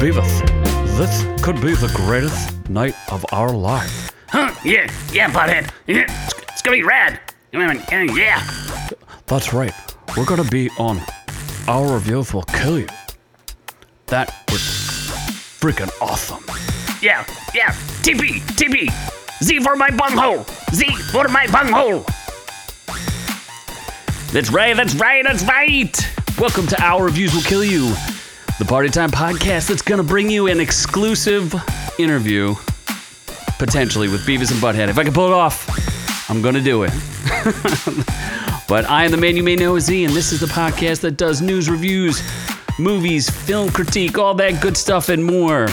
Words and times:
Beavis, 0.00 0.40
this 0.96 1.42
could 1.42 1.56
be 1.56 1.74
the 1.74 1.92
greatest 1.94 2.70
night 2.70 2.94
of 3.12 3.22
our 3.32 3.50
life. 3.50 4.10
Huh? 4.28 4.54
Yeah, 4.64 4.90
yeah, 5.12 5.30
butthead. 5.30 5.70
Yeah, 5.86 6.06
it's, 6.08 6.32
it's 6.52 6.62
gonna 6.62 6.78
be 6.78 6.82
rad. 6.82 7.20
Yeah. 7.52 8.42
That's 9.26 9.52
right. 9.52 9.74
We're 10.16 10.24
gonna 10.24 10.44
be 10.44 10.70
on 10.78 11.02
Our 11.68 11.92
Reviews 11.92 12.32
Will 12.32 12.44
Kill 12.44 12.78
You. 12.78 12.86
That 14.06 14.30
is 14.50 14.62
freaking 15.60 15.90
awesome. 16.00 16.42
Yeah, 17.02 17.26
yeah. 17.54 17.72
TP, 18.00 18.40
TP. 18.56 18.88
Z 19.44 19.60
for 19.60 19.76
my 19.76 19.90
bunghole. 19.90 20.46
Z 20.72 20.86
for 21.12 21.28
my 21.28 21.46
bunghole. 21.48 22.06
That's 24.32 24.50
right, 24.50 24.74
that's 24.74 24.94
right, 24.94 25.22
that's 25.24 25.44
right. 25.44 25.94
Welcome 26.38 26.66
to 26.68 26.82
Our 26.82 27.04
Reviews 27.04 27.34
Will 27.34 27.42
Kill 27.42 27.64
You, 27.64 27.92
the 28.60 28.66
Party 28.66 28.90
Time 28.90 29.10
podcast 29.10 29.68
that's 29.68 29.80
gonna 29.80 30.02
bring 30.02 30.28
you 30.28 30.46
an 30.48 30.60
exclusive 30.60 31.54
interview, 31.98 32.54
potentially 33.58 34.06
with 34.06 34.26
Beavis 34.26 34.52
and 34.52 34.60
Butthead. 34.60 34.90
If 34.90 34.98
I 34.98 35.04
can 35.04 35.14
pull 35.14 35.28
it 35.28 35.32
off, 35.32 35.66
I'm 36.28 36.42
gonna 36.42 36.60
do 36.60 36.82
it. 36.82 36.90
but 38.68 38.84
I 38.84 39.06
am 39.06 39.12
the 39.12 39.16
man 39.16 39.34
you 39.34 39.42
may 39.42 39.56
know 39.56 39.76
as 39.76 39.86
Z, 39.86 40.04
and 40.04 40.12
this 40.12 40.30
is 40.30 40.40
the 40.40 40.46
podcast 40.46 41.00
that 41.00 41.12
does 41.12 41.40
news 41.40 41.70
reviews, 41.70 42.22
movies, 42.78 43.30
film 43.30 43.70
critique, 43.70 44.18
all 44.18 44.34
that 44.34 44.60
good 44.60 44.76
stuff, 44.76 45.08
and 45.08 45.24
more. 45.24 45.66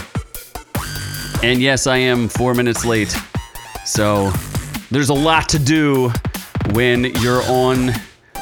And 1.44 1.62
yes, 1.62 1.88
I 1.88 1.98
am 1.98 2.30
four 2.30 2.54
minutes 2.54 2.86
late. 2.86 3.14
So 3.84 4.32
there's 4.92 5.10
a 5.10 5.14
lot 5.14 5.50
to 5.50 5.60
do 5.60 6.14
when 6.72 7.04
you're 7.16 7.44
on 7.50 7.92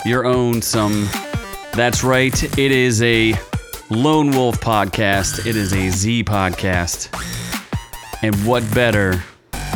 your 0.05 0.23
own 0.23 0.62
some. 0.62 1.09
That's 1.73 2.03
right, 2.03 2.44
it 2.59 2.72
is 2.72 3.02
a 3.02 3.34
Lone 3.91 4.31
Wolf 4.31 4.59
podcast. 4.59 5.45
It 5.45 5.55
is 5.55 5.72
a 5.72 5.89
Z 5.89 6.23
podcast. 6.23 7.14
And 8.23 8.36
what 8.45 8.64
better 8.73 9.23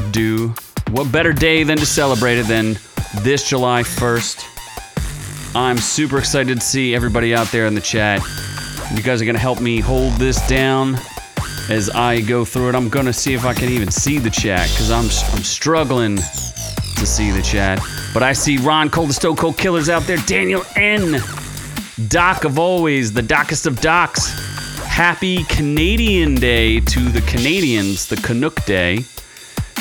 do 0.10 0.54
what 0.90 1.12
better 1.12 1.32
day 1.32 1.62
than 1.62 1.78
to 1.78 1.86
celebrate 1.86 2.40
it 2.40 2.48
than 2.48 2.80
this 3.22 3.48
July 3.48 3.84
1st? 3.84 5.56
I'm 5.56 5.78
super 5.78 6.18
excited 6.18 6.56
to 6.56 6.66
see 6.66 6.96
everybody 6.96 7.36
out 7.36 7.52
there 7.52 7.68
in 7.68 7.76
the 7.76 7.82
chat. 7.82 8.22
You 8.96 9.04
guys 9.04 9.22
are 9.22 9.26
going 9.26 9.36
to 9.36 9.42
help 9.42 9.62
me 9.62 9.80
hold 9.80 10.14
this 10.14 10.46
down 10.48 10.96
as 11.70 11.92
I 11.92 12.22
go 12.22 12.44
through 12.44 12.70
it. 12.70 12.76
I'm 12.76 12.90
going 12.90 13.06
to 13.06 13.14
see 13.14 13.36
if 13.36 13.46
I 13.46 13.54
can 13.54 13.70
even 13.70 13.92
see 13.92 14.18
the 14.18 14.32
chat 14.32 14.68
because 14.72 14.90
I'm, 14.90 15.06
I'm 15.36 15.44
struggling 15.44 16.16
to 16.16 17.06
see 17.06 17.30
the 17.30 17.44
chat. 17.44 17.80
But 18.12 18.24
I 18.24 18.34
see 18.34 18.58
Ron 18.58 18.90
Cole, 18.90 19.06
the 19.06 19.14
Stone 19.14 19.36
Cold 19.36 19.58
Killers 19.60 19.88
out 19.88 20.04
there, 20.04 20.18
Daniel 20.26 20.64
N. 20.76 21.22
Doc 22.08 22.46
of 22.46 22.58
always, 22.58 23.12
the 23.12 23.22
dockest 23.22 23.66
of 23.66 23.82
docs. 23.82 24.30
Happy 24.86 25.44
Canadian 25.46 26.36
Day 26.36 26.80
to 26.80 27.00
the 27.00 27.20
Canadians, 27.22 28.08
the 28.08 28.16
Canuck 28.16 28.64
Day. 28.66 29.00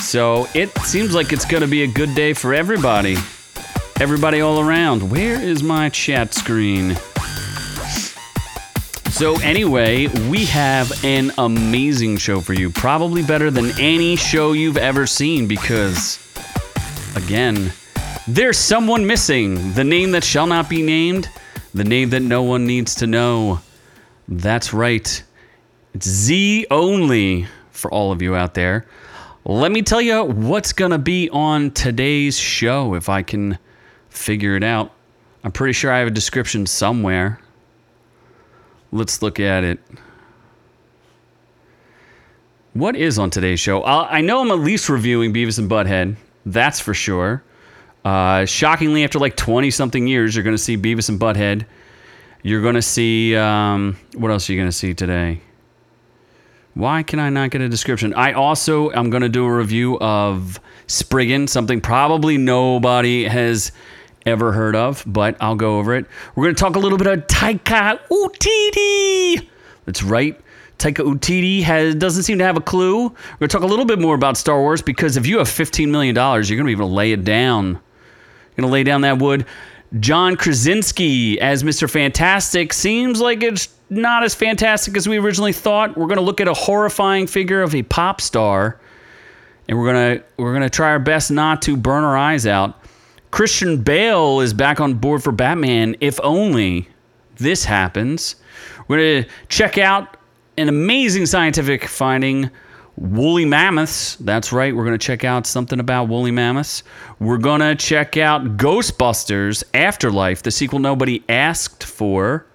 So 0.01 0.49
it 0.53 0.77
seems 0.79 1.15
like 1.15 1.33
it's 1.33 1.45
going 1.45 1.61
to 1.61 1.69
be 1.69 1.85
a 1.85 1.87
good 1.87 2.15
day 2.17 2.33
for 2.33 2.55
everybody. 2.55 3.17
Everybody 4.01 4.41
all 4.41 4.59
around. 4.59 5.09
Where 5.09 5.41
is 5.41 5.63
my 5.63 5.91
chat 5.91 6.35
screen? 6.35 6.97
So, 9.11 9.39
anyway, 9.41 10.07
we 10.29 10.45
have 10.47 11.05
an 11.05 11.33
amazing 11.39 12.19
show 12.19 12.41
for 12.41 12.53
you. 12.53 12.71
Probably 12.71 13.23
better 13.23 13.51
than 13.51 13.79
any 13.79 14.17
show 14.17 14.53
you've 14.53 14.77
ever 14.77 15.07
seen 15.07 15.47
because, 15.47 16.19
again, 17.17 17.73
there's 18.27 18.59
someone 18.59 19.07
missing. 19.07 19.73
The 19.73 19.85
name 19.85 20.13
that 20.13 20.23
shall 20.23 20.47
not 20.47 20.69
be 20.69 20.83
named, 20.83 21.29
the 21.75 21.85
name 21.85 22.11
that 22.11 22.21
no 22.21 22.43
one 22.43 22.67
needs 22.67 22.95
to 22.97 23.07
know. 23.07 23.61
That's 24.27 24.73
right. 24.73 25.23
It's 25.95 26.09
Z 26.09 26.67
only 26.71 27.47
for 27.71 27.93
all 27.93 28.13
of 28.13 28.23
you 28.23 28.35
out 28.35 28.55
there. 28.55 28.87
Let 29.45 29.73
me 29.73 29.83
tell 29.83 30.01
you 30.01 30.25
what's 30.25 30.73
going 30.73 30.91
to 30.91 30.99
be 30.99 31.31
on 31.31 31.71
today's 31.71 32.39
show 32.39 32.95
if 32.95 33.09
I 33.09 33.23
can 33.23 33.59
figure 34.11 34.57
it 34.57 34.65
out. 34.65 34.93
I'm 35.43 35.53
pretty 35.53 35.73
sure 35.73 35.91
I 35.91 36.01
have 36.01 36.09
a 36.09 36.13
description 36.13 36.67
somewhere. 36.67 37.41
Let's 38.93 39.23
look 39.23 39.41
at 39.41 39.65
it. 39.65 39.79
What 42.75 42.97
is 42.97 43.19
on 43.19 43.31
today's 43.31 43.61
show? 43.61 43.83
i 43.83 44.19
I 44.19 44.21
know 44.21 44.41
I'm 44.41 44.51
at 44.51 44.59
least 44.59 44.89
reviewing 44.89 45.33
Beavis 45.33 45.59
and 45.59 45.71
Butthead. 45.71 46.17
That's 46.45 46.81
for 46.81 46.95
sure. 46.95 47.43
Uh, 48.05 48.45
shockingly, 48.45 49.05
after 49.05 49.19
like 49.19 49.37
20 49.37 49.71
something 49.71 50.07
years, 50.07 50.35
you're 50.35 50.45
going 50.45 50.57
to 50.57 50.63
see 50.63 50.77
Beavis 50.77 51.09
and 51.09 51.21
Butthead. 51.21 51.67
You're 52.43 52.63
going 52.63 52.77
to 52.77 52.83
see. 52.83 53.37
Um, 53.37 53.99
what 54.15 54.31
else 54.31 54.49
are 54.49 54.53
you 54.53 54.59
going 54.59 54.69
to 54.69 54.77
see 54.77 54.95
today? 54.95 55.41
Why 56.75 57.03
can 57.03 57.19
I 57.19 57.29
not 57.29 57.51
get 57.51 57.61
a 57.61 57.69
description? 57.69 58.15
I 58.15 58.33
also 58.35 58.93
am 58.93 59.11
going 59.11 59.23
to 59.23 59.29
do 59.29 59.45
a 59.45 59.53
review 59.53 59.99
of 59.99 60.61
Spriggan, 60.87 61.49
something 61.49 61.81
probably 61.81 62.39
nobody 62.39 63.25
has 63.25 63.73
ever 64.25 64.53
heard 64.53 64.77
of, 64.77 65.03
but 65.05 65.37
I'll 65.41 65.57
go 65.57 65.79
over 65.79 65.97
it. 65.97 66.07
We're 66.37 66.45
going 66.45 66.55
to 66.55 66.61
talk 66.61 66.77
a 66.77 66.79
little 66.79 66.99
bit 66.99 67.09
of 67.09 67.27
Taika 67.27 67.99
Waititi. 68.09 69.49
That's 69.87 70.03
right. 70.05 70.41
Taika 70.79 71.05
Waititi 71.05 71.63
has 71.63 71.97
doesn't 71.97 72.23
seem 72.23 72.39
to 72.39 72.45
have 72.45 72.57
a 72.57 72.61
clue. 72.61 73.05
We're 73.05 73.09
going 73.09 73.49
to 73.49 73.49
talk 73.49 73.63
a 73.63 73.67
little 73.67 73.85
bit 73.85 73.99
more 73.99 74.15
about 74.15 74.37
Star 74.37 74.61
Wars 74.61 74.81
because 74.81 75.17
if 75.17 75.27
you 75.27 75.39
have 75.39 75.49
$15 75.49 75.89
million, 75.89 76.15
you're 76.15 76.43
going 76.43 76.59
to 76.59 76.65
be 76.65 76.73
able 76.73 76.89
to 76.89 76.95
lay 76.95 77.11
it 77.11 77.25
down. 77.25 77.81
To 78.59 78.67
lay 78.67 78.83
down 78.83 79.03
that 79.03 79.19
wood. 79.19 79.47
John 80.01 80.37
Krasinski 80.37 81.41
as 81.41 81.63
Mr. 81.63 81.89
Fantastic 81.89 82.73
seems 82.73 83.21
like 83.21 83.43
it's 83.43 83.69
not 83.89 84.25
as 84.25 84.35
fantastic 84.35 84.97
as 84.97 85.09
we 85.09 85.17
originally 85.17 85.53
thought. 85.53 85.97
We're 85.97 86.07
to 86.17 86.23
look 86.25 86.41
at 86.41 86.49
a 86.49 86.55
horrifying 86.55 87.27
figure 87.27 87.63
of 87.63 87.75
a 87.75 87.83
pop 87.85 88.21
star, 88.21 88.79
and 89.69 89.79
we're 89.79 89.93
to 90.19 90.25
we're 90.37 90.53
to 90.63 90.71
try 90.71 90.89
our 90.89 90.99
best 90.99 91.31
not 91.31 91.63
to 91.63 91.77
burn 91.77 92.05
our 92.05 92.17
eyes 92.17 92.47
out. 92.47 92.83
Christian 93.31 93.83
Bale 93.83 94.41
is 94.41 94.53
back 94.53 94.81
on 94.81 94.95
board 94.95 95.23
for 95.23 95.33
Batman. 95.33 95.97
If 96.01 96.19
only 96.23 96.89
this 97.37 97.65
happens, 97.65 98.37
we're 98.89 99.23
to 99.23 99.31
check 99.49 99.79
out 99.79 100.17
an 100.57 100.69
amazing 100.69 101.27
scientific 101.27 101.85
finding 101.85 102.51
woolly 102.99 103.45
mammoths. 103.45 104.17
That's 104.17 104.53
right. 104.53 104.75
We're 104.75 104.85
going 104.85 104.99
to 104.99 105.07
check 105.07 105.25
out 105.25 105.47
something 105.47 105.79
about 105.79 106.09
woolly 106.09 106.31
mammoths. 106.31 106.83
We're 107.21 107.39
going 107.39 107.61
to 107.61 107.75
check 107.75 108.17
out 108.17 108.57
Ghostbusters 108.57 109.63
Afterlife, 109.73 110.43
the 110.43 110.51
sequel 110.51 110.81
nobody 110.81 111.23
asked 111.29 111.85
for. 111.85 112.47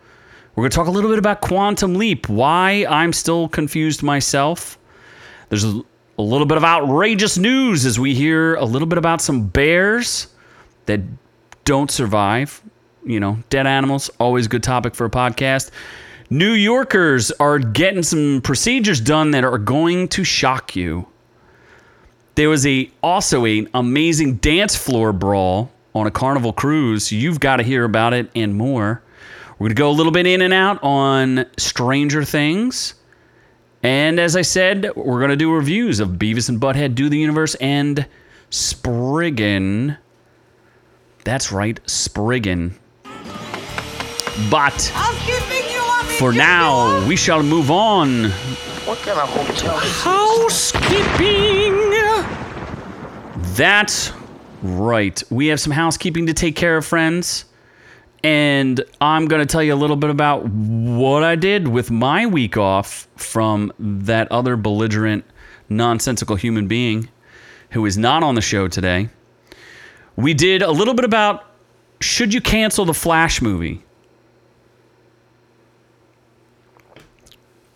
We're 0.56 0.64
going 0.64 0.72
to 0.72 0.76
talk 0.76 0.88
a 0.88 0.92
little 0.92 1.10
bit 1.10 1.20
about 1.20 1.42
Quantum 1.42 1.96
Leap, 1.96 2.30
why 2.30 2.86
I'm 2.90 3.14
still 3.14 3.48
confused 3.48 4.04
myself. 4.04 4.78
There's 5.50 5.64
a, 5.64 5.82
little 6.16 6.46
bit 6.46 6.58
of 6.58 6.64
outrageous 6.64 7.40
news 7.40 7.88
as 7.88 8.00
we 8.00 8.14
hear 8.14 8.54
a 8.56 8.66
little 8.66 8.88
bit 8.88 9.00
about 9.00 9.20
some 9.20 9.48
bears 9.48 10.28
that 10.86 11.02
don't 11.66 11.90
survive. 11.90 12.62
You 13.04 13.20
know, 13.20 13.40
dead 13.50 13.66
animals, 13.66 14.12
always 14.20 14.46
a 14.46 14.50
good 14.50 14.62
topic 14.62 14.94
for 14.94 15.06
a 15.06 15.10
podcast. 15.10 15.72
New 16.34 16.54
Yorkers 16.54 17.30
are 17.34 17.60
getting 17.60 18.02
some 18.02 18.42
procedures 18.42 19.00
done 19.00 19.30
that 19.30 19.44
are 19.44 19.60
going 19.60 20.08
to 20.08 20.24
shock 20.24 20.76
you. 20.76 21.06
There 22.34 22.50
was 22.50 22.66
a 22.66 22.90
also 23.04 23.46
an 23.46 23.70
amazing 23.76 24.38
dance 24.38 24.76
floor 24.76 25.14
brawl 25.14 25.72
on 25.94 26.08
a 26.08 26.12
Carnival 26.12 26.52
cruise. 26.52 27.12
You've 27.12 27.40
got 27.40 27.58
to 27.58 27.64
hear 27.64 27.84
about 27.84 28.14
it 28.14 28.32
and 28.34 28.56
more. 28.56 29.04
We're 29.60 29.68
going 29.68 29.76
to 29.76 29.80
go 29.80 29.92
a 29.92 29.94
little 29.94 30.12
bit 30.12 30.26
in 30.26 30.42
and 30.42 30.56
out 30.56 30.82
on 30.82 31.46
Stranger 31.58 32.24
Things. 32.24 32.96
And 33.84 34.20
as 34.20 34.36
I 34.36 34.42
said, 34.42 34.90
we're 34.96 35.20
going 35.20 35.30
to 35.30 35.36
do 35.36 35.54
reviews 35.54 36.00
of 36.00 36.14
Beavis 36.14 36.50
and 36.50 36.60
Butthead 36.60 36.96
Do 36.96 37.10
the 37.10 37.20
Universe 37.20 37.54
and 37.62 38.08
Spriggan. 38.50 40.00
That's 41.26 41.52
right, 41.52 41.80
Spriggan. 41.86 42.74
But 44.50 44.92
for 46.24 46.32
now, 46.32 47.06
we 47.06 47.18
shall 47.18 47.44
move 47.44 47.70
on. 47.70 48.30
What 48.86 48.98
kind 49.00 49.20
of 49.20 49.28
hotel? 49.28 49.78
Housekeeping! 49.78 51.74
That's 53.58 54.14
right. 54.62 55.22
We 55.30 55.48
have 55.48 55.60
some 55.60 55.74
housekeeping 55.74 56.28
to 56.28 56.34
take 56.34 56.56
care 56.56 56.78
of, 56.78 56.86
friends. 56.86 57.44
And 58.24 58.82
I'm 59.02 59.28
going 59.28 59.42
to 59.42 59.46
tell 59.46 59.62
you 59.62 59.74
a 59.74 59.76
little 59.76 59.98
bit 59.98 60.12
about 60.12 60.46
what 60.46 61.24
I 61.24 61.36
did 61.36 61.68
with 61.68 61.92
my 61.92 62.26
week 62.26 62.56
off 62.56 63.06
from 63.18 63.74
that 63.78 64.32
other 64.32 64.56
belligerent, 64.56 65.26
nonsensical 65.68 66.38
human 66.38 66.70
being 66.70 67.10
who 67.72 67.86
is 67.86 67.98
not 67.98 68.24
on 68.24 68.36
the 68.36 68.42
show 68.42 68.70
today. 68.70 69.10
We 70.16 70.34
did 70.34 70.62
a 70.62 70.72
little 70.72 70.94
bit 70.94 71.04
about 71.04 71.44
should 72.00 72.34
you 72.34 72.40
cancel 72.40 72.86
the 72.86 72.94
Flash 72.94 73.42
movie? 73.42 73.84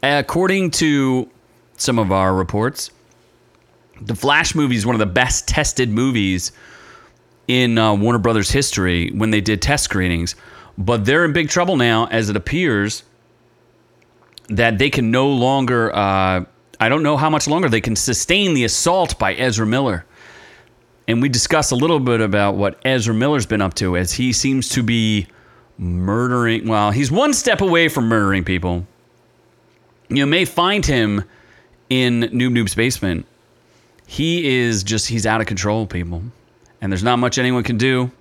According 0.03 0.71
to 0.71 1.29
some 1.77 1.99
of 1.99 2.11
our 2.11 2.33
reports, 2.33 2.91
the 4.01 4.15
Flash 4.15 4.53
movie 4.53 4.75
is 4.75 4.85
one 4.85 4.95
of 4.95 4.99
the 4.99 5.05
best 5.05 5.47
tested 5.47 5.89
movies 5.89 6.51
in 7.47 7.77
uh, 7.77 7.95
Warner 7.95 8.19
Brothers 8.19 8.51
history 8.51 9.11
when 9.11 9.31
they 9.31 9.41
did 9.41 9.61
test 9.61 9.83
screenings. 9.85 10.35
But 10.77 11.05
they're 11.05 11.25
in 11.25 11.33
big 11.33 11.49
trouble 11.49 11.77
now, 11.77 12.05
as 12.07 12.29
it 12.29 12.35
appears 12.35 13.03
that 14.49 14.77
they 14.77 14.89
can 14.89 15.09
no 15.11 15.29
longer. 15.29 15.94
Uh, 15.94 16.45
I 16.79 16.89
don't 16.89 17.01
know 17.01 17.17
how 17.17 17.29
much 17.29 17.47
longer 17.47 17.69
they 17.69 17.81
can 17.81 17.95
sustain 17.95 18.53
the 18.53 18.63
assault 18.63 19.17
by 19.17 19.33
Ezra 19.33 19.65
Miller. 19.65 20.05
And 21.07 21.21
we 21.21 21.29
discussed 21.29 21.71
a 21.71 21.75
little 21.75 21.99
bit 21.99 22.21
about 22.21 22.55
what 22.55 22.79
Ezra 22.85 23.15
Miller's 23.15 23.45
been 23.45 23.61
up 23.61 23.73
to 23.75 23.97
as 23.97 24.13
he 24.13 24.31
seems 24.33 24.69
to 24.69 24.83
be 24.83 25.27
murdering. 25.77 26.67
Well, 26.67 26.91
he's 26.91 27.09
one 27.09 27.33
step 27.33 27.61
away 27.61 27.88
from 27.88 28.07
murdering 28.07 28.44
people. 28.44 28.85
You 30.09 30.25
may 30.25 30.45
find 30.45 30.86
him 30.86 31.24
in 31.89 32.21
Noob 32.21 32.51
Noob's 32.51 32.75
basement. 32.75 33.25
He 34.06 34.59
is 34.59 34.83
just, 34.83 35.07
he's 35.07 35.25
out 35.25 35.42
of 35.42 35.48
control, 35.48 35.86
people. 35.86 36.24
And 36.81 36.92
there's 36.92 37.04
not 37.04 37.19
much 37.19 37.38
anyone 37.38 37.63
can 37.63 37.77
do. 37.77 38.12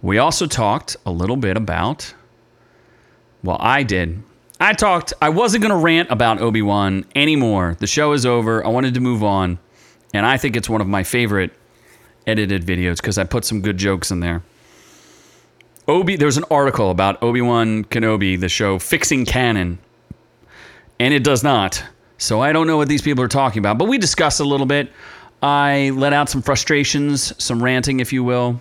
We 0.00 0.18
also 0.18 0.46
talked 0.46 0.96
a 1.04 1.10
little 1.10 1.36
bit 1.36 1.56
about, 1.56 2.14
well, 3.42 3.58
I 3.60 3.82
did. 3.82 4.22
I 4.58 4.72
talked, 4.72 5.12
I 5.20 5.28
wasn't 5.28 5.62
going 5.62 5.72
to 5.72 5.76
rant 5.76 6.10
about 6.10 6.40
Obi 6.40 6.62
Wan 6.62 7.04
anymore. 7.14 7.76
The 7.78 7.86
show 7.86 8.12
is 8.12 8.24
over. 8.24 8.64
I 8.64 8.68
wanted 8.68 8.94
to 8.94 9.00
move 9.00 9.22
on. 9.22 9.58
And 10.14 10.24
I 10.24 10.38
think 10.38 10.56
it's 10.56 10.68
one 10.68 10.80
of 10.80 10.86
my 10.86 11.02
favorite 11.02 11.52
edited 12.26 12.64
videos 12.64 12.96
because 12.96 13.18
I 13.18 13.24
put 13.24 13.44
some 13.44 13.60
good 13.60 13.76
jokes 13.76 14.10
in 14.10 14.20
there. 14.20 14.42
Obi, 15.88 16.16
there's 16.16 16.36
an 16.38 16.44
article 16.50 16.90
about 16.90 17.22
Obi 17.22 17.42
Wan 17.42 17.84
Kenobi, 17.84 18.40
the 18.40 18.48
show, 18.48 18.78
fixing 18.78 19.24
canon, 19.24 19.78
and 20.98 21.12
it 21.12 21.24
does 21.24 21.42
not. 21.42 21.82
So 22.18 22.40
I 22.40 22.52
don't 22.52 22.66
know 22.66 22.76
what 22.76 22.88
these 22.88 23.02
people 23.02 23.22
are 23.22 23.28
talking 23.28 23.58
about, 23.58 23.78
but 23.78 23.88
we 23.88 23.98
discussed 23.98 24.40
a 24.40 24.44
little 24.44 24.66
bit. 24.66 24.90
I 25.42 25.90
let 25.94 26.12
out 26.12 26.28
some 26.28 26.42
frustrations, 26.42 27.32
some 27.42 27.62
ranting, 27.62 28.00
if 28.00 28.12
you 28.12 28.24
will, 28.24 28.60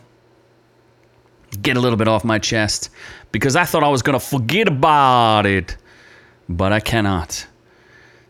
get 1.62 1.78
a 1.78 1.80
little 1.80 1.98
bit 1.98 2.08
off 2.08 2.24
my 2.24 2.38
chest 2.38 2.90
because 3.32 3.56
I 3.56 3.64
thought 3.64 3.84
I 3.84 3.88
was 3.88 4.02
going 4.02 4.20
to 4.20 4.26
forget 4.26 4.68
about 4.68 5.46
it, 5.46 5.78
but 6.50 6.74
I 6.74 6.80
cannot. 6.80 7.48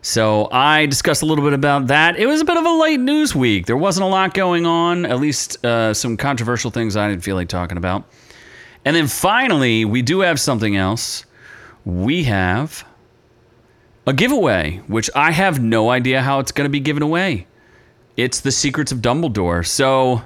So 0.02 0.48
I 0.52 0.86
discussed 0.86 1.22
a 1.22 1.26
little 1.26 1.42
bit 1.42 1.52
about 1.52 1.88
that. 1.88 2.16
It 2.16 2.26
was 2.26 2.40
a 2.40 2.44
bit 2.44 2.56
of 2.56 2.64
a 2.64 2.70
late 2.70 3.00
news 3.00 3.34
week. 3.34 3.66
There 3.66 3.76
wasn't 3.76 4.04
a 4.04 4.08
lot 4.08 4.34
going 4.34 4.64
on, 4.64 5.04
at 5.04 5.18
least 5.18 5.64
uh, 5.66 5.92
some 5.92 6.16
controversial 6.16 6.70
things 6.70 6.96
I 6.96 7.08
didn't 7.08 7.24
feel 7.24 7.34
like 7.34 7.48
talking 7.48 7.76
about. 7.76 8.04
And 8.84 8.94
then 8.94 9.08
finally, 9.08 9.84
we 9.84 10.02
do 10.02 10.20
have 10.20 10.38
something 10.38 10.76
else. 10.76 11.24
We 11.84 12.22
have 12.22 12.84
a 14.06 14.12
giveaway, 14.12 14.80
which 14.86 15.10
I 15.14 15.32
have 15.32 15.60
no 15.60 15.90
idea 15.90 16.22
how 16.22 16.38
it's 16.38 16.52
going 16.52 16.66
to 16.66 16.70
be 16.70 16.80
given 16.80 17.02
away. 17.02 17.46
It's 18.16 18.40
the 18.40 18.52
Secrets 18.52 18.92
of 18.92 18.98
Dumbledore. 18.98 19.66
So 19.66 20.22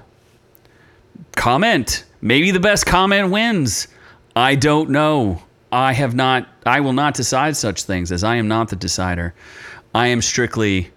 comment. 1.36 2.04
Maybe 2.20 2.50
the 2.50 2.60
best 2.60 2.84
comment 2.84 3.30
wins. 3.30 3.88
I 4.36 4.54
don't 4.54 4.90
know. 4.90 5.42
I 5.72 5.92
have 5.92 6.14
not, 6.14 6.48
I 6.66 6.80
will 6.80 6.92
not 6.92 7.14
decide 7.14 7.56
such 7.56 7.84
things 7.84 8.12
as 8.12 8.22
I 8.22 8.36
am 8.36 8.48
not 8.48 8.68
the 8.68 8.76
decider. 8.76 9.34
I 9.94 10.08
am 10.08 10.20
strictly 10.20 10.90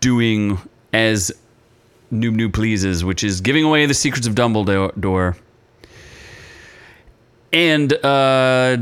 doing 0.00 0.58
as 0.92 1.32
Noob 2.12 2.36
Noob 2.36 2.54
pleases, 2.54 3.04
which 3.04 3.24
is 3.24 3.40
giving 3.40 3.64
away 3.64 3.86
the 3.86 3.94
secrets 3.94 4.26
of 4.26 4.34
Dumbledore. 4.34 5.36
And 7.52 7.92
uh, 8.04 8.76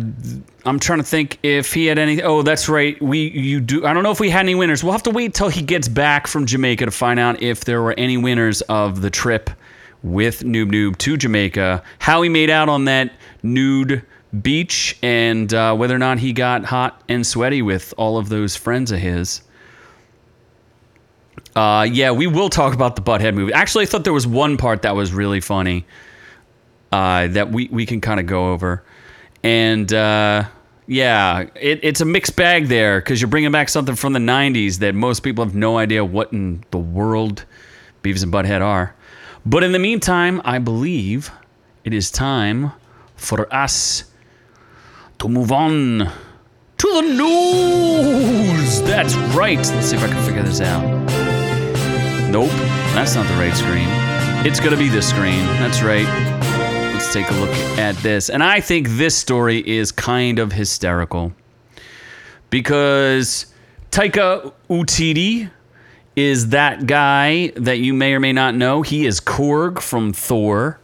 I'm 0.64 0.80
trying 0.80 0.98
to 0.98 1.04
think 1.04 1.38
if 1.42 1.72
he 1.72 1.86
had 1.86 1.98
any. 1.98 2.22
Oh, 2.22 2.42
that's 2.42 2.68
right. 2.68 3.00
We 3.00 3.30
you 3.30 3.60
do. 3.60 3.86
I 3.86 3.92
don't 3.92 4.02
know 4.02 4.10
if 4.10 4.18
we 4.18 4.28
had 4.28 4.40
any 4.40 4.56
winners. 4.56 4.82
We'll 4.82 4.92
have 4.92 5.04
to 5.04 5.10
wait 5.10 5.34
till 5.34 5.48
he 5.48 5.62
gets 5.62 5.86
back 5.86 6.26
from 6.26 6.46
Jamaica 6.46 6.86
to 6.86 6.90
find 6.90 7.20
out 7.20 7.40
if 7.42 7.64
there 7.64 7.80
were 7.80 7.94
any 7.96 8.16
winners 8.16 8.62
of 8.62 9.02
the 9.02 9.10
trip 9.10 9.50
with 10.02 10.40
Noob 10.40 10.72
Noob 10.72 10.98
to 10.98 11.16
Jamaica. 11.16 11.82
How 12.00 12.22
he 12.22 12.28
made 12.28 12.50
out 12.50 12.68
on 12.68 12.86
that 12.86 13.12
nude 13.44 14.02
beach, 14.42 14.98
and 15.00 15.54
uh, 15.54 15.74
whether 15.76 15.94
or 15.94 16.00
not 16.00 16.18
he 16.18 16.32
got 16.32 16.64
hot 16.64 17.00
and 17.08 17.24
sweaty 17.24 17.62
with 17.62 17.94
all 17.96 18.18
of 18.18 18.28
those 18.28 18.56
friends 18.56 18.90
of 18.90 18.98
his. 18.98 19.42
Uh, 21.54 21.86
yeah, 21.90 22.10
we 22.10 22.26
will 22.26 22.50
talk 22.50 22.74
about 22.74 22.96
the 22.96 23.02
Butthead 23.02 23.34
movie. 23.34 23.52
Actually, 23.52 23.84
I 23.84 23.86
thought 23.86 24.04
there 24.04 24.12
was 24.12 24.26
one 24.26 24.56
part 24.56 24.82
that 24.82 24.94
was 24.94 25.12
really 25.12 25.40
funny 25.40 25.86
uh, 26.92 27.28
that 27.28 27.50
we, 27.50 27.68
we 27.70 27.86
can 27.86 28.00
kind 28.00 28.20
of 28.20 28.26
go 28.26 28.52
over. 28.52 28.84
And 29.42 29.92
uh, 29.92 30.44
yeah, 30.86 31.46
it, 31.54 31.80
it's 31.82 32.00
a 32.00 32.04
mixed 32.04 32.36
bag 32.36 32.66
there 32.66 33.00
because 33.00 33.20
you're 33.20 33.28
bringing 33.28 33.52
back 33.52 33.68
something 33.68 33.94
from 33.94 34.12
the 34.12 34.18
90s 34.18 34.78
that 34.78 34.94
most 34.94 35.20
people 35.20 35.44
have 35.44 35.54
no 35.54 35.78
idea 35.78 36.04
what 36.04 36.32
in 36.32 36.64
the 36.70 36.78
world 36.78 37.44
Beavis 38.02 38.22
and 38.22 38.32
Butthead 38.32 38.60
are. 38.60 38.94
But 39.44 39.62
in 39.62 39.72
the 39.72 39.78
meantime, 39.78 40.40
I 40.44 40.58
believe 40.58 41.30
it 41.84 41.92
is 41.92 42.10
time 42.10 42.72
for 43.14 43.52
us 43.54 44.04
to 45.18 45.28
move 45.28 45.52
on 45.52 46.10
to 46.78 46.88
the 46.94 47.02
news. 47.02 48.82
That's 48.82 49.14
right. 49.36 49.56
Let's 49.56 49.86
see 49.86 49.96
if 49.96 50.02
I 50.02 50.08
can 50.08 50.24
figure 50.24 50.42
this 50.42 50.60
out. 50.60 50.84
Nope, 52.30 52.50
that's 52.94 53.14
not 53.14 53.26
the 53.28 53.34
right 53.34 53.54
screen. 53.54 53.88
It's 54.46 54.60
going 54.60 54.72
to 54.72 54.76
be 54.76 54.88
this 54.88 55.08
screen. 55.08 55.44
That's 55.58 55.82
right. 55.82 56.35
Let's 57.06 57.14
take 57.14 57.30
a 57.30 57.40
look 57.40 57.54
at 57.78 57.94
this. 57.98 58.28
And 58.28 58.42
I 58.42 58.60
think 58.60 58.88
this 58.88 59.16
story 59.16 59.58
is 59.58 59.92
kind 59.92 60.40
of 60.40 60.50
hysterical 60.50 61.32
because 62.50 63.46
Taika 63.92 64.52
Waititi 64.68 65.48
is 66.16 66.48
that 66.48 66.88
guy 66.88 67.52
that 67.54 67.78
you 67.78 67.94
may 67.94 68.12
or 68.12 68.18
may 68.18 68.32
not 68.32 68.56
know. 68.56 68.82
He 68.82 69.06
is 69.06 69.20
Korg 69.20 69.80
from 69.80 70.12
Thor. 70.12 70.80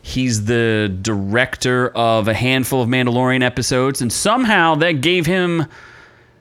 He's 0.00 0.44
the 0.44 0.96
director 1.02 1.88
of 1.88 2.28
a 2.28 2.34
handful 2.34 2.82
of 2.82 2.88
Mandalorian 2.88 3.42
episodes, 3.42 4.00
and 4.00 4.12
somehow 4.12 4.76
that 4.76 5.00
gave 5.00 5.26
him 5.26 5.66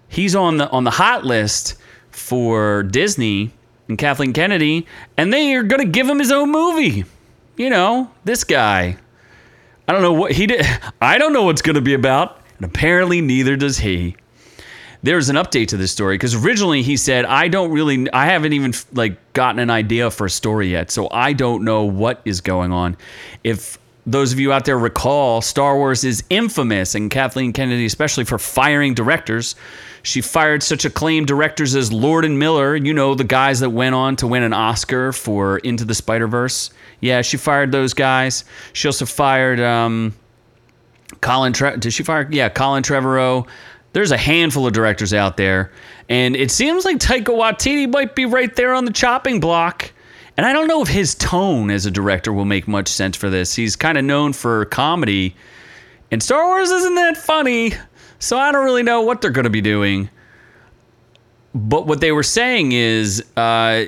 he's 0.08 0.36
on 0.36 0.58
the 0.58 0.70
on 0.70 0.84
the 0.84 0.92
hot 0.92 1.26
list 1.26 1.74
for 2.12 2.84
Disney 2.84 3.54
and 3.88 3.98
Kathleen 3.98 4.34
Kennedy, 4.34 4.86
and 5.18 5.34
they 5.34 5.56
are 5.56 5.64
gonna 5.64 5.86
give 5.86 6.08
him 6.08 6.20
his 6.20 6.32
own 6.32 6.52
movie. 6.52 7.06
You 7.58 7.72
know, 7.72 8.12
this 8.24 8.44
guy. 8.44 8.98
I 9.88 9.94
don't 9.94 10.02
know 10.02 10.14
what 10.14 10.32
he 10.32 10.48
did. 10.48 10.66
I 11.02 11.18
don't 11.18 11.34
know 11.34 11.44
what's 11.44 11.62
gonna 11.62 11.82
be 11.82 11.94
about, 11.94 12.40
and 12.58 12.66
apparently 12.66 13.22
neither 13.22 13.56
does 13.56 13.78
he. 13.78 14.16
There's 15.06 15.30
an 15.30 15.36
update 15.36 15.68
to 15.68 15.78
this 15.78 15.92
story 15.92 16.16
because 16.16 16.34
originally 16.34 16.82
he 16.82 16.98
said 16.98 17.26
i 17.26 17.48
don't 17.48 17.70
really 17.70 18.12
i 18.12 18.26
haven't 18.26 18.54
even 18.54 18.74
like 18.92 19.34
gotten 19.34 19.60
an 19.60 19.70
idea 19.70 20.10
for 20.10 20.26
a 20.26 20.30
story 20.32 20.70
yet 20.70 20.90
so 20.90 21.08
i 21.12 21.32
don't 21.32 21.64
know 21.64 21.84
what 21.84 22.22
is 22.26 22.42
going 22.42 22.72
on. 22.72 22.98
If 23.44 23.78
those 24.08 24.34
of 24.34 24.40
you 24.40 24.52
out 24.52 24.66
there 24.66 24.80
recall 24.80 25.42
star 25.42 25.78
wars 25.78 26.04
is 26.04 26.24
infamous 26.32 26.96
and 26.96 27.12
kathleen 27.12 27.54
kennedy 27.54 27.86
especially 27.86 28.24
for 28.24 28.40
firing 28.40 28.96
directors. 28.96 29.56
She 30.02 30.22
fired 30.22 30.62
such 30.64 30.86
acclaimed 30.86 31.28
directors 31.28 31.76
as 31.76 31.94
lord 31.94 32.26
and 32.26 32.40
miller 32.40 32.76
you 32.76 32.94
know 32.94 33.14
the 33.14 33.24
guys 33.24 33.60
that 33.60 33.70
went 33.70 33.94
on 33.94 34.16
to 34.16 34.28
win 34.28 34.42
an 34.42 34.54
oscar 34.54 35.12
for 35.12 35.60
into 35.60 35.86
the 35.86 35.94
spider-verse 35.94 36.72
yeah 37.02 37.22
she 37.22 37.38
fired 37.38 37.72
those 37.72 37.94
guys 37.94 38.44
she 38.74 38.88
also 38.88 39.06
fired 39.06 39.60
um, 39.60 40.14
colin 41.22 41.54
Tre- 41.54 41.78
did 41.78 41.94
she 41.94 42.04
fire 42.04 42.28
yeah 42.32 42.50
colin 42.50 42.84
trevorrow 42.84 43.48
there's 43.96 44.12
a 44.12 44.18
handful 44.18 44.68
of 44.68 44.74
directors 44.74 45.14
out 45.14 45.38
there, 45.38 45.72
and 46.10 46.36
it 46.36 46.52
seems 46.52 46.84
like 46.84 46.98
Taika 46.98 47.28
Waititi 47.28 47.90
might 47.90 48.14
be 48.14 48.26
right 48.26 48.54
there 48.54 48.74
on 48.74 48.84
the 48.84 48.92
chopping 48.92 49.40
block. 49.40 49.94
And 50.36 50.46
I 50.46 50.52
don't 50.52 50.68
know 50.68 50.82
if 50.82 50.90
his 50.90 51.16
tone 51.16 51.72
as 51.72 51.86
a 51.86 51.92
director 51.92 52.34
will 52.34 52.44
make 52.44 52.68
much 52.68 52.90
sense 52.90 53.16
for 53.16 53.30
this. 53.30 53.56
He's 53.56 53.78
kind 53.78 53.98
of 53.98 54.04
known 54.04 54.34
for 54.34 54.66
comedy, 54.66 55.34
and 56.12 56.22
Star 56.22 56.46
Wars 56.46 56.72
isn't 56.72 56.96
that 56.96 57.16
funny, 57.16 57.72
so 58.20 58.38
I 58.38 58.52
don't 58.52 58.66
really 58.66 58.84
know 58.84 59.02
what 59.02 59.22
they're 59.22 59.32
going 59.32 59.46
to 59.46 59.50
be 59.50 59.62
doing. 59.62 60.10
But 61.56 61.88
what 61.88 62.02
they 62.02 62.12
were 62.12 62.22
saying 62.22 62.74
is, 62.74 63.24
uh, 63.38 63.86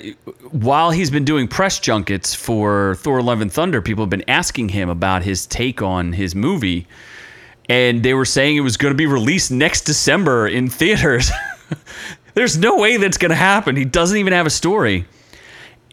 while 0.52 0.90
he's 0.90 1.12
been 1.12 1.26
doing 1.26 1.48
press 1.48 1.80
junkets 1.80 2.34
for 2.34 2.96
Thor: 2.96 3.22
Love 3.22 3.42
and 3.42 3.52
Thunder, 3.52 3.82
people 3.82 4.04
have 4.04 4.10
been 4.10 4.28
asking 4.28 4.70
him 4.70 4.90
about 4.90 5.24
his 5.24 5.46
take 5.46 5.82
on 5.82 6.14
his 6.14 6.34
movie 6.34 6.88
and 7.70 8.04
they 8.04 8.14
were 8.14 8.26
saying 8.26 8.56
it 8.56 8.62
was 8.62 8.78
going 8.78 8.94
to 8.94 8.98
be 8.98 9.06
released 9.06 9.52
next 9.52 9.82
December 9.82 10.48
in 10.48 10.70
theaters. 10.70 11.32
There's 12.34 12.58
no 12.58 12.78
way 12.78 12.98
that's 12.98 13.18
going 13.18 13.32
to 13.32 13.36
happen. 13.36 13.76
He 13.76 13.86
doesn't 13.86 14.18
even 14.18 14.34
have 14.34 14.46
a 14.46 14.52
story. 14.52 15.06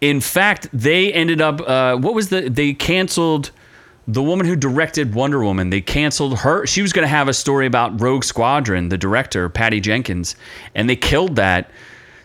In 0.00 0.20
fact, 0.20 0.68
they 0.72 1.12
ended 1.12 1.40
up. 1.40 1.60
Uh, 1.60 1.96
what 1.96 2.14
was 2.14 2.28
the? 2.28 2.48
They 2.50 2.74
canceled 2.74 3.50
the 4.06 4.22
woman 4.22 4.46
who 4.46 4.56
directed 4.56 5.14
Wonder 5.14 5.42
Woman. 5.42 5.70
They 5.70 5.80
canceled 5.80 6.38
her. 6.40 6.66
She 6.66 6.82
was 6.82 6.92
going 6.92 7.04
to 7.04 7.08
have 7.08 7.28
a 7.28 7.34
story 7.34 7.66
about 7.66 8.00
Rogue 8.00 8.24
Squadron, 8.24 8.88
the 8.88 8.98
director 8.98 9.48
Patty 9.48 9.80
Jenkins, 9.80 10.36
and 10.74 10.88
they 10.88 10.96
killed 10.96 11.36
that. 11.36 11.70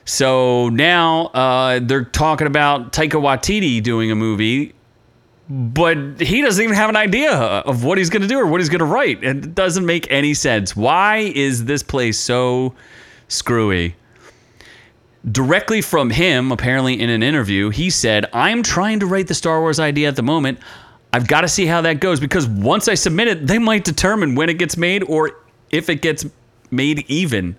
So 0.05 0.69
now 0.69 1.27
uh, 1.27 1.79
they're 1.81 2.03
talking 2.03 2.48
about 2.48 2.91
Taika 2.93 3.21
Waititi 3.21 3.81
doing 3.81 4.12
a 4.12 4.15
movie 4.15 4.74
but 5.50 6.21
he 6.21 6.43
doesn't 6.43 6.63
even 6.63 6.75
have 6.75 6.89
an 6.89 6.95
idea 6.95 7.31
of 7.33 7.83
what 7.83 7.98
he's 7.98 8.12
going 8.12 8.21
to 8.21 8.27
do 8.27 8.38
or 8.38 8.45
what 8.45 8.62
he's 8.62 8.69
going 8.69 8.79
to 8.79 8.86
write. 8.86 9.24
It 9.24 9.55
doesn't 9.55 9.86
make 9.86 10.09
any 10.12 10.36
sense. 10.36 10.75
Why 10.75 11.31
is 11.33 11.65
this 11.65 11.81
place 11.81 12.19
so 12.19 12.75
screwy? 13.29 13.95
Directly 15.29 15.81
from 15.81 16.12
him, 16.12 16.51
apparently 16.51 17.00
in 17.00 17.09
an 17.09 17.24
interview, 17.24 17.71
he 17.71 17.89
said, 17.89 18.27
I'm 18.31 18.62
trying 18.62 19.00
to 19.00 19.07
write 19.07 19.27
the 19.27 19.33
Star 19.33 19.59
Wars 19.59 19.79
idea 19.79 20.07
at 20.07 20.15
the 20.15 20.21
moment. 20.21 20.59
I've 21.12 21.28
got 21.28 21.42
to 21.42 21.48
see 21.48 21.66
how 21.66 21.82
that 21.82 22.00
goes 22.00 22.20
because 22.20 22.48
once 22.48 22.88
I 22.88 22.94
submit 22.94 23.28
it, 23.28 23.48
they 23.48 23.58
might 23.58 23.84
determine 23.84 24.36
when 24.36 24.50
it 24.50 24.60
gets 24.60 24.78
made 24.78 25.04
or 25.04 25.32
if 25.72 25.89
it 25.89 26.01
gets 26.01 26.25
made 26.72 27.06
even. 27.08 27.56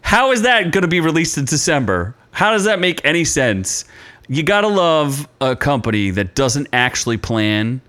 How 0.00 0.32
is 0.32 0.42
that 0.42 0.72
going 0.72 0.82
to 0.82 0.88
be 0.88 1.00
released 1.00 1.38
in 1.38 1.44
December? 1.44 2.16
How 2.30 2.52
does 2.52 2.64
that 2.64 2.80
make 2.80 3.04
any 3.04 3.24
sense? 3.24 3.84
You 4.28 4.42
got 4.42 4.62
to 4.62 4.68
love 4.68 5.28
a 5.40 5.54
company 5.56 6.10
that 6.10 6.34
doesn't 6.34 6.68
actually 6.72 7.16
plan 7.16 7.80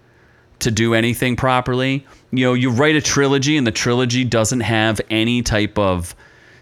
to 0.60 0.72
do 0.72 0.94
anything 0.94 1.36
properly. 1.36 2.06
You 2.32 2.46
know, 2.46 2.54
you 2.54 2.70
write 2.70 2.96
a 2.96 3.02
trilogy 3.02 3.58
and 3.58 3.66
the 3.66 3.72
trilogy 3.72 4.24
doesn't 4.24 4.62
have 4.62 5.02
any 5.10 5.42
type 5.42 5.78
of 5.78 6.16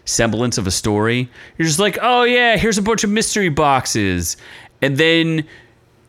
semblance 0.04 0.58
of 0.58 0.66
a 0.66 0.70
story. 0.70 1.28
You're 1.56 1.66
just 1.66 1.78
like, 1.78 1.98
oh 2.00 2.22
yeah, 2.22 2.56
here's 2.56 2.78
a 2.78 2.82
bunch 2.82 3.04
of 3.04 3.10
mystery 3.10 3.48
boxes. 3.48 4.36
And 4.80 4.96
then 4.96 5.44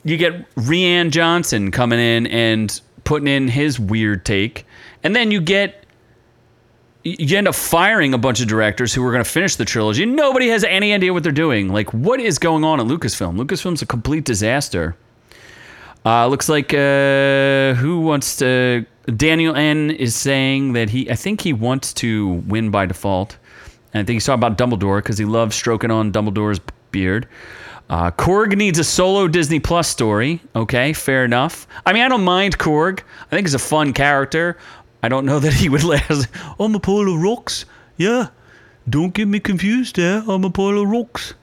you 0.03 0.17
get 0.17 0.55
Rian 0.55 1.11
Johnson 1.11 1.71
coming 1.71 1.99
in 1.99 2.27
and 2.27 2.81
putting 3.03 3.27
in 3.27 3.47
his 3.47 3.79
weird 3.79 4.25
take. 4.25 4.65
And 5.03 5.15
then 5.15 5.31
you 5.31 5.41
get 5.41 5.85
you 7.03 7.37
end 7.37 7.47
up 7.47 7.55
firing 7.55 8.13
a 8.13 8.17
bunch 8.17 8.41
of 8.41 8.47
directors 8.47 8.93
who 8.93 9.01
were 9.01 9.11
going 9.11 9.23
to 9.23 9.29
finish 9.29 9.55
the 9.55 9.63
trilogy. 9.63 10.05
Nobody 10.05 10.49
has 10.49 10.65
any 10.65 10.93
idea 10.93 11.13
what 11.13 11.23
they're 11.23 11.31
doing. 11.31 11.69
Like, 11.69 11.93
what 11.93 12.19
is 12.19 12.37
going 12.37 12.65
on 12.65 12.79
at 12.79 12.87
Lucasfilm? 12.87 13.37
Lucasfilm's 13.37 13.81
a 13.81 13.85
complete 13.85 14.25
disaster. 14.25 14.97
Uh, 16.05 16.27
looks 16.27 16.49
like 16.49 16.73
uh, 16.73 17.73
who 17.75 18.01
wants 18.01 18.37
to? 18.37 18.85
Daniel 19.15 19.55
N 19.55 19.91
is 19.91 20.15
saying 20.15 20.73
that 20.73 20.89
he. 20.89 21.09
I 21.09 21.15
think 21.15 21.41
he 21.41 21.53
wants 21.53 21.93
to 21.95 22.27
win 22.47 22.69
by 22.69 22.85
default. 22.85 23.37
And 23.93 24.01
I 24.01 24.05
think 24.05 24.15
he's 24.17 24.25
talking 24.25 24.43
about 24.43 24.57
Dumbledore 24.57 24.99
because 24.99 25.17
he 25.17 25.25
loves 25.25 25.55
stroking 25.55 25.91
on 25.91 26.11
Dumbledore's 26.11 26.59
beard. 26.91 27.27
Uh, 27.89 28.11
Korg 28.11 28.55
needs 28.55 28.77
a 28.77 28.83
solo 28.83 29.27
Disney 29.27 29.59
Plus 29.59 29.87
story. 29.87 30.41
Okay, 30.55 30.93
fair 30.93 31.25
enough. 31.25 31.67
I 31.85 31.93
mean, 31.93 32.03
I 32.03 32.07
don't 32.07 32.23
mind 32.23 32.59
Korg. 32.59 32.99
I 33.27 33.35
think 33.35 33.47
he's 33.47 33.55
a 33.55 33.59
fun 33.59 33.93
character. 33.93 34.57
I 35.01 35.09
don't 35.09 35.25
know 35.25 35.39
that 35.39 35.53
he 35.53 35.69
would 35.69 35.83
last. 35.83 36.27
I'm 36.59 36.75
a 36.75 36.79
pile 36.79 37.11
of 37.13 37.21
rocks. 37.21 37.65
Yeah. 37.97 38.27
Don't 38.87 39.13
get 39.13 39.27
me 39.27 39.39
confused 39.39 39.95
there. 39.95 40.23
I'm 40.27 40.43
a 40.43 40.49
pile 40.49 40.79
of 40.81 40.87
rocks. 40.87 41.33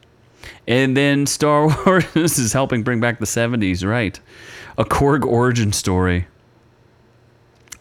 And 0.69 0.97
then 0.97 1.27
Star 1.27 1.67
Wars 1.87 2.39
is 2.39 2.53
helping 2.53 2.83
bring 2.83 3.01
back 3.01 3.19
the 3.19 3.27
70s, 3.27 3.87
right? 3.87 4.19
A 4.79 4.85
Korg 4.85 5.25
origin 5.25 5.73
story. 5.73 6.29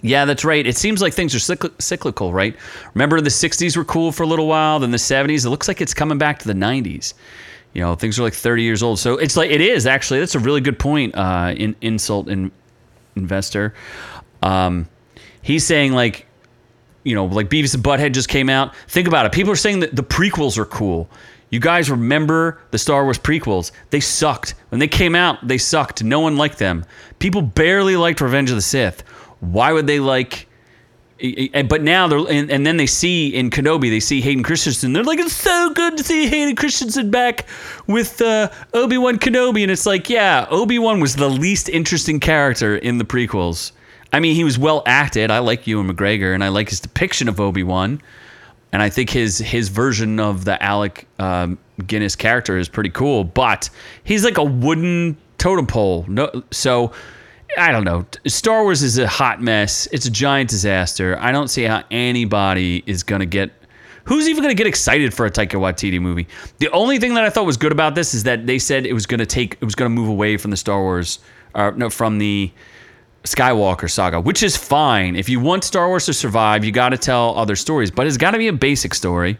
Yeah, 0.01 0.25
that's 0.25 0.45
right. 0.45 0.65
It 0.65 0.77
seems 0.77 1.01
like 1.01 1.13
things 1.13 1.33
are 1.33 1.39
cycl- 1.39 1.81
cyclical, 1.81 2.31
right? 2.31 2.55
Remember 2.93 3.21
the 3.21 3.29
60s 3.29 3.75
were 3.75 3.85
cool 3.85 4.11
for 4.11 4.23
a 4.23 4.27
little 4.27 4.47
while, 4.47 4.79
then 4.79 4.91
the 4.91 4.97
70s. 4.97 5.45
It 5.45 5.49
looks 5.49 5.67
like 5.67 5.81
it's 5.81 5.95
coming 5.95 6.17
back 6.19 6.39
to 6.39 6.47
the 6.47 6.53
90s. 6.53 7.13
You 7.75 7.81
know, 7.81 7.93
things 7.93 8.17
are 8.17 8.23
like 8.23 8.33
30 8.33 8.63
years 8.63 8.81
old. 8.81 8.99
So 8.99 9.17
it's 9.17 9.35
like, 9.35 9.51
it 9.51 9.61
is 9.61 9.85
actually. 9.85 10.21
That's 10.21 10.33
a 10.33 10.39
really 10.39 10.61
good 10.61 10.79
point, 10.79 11.13
uh, 11.13 11.53
in 11.55 11.75
insult 11.81 12.29
in, 12.29 12.51
investor. 13.15 13.73
Um, 14.41 14.87
he's 15.41 15.65
saying, 15.65 15.91
like, 15.91 16.25
you 17.03 17.15
know, 17.15 17.25
like 17.25 17.49
Beavis 17.49 17.75
and 17.75 17.83
Butthead 17.83 18.13
just 18.13 18.29
came 18.29 18.49
out. 18.49 18.73
Think 18.87 19.09
about 19.09 19.25
it. 19.25 19.33
People 19.33 19.51
are 19.51 19.57
saying 19.57 19.81
that 19.81 19.95
the 19.95 20.03
prequels 20.03 20.57
are 20.57 20.65
cool. 20.65 21.09
You 21.49 21.59
guys 21.59 21.91
remember 21.91 22.59
the 22.71 22.77
Star 22.77 23.03
Wars 23.03 23.19
prequels? 23.19 23.71
They 23.89 23.99
sucked. 23.99 24.55
When 24.69 24.79
they 24.79 24.87
came 24.87 25.13
out, 25.13 25.45
they 25.45 25.57
sucked. 25.57 26.01
No 26.01 26.21
one 26.21 26.37
liked 26.37 26.57
them. 26.57 26.85
People 27.19 27.41
barely 27.41 27.97
liked 27.97 28.21
Revenge 28.21 28.49
of 28.49 28.55
the 28.55 28.61
Sith. 28.61 29.01
Why 29.41 29.71
would 29.71 29.85
they 29.85 29.99
like? 29.99 30.47
But 31.17 31.81
now 31.81 32.07
they're 32.07 32.19
and, 32.19 32.51
and 32.51 32.67
then 32.67 32.75
they 32.75 32.87
see 32.87 33.33
in 33.33 33.49
Kenobi 33.49 33.89
they 33.89 34.01
see 34.01 34.19
Hayden 34.19 34.43
Christensen. 34.43 34.91
They're 34.91 35.03
like, 35.03 35.19
it's 35.19 35.33
so 35.33 35.71
good 35.73 35.97
to 35.97 36.03
see 36.03 36.27
Hayden 36.27 36.55
Christensen 36.57 37.09
back 37.09 37.47
with 37.87 38.21
uh, 38.21 38.49
Obi 38.73 38.97
Wan 38.97 39.17
Kenobi, 39.17 39.63
and 39.63 39.71
it's 39.71 39.85
like, 39.85 40.09
yeah, 40.09 40.45
Obi 40.49 40.77
Wan 40.77 40.99
was 40.99 41.15
the 41.15 41.29
least 41.29 41.69
interesting 41.69 42.19
character 42.19 42.75
in 42.75 42.97
the 42.97 43.05
prequels. 43.05 43.71
I 44.11 44.19
mean, 44.19 44.35
he 44.35 44.43
was 44.43 44.59
well 44.59 44.83
acted. 44.85 45.31
I 45.31 45.39
like 45.39 45.67
Ewan 45.67 45.89
McGregor, 45.89 46.33
and 46.33 46.43
I 46.43 46.49
like 46.49 46.69
his 46.69 46.81
depiction 46.81 47.29
of 47.29 47.39
Obi 47.39 47.63
Wan, 47.63 48.01
and 48.73 48.81
I 48.81 48.89
think 48.89 49.09
his 49.09 49.37
his 49.37 49.69
version 49.69 50.19
of 50.19 50.43
the 50.43 50.61
Alec 50.61 51.07
um, 51.17 51.57
Guinness 51.87 52.17
character 52.17 52.57
is 52.57 52.67
pretty 52.67 52.89
cool. 52.89 53.23
But 53.23 53.69
he's 54.03 54.25
like 54.25 54.37
a 54.37 54.43
wooden 54.43 55.17
totem 55.37 55.67
pole. 55.67 56.05
No, 56.09 56.43
so 56.51 56.91
I 57.57 57.71
don't 57.71 57.83
know. 57.83 58.05
Star 58.27 58.63
Wars 58.63 58.83
is 58.83 58.97
a 58.97 59.07
hot 59.07 59.41
mess. 59.41 59.87
It's 59.91 60.05
a 60.05 60.11
giant 60.11 60.49
disaster. 60.49 61.17
I 61.19 61.31
don't 61.31 61.47
see 61.47 61.63
how 61.63 61.83
anybody 61.91 62.83
is 62.85 63.03
going 63.03 63.21
to 63.21 63.25
get. 63.25 63.51
Who's 64.05 64.27
even 64.27 64.43
going 64.43 64.55
to 64.55 64.57
get 64.57 64.67
excited 64.67 65.13
for 65.13 65.25
a 65.25 65.31
Taika 65.31 65.59
Waititi 65.59 65.99
movie? 65.99 66.27
The 66.59 66.69
only 66.69 66.99
thing 66.99 67.15
that 67.15 67.23
I 67.23 67.29
thought 67.29 67.45
was 67.45 67.57
good 67.57 67.71
about 67.71 67.95
this 67.95 68.13
is 68.13 68.23
that 68.23 68.45
they 68.45 68.59
said 68.59 68.85
it 68.85 68.93
was 68.93 69.05
going 69.07 69.19
to 69.19 69.25
take, 69.25 69.53
it 69.53 69.65
was 69.65 69.73
going 69.73 69.89
to 69.89 69.95
move 69.95 70.09
away 70.09 70.37
from 70.37 70.51
the 70.51 70.57
Star 70.57 70.81
Wars, 70.81 71.19
or 71.55 71.71
no, 71.71 71.89
from 71.89 72.19
the 72.19 72.51
Skywalker 73.23 73.89
saga, 73.89 74.21
which 74.21 74.43
is 74.43 74.55
fine. 74.55 75.15
If 75.15 75.27
you 75.27 75.39
want 75.39 75.63
Star 75.63 75.87
Wars 75.87 76.05
to 76.05 76.13
survive, 76.13 76.63
you 76.63 76.71
got 76.71 76.89
to 76.89 76.97
tell 76.97 77.35
other 77.35 77.55
stories, 77.55 77.89
but 77.89 78.05
it's 78.05 78.17
got 78.17 78.31
to 78.31 78.37
be 78.37 78.47
a 78.47 78.53
basic 78.53 78.93
story. 78.93 79.37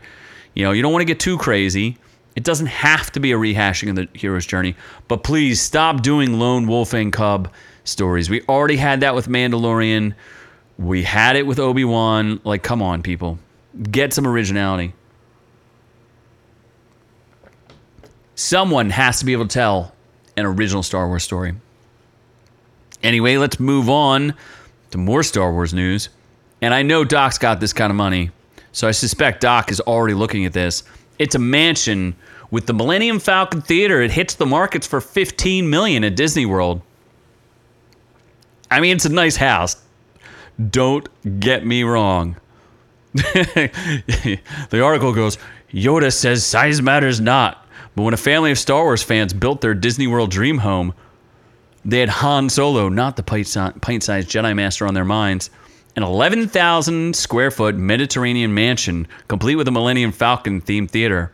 You 0.56 0.64
know, 0.64 0.72
you 0.72 0.82
don't 0.82 0.92
want 0.92 1.02
to 1.02 1.06
get 1.06 1.20
too 1.20 1.38
crazy. 1.38 1.98
It 2.36 2.44
doesn't 2.44 2.68
have 2.68 3.12
to 3.12 3.20
be 3.20 3.32
a 3.32 3.38
rehashing 3.38 3.90
of 3.90 3.96
the 3.96 4.08
hero's 4.14 4.46
journey, 4.46 4.76
but 5.08 5.24
please 5.24 5.62
stop 5.62 6.02
doing 6.02 6.40
lone 6.40 6.68
wolf 6.68 6.94
and 6.94 7.14
cub 7.14 7.52
stories. 7.86 8.30
We 8.30 8.42
already 8.44 8.76
had 8.76 9.00
that 9.00 9.16
with 9.16 9.28
Mandalorian. 9.28 10.14
We 10.78 11.04
had 11.04 11.38
it 11.38 11.48
with 11.48 11.60
Obi 11.60 11.86
Wan. 11.86 12.42
Like, 12.44 12.64
come 12.64 12.82
on, 12.82 13.02
people, 13.02 13.40
get 13.90 14.14
some 14.14 14.28
originality. 14.28 14.94
Someone 18.36 18.90
has 18.90 19.20
to 19.20 19.26
be 19.26 19.32
able 19.32 19.48
to 19.48 19.54
tell 19.54 19.94
an 20.36 20.46
original 20.46 20.84
Star 20.84 21.08
Wars 21.08 21.24
story. 21.24 21.54
Anyway, 23.02 23.38
let's 23.38 23.60
move 23.60 23.90
on 23.90 24.34
to 24.92 24.98
more 24.98 25.24
Star 25.24 25.52
Wars 25.54 25.74
news. 25.74 26.10
And 26.62 26.74
I 26.74 26.82
know 26.82 27.04
Doc's 27.04 27.38
got 27.38 27.60
this 27.60 27.72
kind 27.72 27.92
of 27.92 27.96
money, 27.96 28.32
so 28.72 28.88
I 28.88 28.92
suspect 28.92 29.42
Doc 29.42 29.72
is 29.72 29.80
already 29.82 30.14
looking 30.14 30.46
at 30.46 30.54
this. 30.54 30.84
It's 31.20 31.36
a 31.36 31.40
mansion 31.40 32.16
with 32.52 32.66
the 32.66 32.74
Millennium 32.74 33.20
Falcon 33.20 33.62
Theater. 33.62 34.02
It 34.02 34.12
hits 34.12 34.36
the 34.36 34.46
markets 34.46 34.88
for 34.88 35.00
15 35.00 35.70
million 35.70 36.04
at 36.04 36.16
Disney 36.16 36.46
World. 36.46 36.82
I 38.70 38.80
mean, 38.80 38.96
it's 38.96 39.06
a 39.06 39.10
nice 39.10 39.36
house. 39.36 39.78
Don't 40.70 41.08
get 41.40 41.66
me 41.66 41.84
wrong. 41.84 42.38
the 43.14 44.82
article 44.84 45.14
goes 45.14 45.38
Yoda 45.72 46.12
says 46.12 46.46
size 46.46 46.82
matters 46.82 47.20
not. 47.20 47.66
But 47.96 48.04
when 48.04 48.14
a 48.14 48.18
family 48.18 48.52
of 48.52 48.60
Star 48.60 48.84
Wars 48.84 49.04
fans 49.04 49.34
built 49.34 49.62
their 49.62 49.74
Disney 49.74 50.08
World 50.08 50.32
dream 50.32 50.58
home, 50.58 50.94
they 51.86 52.00
had 52.00 52.10
Han 52.10 52.50
Solo, 52.50 52.90
not 52.90 53.16
the 53.16 53.24
pint 53.24 53.48
sized 53.48 54.30
Jedi 54.30 54.56
Master, 54.56 54.88
on 54.88 54.94
their 54.94 55.06
minds. 55.06 55.50
An 55.96 56.04
11,000 56.04 57.16
square 57.16 57.52
foot 57.52 57.76
Mediterranean 57.76 58.54
mansion, 58.54 59.08
complete 59.30 59.56
with 59.56 59.68
a 59.68 59.72
Millennium 59.72 60.12
Falcon 60.12 60.62
themed 60.62 60.92
theater. 60.92 61.32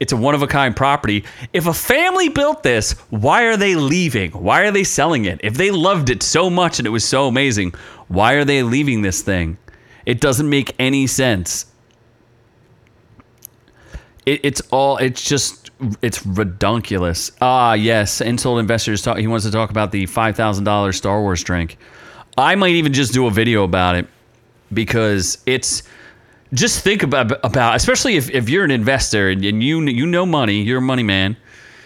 It's 0.00 0.12
a 0.12 0.16
one 0.16 0.34
of 0.34 0.40
a 0.42 0.46
kind 0.46 0.74
property. 0.74 1.24
If 1.52 1.66
a 1.66 1.74
family 1.74 2.30
built 2.30 2.62
this, 2.62 2.92
why 3.10 3.42
are 3.44 3.58
they 3.58 3.74
leaving? 3.74 4.32
Why 4.32 4.62
are 4.62 4.70
they 4.70 4.82
selling 4.82 5.26
it? 5.26 5.40
If 5.44 5.54
they 5.54 5.70
loved 5.70 6.08
it 6.08 6.22
so 6.22 6.48
much 6.48 6.78
and 6.78 6.86
it 6.86 6.90
was 6.90 7.04
so 7.04 7.28
amazing, 7.28 7.74
why 8.08 8.32
are 8.32 8.44
they 8.46 8.62
leaving 8.62 9.02
this 9.02 9.20
thing? 9.20 9.58
It 10.06 10.20
doesn't 10.20 10.48
make 10.48 10.74
any 10.78 11.06
sense. 11.06 11.66
It, 14.24 14.40
it's 14.42 14.62
all, 14.70 14.96
it's 14.96 15.22
just, 15.22 15.70
it's 16.00 16.24
redunculous. 16.24 17.30
Ah, 17.42 17.74
yes. 17.74 18.22
Insult 18.22 18.58
investors, 18.58 19.02
talk, 19.02 19.18
he 19.18 19.26
wants 19.26 19.44
to 19.44 19.52
talk 19.52 19.68
about 19.68 19.92
the 19.92 20.06
$5,000 20.06 20.94
Star 20.94 21.20
Wars 21.20 21.44
drink. 21.44 21.76
I 22.38 22.54
might 22.54 22.70
even 22.70 22.94
just 22.94 23.12
do 23.12 23.26
a 23.26 23.30
video 23.30 23.64
about 23.64 23.96
it 23.96 24.06
because 24.72 25.42
it's, 25.44 25.82
just 26.52 26.82
think 26.82 27.02
about 27.02 27.32
about 27.44 27.76
especially 27.76 28.16
if, 28.16 28.30
if 28.30 28.48
you're 28.48 28.64
an 28.64 28.70
investor 28.70 29.30
and, 29.30 29.44
and 29.44 29.62
you 29.62 29.80
you 29.82 30.06
know 30.06 30.26
money, 30.26 30.62
you're 30.62 30.78
a 30.78 30.82
money 30.82 31.02
man. 31.02 31.36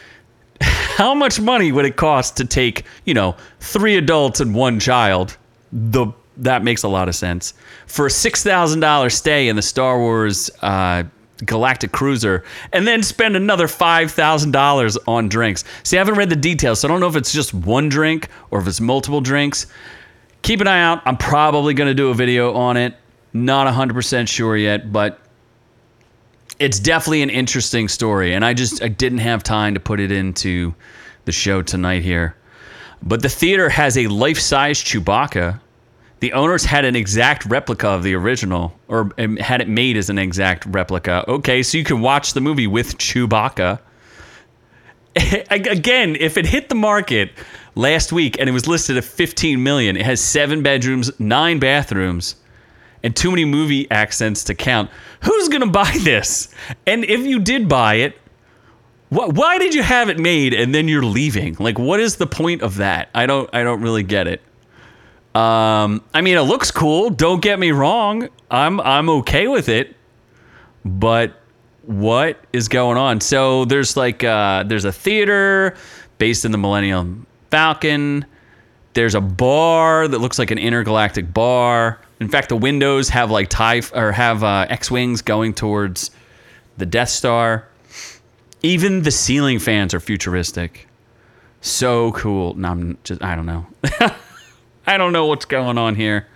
How 0.61 1.15
much 1.15 1.41
money 1.41 1.73
would 1.73 1.85
it 1.85 1.97
cost 1.97 2.37
to 2.39 2.45
take 2.45 2.85
you 3.05 3.15
know 3.15 3.37
three 3.61 3.97
adults 3.97 4.41
and 4.41 4.55
one 4.55 4.81
child? 4.81 5.37
The 5.73 6.07
that 6.39 6.65
makes 6.65 6.83
a 6.83 6.89
lot 6.89 7.09
of 7.09 7.15
sense 7.15 7.55
for 7.87 8.07
a 8.07 8.11
six 8.11 8.43
thousand 8.43 8.81
dollars 8.81 9.15
stay 9.15 9.49
in 9.49 9.57
the 9.57 9.63
Star 9.63 9.99
Wars 9.99 10.51
uh, 10.63 11.05
Galactic 11.45 11.93
Cruiser, 11.93 12.45
and 12.73 12.87
then 12.87 13.03
spend 13.03 13.37
another 13.37 13.69
five 13.69 14.11
thousand 14.13 14.53
dollars 14.53 14.97
on 15.07 15.29
drinks. 15.29 15.65
See, 15.83 15.97
I 15.97 16.01
haven't 16.01 16.15
read 16.15 16.31
the 16.31 16.37
details, 16.37 16.81
so 16.81 16.89
I 16.89 16.91
don't 16.91 17.01
know 17.01 17.09
if 17.09 17.17
it's 17.17 17.33
just 17.33 17.53
one 17.53 17.89
drink 17.89 18.29
or 18.51 18.61
if 18.61 18.67
it's 18.67 18.81
multiple 18.81 19.21
drinks. 19.21 19.67
Keep 20.43 20.61
an 20.61 20.69
eye 20.69 20.83
out. 20.83 21.03
I'm 21.07 21.17
probably 21.17 21.73
going 21.73 21.89
to 21.89 21.95
do 21.95 22.11
a 22.11 22.15
video 22.15 22.53
on 22.53 22.77
it. 22.77 22.95
Not 23.35 23.67
100% 23.67 24.29
sure 24.29 24.57
yet, 24.57 24.93
but 24.93 25.19
it's 26.61 26.79
definitely 26.79 27.23
an 27.23 27.31
interesting 27.31 27.89
story. 27.89 28.33
And 28.33 28.45
I 28.45 28.55
just 28.55 28.81
I 28.81 28.89
didn't 28.89 29.19
have 29.19 29.43
time 29.43 29.75
to 29.75 29.81
put 29.81 29.99
it 29.99 30.13
into 30.13 30.73
the 31.25 31.33
show 31.33 31.61
tonight 31.61 32.03
here. 32.03 32.37
But 33.03 33.23
the 33.23 33.29
theater 33.29 33.69
has 33.69 33.99
a 33.99 34.07
life 34.07 34.39
size 34.39 34.79
Chewbacca. 34.79 35.61
The 36.21 36.33
owners 36.33 36.65
had 36.65 36.85
an 36.85 36.95
exact 36.95 37.45
replica 37.47 37.89
of 37.89 38.05
the 38.05 38.15
original, 38.15 38.73
or 38.87 39.11
um, 39.19 39.37
had 39.37 39.61
it 39.61 39.69
made 39.69 39.97
as 39.97 40.09
an 40.09 40.17
exact 40.17 40.65
replica. 40.67 41.25
Okay, 41.29 41.63
so 41.63 41.77
you 41.77 41.85
can 41.85 42.01
watch 42.01 42.35
the 42.35 42.41
movie 42.41 42.69
with 42.69 42.97
Chewbacca. 42.99 43.81
Again, 45.51 46.17
if 46.19 46.39
it 46.39 46.47
hit 46.47 46.69
the 46.69 46.75
market 46.77 47.33
last 47.75 48.13
week 48.13 48.39
and 48.39 48.49
it 48.49 48.53
was 48.53 48.69
listed 48.69 48.97
at 48.97 49.05
15 49.05 49.63
million, 49.63 49.97
it 49.97 50.07
has 50.07 50.21
seven 50.21 50.63
bedrooms, 50.63 51.11
nine 51.19 51.59
bathrooms 51.59 52.37
and 53.05 53.15
too 53.15 53.31
many 53.31 53.45
movie 53.45 53.89
accents 53.93 54.43
to 54.45 54.55
count. 54.55 54.91
Who's 55.21 55.49
gonna 55.49 55.69
buy 55.69 55.97
this? 56.01 56.49
And 56.87 57.05
if 57.05 57.21
you 57.21 57.39
did 57.39 57.69
buy 57.69 57.97
it, 57.97 58.17
wh- 59.11 59.29
why 59.29 59.59
did 59.59 59.75
you 59.75 59.83
have 59.83 60.09
it 60.09 60.19
made 60.19 60.55
and 60.55 60.75
then 60.75 60.89
you're 60.89 61.05
leaving? 61.05 61.55
Like, 61.61 61.79
what 61.79 62.01
is 62.01 62.17
the 62.17 62.27
point 62.27 62.63
of 62.63 62.77
that? 62.79 63.11
I 63.15 63.27
don't, 63.27 63.49
I 63.53 63.63
don't 63.63 63.83
really 63.83 64.03
get 64.03 64.27
it. 64.27 64.41
Um, 65.37 66.03
I 66.15 66.21
mean, 66.23 66.37
it 66.37 66.43
looks 66.43 66.71
cool. 66.71 67.11
Don't 67.11 67.43
get 67.43 67.59
me 67.59 67.73
wrong. 67.73 68.29
I'm, 68.51 68.81
I'm 68.81 69.09
okay 69.11 69.49
with 69.49 69.69
it, 69.69 69.95
but 70.85 71.35
what 71.83 72.43
is 72.53 72.69
going 72.69 72.97
on? 72.97 73.21
So 73.21 73.65
there's 73.65 73.97
like, 73.97 74.25
uh, 74.25 74.63
there's 74.63 74.85
a 74.85 74.93
theater 74.93 75.77
based 76.19 76.45
in 76.45 76.53
the 76.53 76.59
Millennium 76.59 77.27
Falcon. 77.51 78.25
There's 78.95 79.17
a 79.17 79.21
bar 79.21 80.07
that 80.07 80.19
looks 80.19 80.39
like 80.39 80.53
an 80.53 80.59
intergalactic 80.59 81.35
bar. 81.35 82.01
In 82.21 82.29
fact, 82.29 82.49
the 82.49 82.57
windows 82.57 83.09
have 83.11 83.31
like 83.31 83.49
tie 83.49 83.83
or 83.95 84.13
have 84.13 84.43
uh, 84.45 84.67
X-wings 84.69 85.23
going 85.23 85.55
towards 85.55 86.11
the 86.77 86.87
Death 86.87 87.09
Star. 87.09 87.69
Even 88.63 89.03
the 89.03 89.11
ceiling 89.11 89.59
fans 89.59 89.93
are 89.93 90.01
futuristic. 90.01 90.89
So 91.61 92.13
cool. 92.13 92.55
No, 92.55 92.69
I'm 92.69 92.99
just 93.05 93.23
I 93.23 93.35
don't 93.35 93.47
know. 93.47 93.67
I 94.87 94.99
don't 94.99 95.13
know 95.13 95.27
what's 95.27 95.45
going 95.45 95.79
on 95.79 95.95
here. 95.95 96.27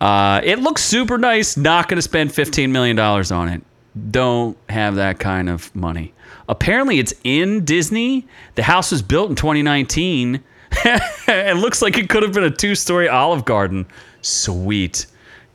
Uh, 0.00 0.40
it 0.42 0.58
looks 0.58 0.82
super 0.82 1.18
nice. 1.18 1.56
Not 1.56 1.88
going 1.88 1.96
to 1.96 2.02
spend 2.02 2.30
$15 2.30 2.70
million 2.70 2.98
on 2.98 3.48
it. 3.48 3.62
Don't 4.10 4.56
have 4.70 4.94
that 4.94 5.18
kind 5.18 5.50
of 5.50 5.74
money. 5.74 6.14
Apparently, 6.48 6.98
it's 6.98 7.12
in 7.22 7.64
Disney. 7.64 8.26
The 8.54 8.62
house 8.62 8.92
was 8.92 9.02
built 9.02 9.30
in 9.30 9.36
2019. 9.36 10.42
it 10.72 11.56
looks 11.56 11.82
like 11.82 11.98
it 11.98 12.08
could 12.08 12.22
have 12.22 12.32
been 12.32 12.44
a 12.44 12.50
two 12.50 12.74
story 12.74 13.08
Olive 13.08 13.44
Garden. 13.44 13.86
Sweet. 14.22 15.06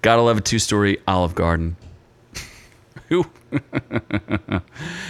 Gotta 0.01 0.21
love 0.21 0.37
a 0.37 0.41
two 0.41 0.59
story 0.59 0.99
Olive 1.07 1.35
Garden. 1.35 1.75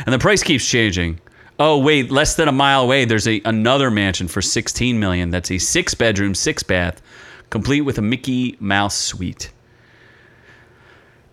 And 0.05 0.13
the 0.13 0.19
price 0.19 0.43
keeps 0.43 0.67
changing. 0.67 1.19
Oh 1.57 1.79
wait, 1.79 2.11
less 2.11 2.35
than 2.35 2.47
a 2.47 2.51
mile 2.51 2.83
away, 2.83 3.05
there's 3.05 3.27
a 3.27 3.41
another 3.45 3.89
mansion 3.89 4.27
for 4.27 4.41
16 4.41 4.99
million. 4.99 5.29
That's 5.29 5.51
a 5.51 5.57
six 5.57 5.95
bedroom, 5.95 6.35
six 6.35 6.63
bath, 6.63 7.01
complete 7.49 7.81
with 7.81 7.97
a 7.97 8.01
Mickey 8.01 8.57
Mouse 8.59 8.97
suite. 8.97 9.51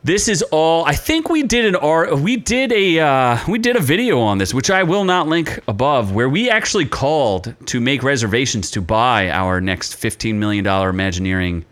This 0.04 0.28
is 0.28 0.42
all. 0.50 0.84
I 0.84 0.94
think 0.94 1.28
we 1.28 1.42
did 1.42 1.64
an 1.64 1.76
art. 1.76 2.18
We 2.18 2.36
did 2.36 2.72
a 2.72 3.00
uh, 3.00 3.38
we 3.48 3.58
did 3.58 3.76
a 3.76 3.80
video 3.80 4.20
on 4.20 4.38
this, 4.38 4.54
which 4.54 4.70
I 4.70 4.82
will 4.84 5.04
not 5.04 5.28
link 5.28 5.60
above, 5.68 6.12
where 6.12 6.28
we 6.28 6.50
actually 6.50 6.86
called 6.86 7.54
to 7.66 7.80
make 7.80 8.02
reservations 8.02 8.70
to 8.72 8.80
buy 8.80 9.30
our 9.30 9.60
next 9.60 9.96
15 9.96 10.38
million 10.38 10.64
dollar 10.64 10.88
Imagineering 10.88 11.64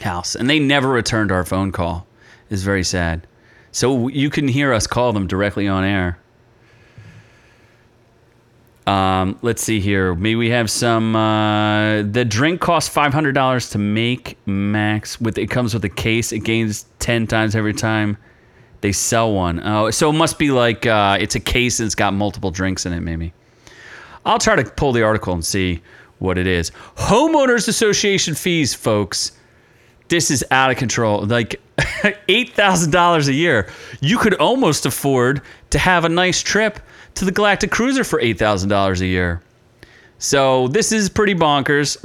house, 0.00 0.34
and 0.34 0.48
they 0.48 0.58
never 0.58 0.88
returned 0.88 1.32
our 1.32 1.44
phone 1.44 1.72
call. 1.72 2.06
It's 2.50 2.62
very 2.62 2.84
sad. 2.84 3.26
So 3.72 4.08
you 4.08 4.30
can 4.30 4.48
hear 4.48 4.72
us 4.72 4.86
call 4.86 5.12
them 5.12 5.26
directly 5.26 5.66
on 5.66 5.84
air. 5.84 6.18
Um, 8.86 9.38
let's 9.40 9.62
see 9.62 9.80
here. 9.80 10.14
Maybe 10.14 10.36
we 10.36 10.50
have 10.50 10.70
some. 10.70 11.16
Uh, 11.16 12.02
the 12.02 12.24
drink 12.24 12.60
costs 12.60 12.90
five 12.90 13.14
hundred 13.14 13.32
dollars 13.32 13.70
to 13.70 13.78
make. 13.78 14.36
Max 14.46 15.20
with 15.20 15.38
it 15.38 15.48
comes 15.48 15.72
with 15.72 15.84
a 15.84 15.88
case. 15.88 16.32
It 16.32 16.40
gains 16.40 16.84
ten 16.98 17.26
times 17.26 17.56
every 17.56 17.72
time 17.72 18.18
they 18.82 18.92
sell 18.92 19.32
one. 19.32 19.60
Oh, 19.66 19.90
so 19.90 20.10
it 20.10 20.12
must 20.12 20.38
be 20.38 20.50
like 20.50 20.84
uh, 20.84 21.16
it's 21.18 21.34
a 21.34 21.40
case 21.40 21.80
and 21.80 21.86
it's 21.86 21.94
got 21.94 22.12
multiple 22.12 22.50
drinks 22.50 22.84
in 22.84 22.92
it. 22.92 23.00
Maybe. 23.00 23.32
I'll 24.26 24.38
try 24.38 24.54
to 24.56 24.64
pull 24.64 24.92
the 24.92 25.02
article 25.02 25.32
and 25.32 25.44
see 25.44 25.82
what 26.18 26.36
it 26.38 26.46
is. 26.46 26.70
Homeowners 26.96 27.68
Association 27.68 28.34
fees, 28.34 28.74
folks. 28.74 29.32
This 30.14 30.30
is 30.30 30.44
out 30.52 30.70
of 30.70 30.76
control. 30.76 31.26
Like 31.26 31.60
eight 32.28 32.54
thousand 32.54 32.92
dollars 32.92 33.26
a 33.26 33.32
year. 33.32 33.68
You 34.00 34.16
could 34.16 34.34
almost 34.34 34.86
afford 34.86 35.42
to 35.70 35.78
have 35.80 36.04
a 36.04 36.08
nice 36.08 36.40
trip 36.40 36.78
to 37.16 37.24
the 37.24 37.32
Galactic 37.32 37.72
Cruiser 37.72 38.04
for 38.04 38.20
eight 38.20 38.38
thousand 38.38 38.68
dollars 38.68 39.00
a 39.00 39.06
year. 39.06 39.42
So 40.20 40.68
this 40.68 40.92
is 40.92 41.08
pretty 41.08 41.34
bonkers. 41.34 41.96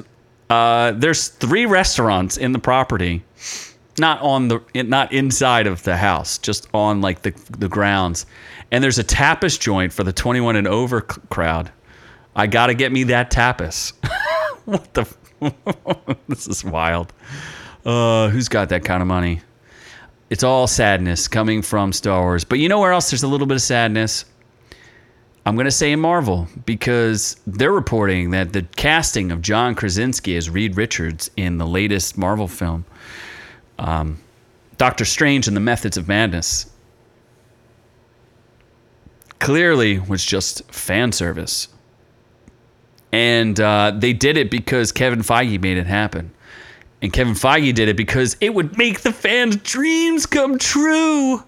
Uh, 0.49 0.93
there's 0.93 1.27
three 1.27 1.67
restaurants 1.67 2.37
in 2.37 2.51
the 2.51 2.57
property, 2.57 3.23
not 3.99 4.19
on 4.23 4.47
the 4.47 4.59
not 4.73 5.13
inside 5.13 5.67
of 5.67 5.83
the 5.83 5.95
house, 5.95 6.39
just 6.39 6.67
on 6.73 7.01
like 7.01 7.21
the 7.21 7.31
the 7.59 7.69
grounds. 7.69 8.25
And 8.71 8.83
there's 8.83 8.97
a 8.97 9.03
tapas 9.03 9.59
joint 9.59 9.93
for 9.93 10.03
the 10.03 10.13
21 10.13 10.55
and 10.55 10.67
over 10.67 11.01
crowd. 11.01 11.71
I 12.35 12.47
gotta 12.47 12.73
get 12.73 12.91
me 12.91 13.03
that 13.03 13.29
tapas. 13.29 13.93
what 14.65 14.95
the? 14.95 15.05
this 16.27 16.47
is 16.47 16.65
wild. 16.65 17.13
Uh, 17.85 18.29
who's 18.29 18.49
got 18.49 18.69
that 18.69 18.83
kind 18.83 19.01
of 19.01 19.07
money? 19.07 19.41
It's 20.29 20.43
all 20.43 20.67
sadness 20.67 21.27
coming 21.27 21.61
from 21.61 21.91
Star 21.91 22.21
Wars. 22.21 22.43
But 22.43 22.59
you 22.59 22.69
know 22.69 22.79
where 22.79 22.91
else 22.91 23.09
there's 23.09 23.23
a 23.23 23.27
little 23.27 23.47
bit 23.47 23.55
of 23.55 23.61
sadness? 23.61 24.25
I'm 25.45 25.55
going 25.55 25.65
to 25.65 25.71
say 25.71 25.91
in 25.91 25.99
Marvel 25.99 26.47
because 26.65 27.37
they're 27.47 27.71
reporting 27.71 28.31
that 28.31 28.53
the 28.53 28.63
casting 28.75 29.31
of 29.31 29.41
John 29.41 29.73
Krasinski 29.73 30.35
as 30.35 30.49
Reed 30.49 30.77
Richards 30.77 31.31
in 31.37 31.57
the 31.57 31.65
latest 31.65 32.17
Marvel 32.17 32.47
film, 32.47 32.85
um, 33.79 34.19
Doctor 34.77 35.05
Strange 35.05 35.47
and 35.47 35.55
the 35.55 35.61
Methods 35.61 35.97
of 35.97 36.07
Madness, 36.07 36.69
clearly 39.39 39.99
was 39.99 40.23
just 40.23 40.69
fan 40.71 41.11
service. 41.11 41.69
And 43.11 43.59
uh, 43.59 43.93
they 43.97 44.13
did 44.13 44.37
it 44.37 44.51
because 44.51 44.91
Kevin 44.91 45.21
Feige 45.21 45.59
made 45.59 45.77
it 45.77 45.87
happen. 45.87 46.31
And 47.01 47.13
Kevin 47.13 47.33
Feige 47.33 47.73
did 47.73 47.87
it 47.87 47.95
because 47.95 48.35
it 48.41 48.53
would 48.53 48.77
make 48.77 49.01
the 49.01 49.13
fans' 49.13 49.55
dreams 49.57 50.25
come 50.25 50.57
true. 50.57 51.43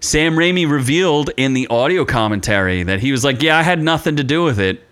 Sam 0.00 0.36
Raimi 0.36 0.70
revealed 0.70 1.30
in 1.36 1.52
the 1.52 1.66
audio 1.68 2.04
commentary 2.04 2.82
that 2.82 3.00
he 3.00 3.12
was 3.12 3.24
like, 3.24 3.42
Yeah, 3.42 3.58
I 3.58 3.62
had 3.62 3.82
nothing 3.82 4.16
to 4.16 4.24
do 4.24 4.44
with 4.44 4.58
it. 4.58 4.82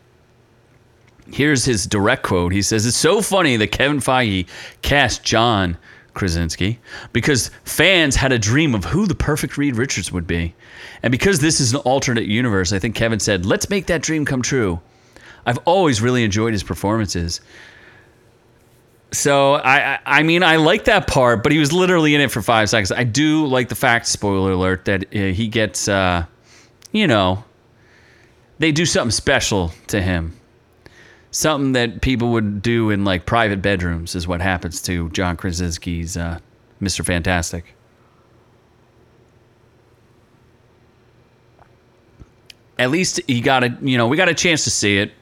Here's 1.31 1.65
his 1.65 1.87
direct 1.87 2.23
quote. 2.23 2.53
He 2.53 2.63
says, 2.63 2.85
It's 2.85 2.97
so 2.97 3.23
funny 3.23 3.57
that 3.57 3.69
Kevin 3.69 4.01
Feige 4.01 4.47
cast 4.83 5.25
John 5.25 5.79
Krasinski 6.15 6.79
because 7.13 7.51
fans 7.65 8.17
had 8.17 8.33
a 8.33 8.39
dream 8.39 8.75
of 8.75 8.85
who 8.85 9.07
the 9.07 9.15
perfect 9.15 9.59
Reed 9.59 9.77
Richards 9.77 10.13
would 10.13 10.27
be. 10.27 10.55
And 11.03 11.11
because 11.11 11.41
this 11.41 11.61
is 11.61 11.75
an 11.75 11.81
alternate 11.81 12.27
universe, 12.27 12.73
I 12.73 12.79
think 12.79 12.95
Kevin 12.95 13.21
said, 13.21 13.47
Let's 13.47 13.71
make 13.71 13.87
that 13.87 14.03
dream 14.03 14.25
come 14.25 14.43
true. 14.43 14.81
I've 15.47 15.59
always 15.59 16.01
really 16.01 16.25
enjoyed 16.25 16.53
his 16.53 16.63
performances. 16.63 17.41
So 19.15 19.55
I, 19.55 19.99
I, 20.05 20.23
mean, 20.23 20.43
I 20.43 20.57
like 20.57 20.85
that 20.85 21.07
part, 21.07 21.43
but 21.43 21.53
he 21.53 21.59
was 21.59 21.73
literally 21.73 22.15
in 22.15 22.21
it 22.21 22.31
for 22.31 22.43
five 22.43 22.69
seconds. 22.69 22.93
I 22.93 23.05
do 23.05 23.47
like 23.47 23.69
the 23.69 23.75
fact, 23.75 24.07
spoiler 24.07 24.53
alert, 24.53 24.85
that 24.87 25.05
uh, 25.15 25.33
he 25.33 25.49
gets, 25.49 25.89
uh, 25.89 26.27
you 26.93 27.07
know, 27.07 27.45
they 28.59 28.73
do 28.73 28.85
something 28.85 29.13
special 29.13 29.73
to 29.89 30.03
him. 30.03 30.39
Something 31.31 31.73
that 31.73 32.01
people 32.01 32.31
would 32.33 32.63
do 32.63 32.91
in 32.91 33.05
like 33.05 33.27
private 33.27 33.61
bedrooms 33.63 34.15
is 34.15 34.27
what 34.27 34.41
happens 34.41 34.81
to 34.83 35.11
John 35.11 35.37
Krasinski's 35.37 36.17
uh, 36.17 36.39
Mr. 36.81 37.05
Fantastic. 37.05 37.75
At 42.79 42.91
least 42.91 43.21
he 43.27 43.41
got 43.41 43.65
a, 43.65 43.77
you 43.81 43.97
know, 43.97 44.09
we 44.09 44.17
got 44.17 44.29
a 44.29 44.35
chance 44.35 44.65
to 44.65 44.71
see 44.71 44.99
it. 44.99 45.13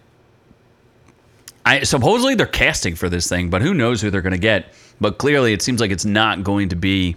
I 1.64 1.82
supposedly 1.84 2.34
they're 2.34 2.46
casting 2.46 2.94
for 2.94 3.08
this 3.08 3.28
thing, 3.28 3.50
but 3.50 3.62
who 3.62 3.74
knows 3.74 4.00
who 4.00 4.10
they're 4.10 4.22
going 4.22 4.32
to 4.32 4.38
get? 4.38 4.72
But 5.00 5.18
clearly, 5.18 5.52
it 5.52 5.62
seems 5.62 5.80
like 5.80 5.90
it's 5.90 6.04
not 6.04 6.42
going 6.42 6.68
to 6.70 6.76
be. 6.76 7.16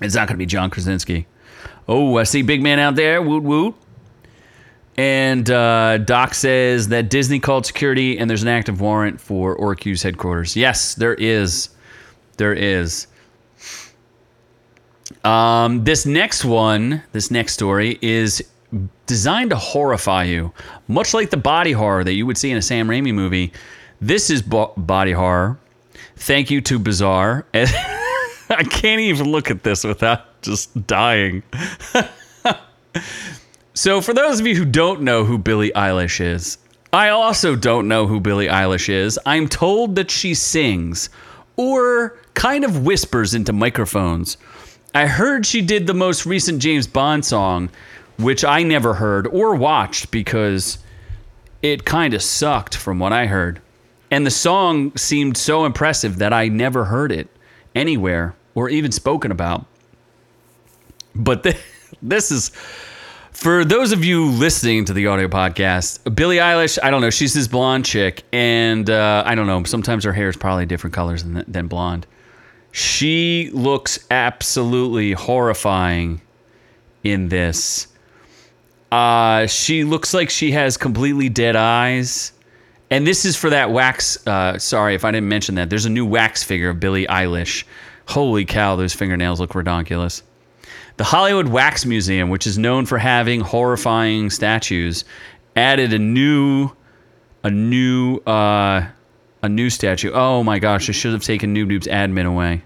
It's 0.00 0.14
not 0.14 0.28
going 0.28 0.36
to 0.36 0.38
be 0.38 0.46
John 0.46 0.70
Krasinski. 0.70 1.26
Oh, 1.88 2.16
I 2.16 2.22
see 2.22 2.42
big 2.42 2.62
man 2.62 2.78
out 2.78 2.94
there. 2.94 3.20
Woot 3.20 3.42
woot. 3.42 3.74
And 4.96 5.50
uh, 5.50 5.98
Doc 5.98 6.34
says 6.34 6.88
that 6.88 7.10
Disney 7.10 7.40
called 7.40 7.66
security, 7.66 8.18
and 8.18 8.28
there's 8.28 8.42
an 8.42 8.48
active 8.48 8.80
warrant 8.80 9.20
for 9.20 9.56
OrQ's 9.56 10.02
headquarters. 10.02 10.56
Yes, 10.56 10.94
there 10.94 11.14
is. 11.14 11.70
There 12.36 12.52
is. 12.52 13.06
Um, 15.24 15.84
this 15.84 16.06
next 16.06 16.44
one, 16.44 17.02
this 17.12 17.30
next 17.30 17.54
story, 17.54 17.98
is 18.00 18.42
designed 19.06 19.50
to 19.50 19.56
horrify 19.56 20.24
you, 20.24 20.52
much 20.88 21.14
like 21.14 21.30
the 21.30 21.36
body 21.36 21.72
horror 21.72 22.04
that 22.04 22.12
you 22.12 22.26
would 22.26 22.38
see 22.38 22.50
in 22.50 22.56
a 22.56 22.62
Sam 22.62 22.88
Raimi 22.88 23.12
movie. 23.12 23.52
This 24.00 24.30
is 24.30 24.42
bo- 24.42 24.72
body 24.76 25.12
horror. 25.12 25.58
Thank 26.16 26.50
you 26.50 26.60
to 26.62 26.78
Bizarre. 26.78 27.46
I 27.54 28.64
can't 28.64 29.00
even 29.00 29.30
look 29.30 29.50
at 29.50 29.62
this 29.62 29.84
without 29.84 30.42
just 30.42 30.86
dying. 30.86 31.42
so, 33.74 34.00
for 34.00 34.12
those 34.12 34.40
of 34.40 34.46
you 34.46 34.54
who 34.56 34.64
don't 34.64 35.02
know 35.02 35.24
who 35.24 35.38
Billie 35.38 35.72
Eilish 35.72 36.20
is, 36.20 36.58
I 36.92 37.10
also 37.10 37.54
don't 37.54 37.86
know 37.86 38.06
who 38.06 38.18
Billie 38.18 38.48
Eilish 38.48 38.88
is. 38.88 39.18
I'm 39.24 39.48
told 39.48 39.94
that 39.94 40.10
she 40.10 40.34
sings 40.34 41.08
or 41.56 42.18
kind 42.34 42.64
of 42.64 42.84
whispers 42.84 43.34
into 43.34 43.52
microphones. 43.52 44.36
I 44.94 45.06
heard 45.06 45.46
she 45.46 45.60
did 45.60 45.86
the 45.86 45.94
most 45.94 46.26
recent 46.26 46.60
James 46.60 46.88
Bond 46.88 47.24
song, 47.24 47.70
which 48.22 48.44
I 48.44 48.62
never 48.62 48.94
heard 48.94 49.26
or 49.26 49.54
watched 49.54 50.10
because 50.10 50.78
it 51.62 51.84
kind 51.84 52.14
of 52.14 52.22
sucked 52.22 52.76
from 52.76 52.98
what 52.98 53.12
I 53.12 53.26
heard. 53.26 53.60
And 54.10 54.26
the 54.26 54.30
song 54.30 54.96
seemed 54.96 55.36
so 55.36 55.64
impressive 55.64 56.18
that 56.18 56.32
I 56.32 56.48
never 56.48 56.84
heard 56.86 57.12
it. 57.12 57.28
anywhere 57.74 58.34
or 58.54 58.68
even 58.68 58.90
spoken 58.92 59.30
about. 59.30 59.64
But 61.14 61.42
th- 61.44 61.56
this 62.02 62.30
is 62.30 62.50
for 63.30 63.64
those 63.64 63.92
of 63.92 64.04
you 64.04 64.26
listening 64.26 64.84
to 64.86 64.92
the 64.92 65.06
audio 65.06 65.28
podcast. 65.28 66.14
Billie 66.14 66.36
Eilish, 66.38 66.78
I 66.82 66.90
don't 66.90 67.00
know, 67.00 67.10
she's 67.10 67.32
this 67.32 67.46
blonde 67.48 67.84
chick, 67.84 68.24
and 68.32 68.90
uh, 68.90 69.22
I 69.24 69.34
don't 69.34 69.46
know. 69.46 69.62
Sometimes 69.64 70.04
her 70.04 70.12
hair 70.12 70.28
is 70.28 70.36
probably 70.36 70.66
different 70.66 70.94
colors 70.94 71.22
than 71.22 71.44
than 71.46 71.68
blonde. 71.68 72.06
She 72.72 73.50
looks 73.52 74.04
absolutely 74.10 75.12
horrifying 75.12 76.20
in 77.04 77.28
this. 77.28 77.86
Uh, 78.90 79.46
she 79.46 79.84
looks 79.84 80.12
like 80.12 80.30
she 80.30 80.50
has 80.52 80.76
completely 80.76 81.28
dead 81.28 81.56
eyes. 81.56 82.32
And 82.90 83.06
this 83.06 83.24
is 83.24 83.36
for 83.36 83.50
that 83.50 83.70
wax. 83.70 84.26
Uh, 84.26 84.58
sorry 84.58 84.94
if 84.94 85.04
I 85.04 85.12
didn't 85.12 85.28
mention 85.28 85.54
that. 85.54 85.70
There's 85.70 85.86
a 85.86 85.90
new 85.90 86.04
wax 86.04 86.42
figure 86.42 86.70
of 86.70 86.80
Billie 86.80 87.06
Eilish. 87.06 87.64
Holy 88.06 88.44
cow, 88.44 88.74
those 88.74 88.92
fingernails 88.92 89.38
look 89.38 89.52
redonkulous. 89.52 90.22
The 90.96 91.04
Hollywood 91.04 91.48
Wax 91.48 91.86
Museum, 91.86 92.28
which 92.28 92.46
is 92.46 92.58
known 92.58 92.84
for 92.84 92.98
having 92.98 93.40
horrifying 93.40 94.28
statues, 94.28 95.04
added 95.54 95.92
a 95.92 95.98
new, 95.98 96.72
a 97.44 97.50
new, 97.50 98.16
uh, 98.26 98.86
a 99.42 99.48
new 99.48 99.70
statue. 99.70 100.10
Oh 100.12 100.42
my 100.42 100.58
gosh, 100.58 100.88
I 100.88 100.92
should 100.92 101.12
have 101.12 101.22
taken 101.22 101.54
Noob 101.54 101.70
Noob's 101.70 101.86
admin 101.86 102.26
away. 102.26 102.62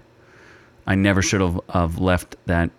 I 0.87 0.95
never 0.95 1.21
should 1.21 1.41
have, 1.41 1.61
have 1.69 1.99
left 1.99 2.35
that 2.47 2.71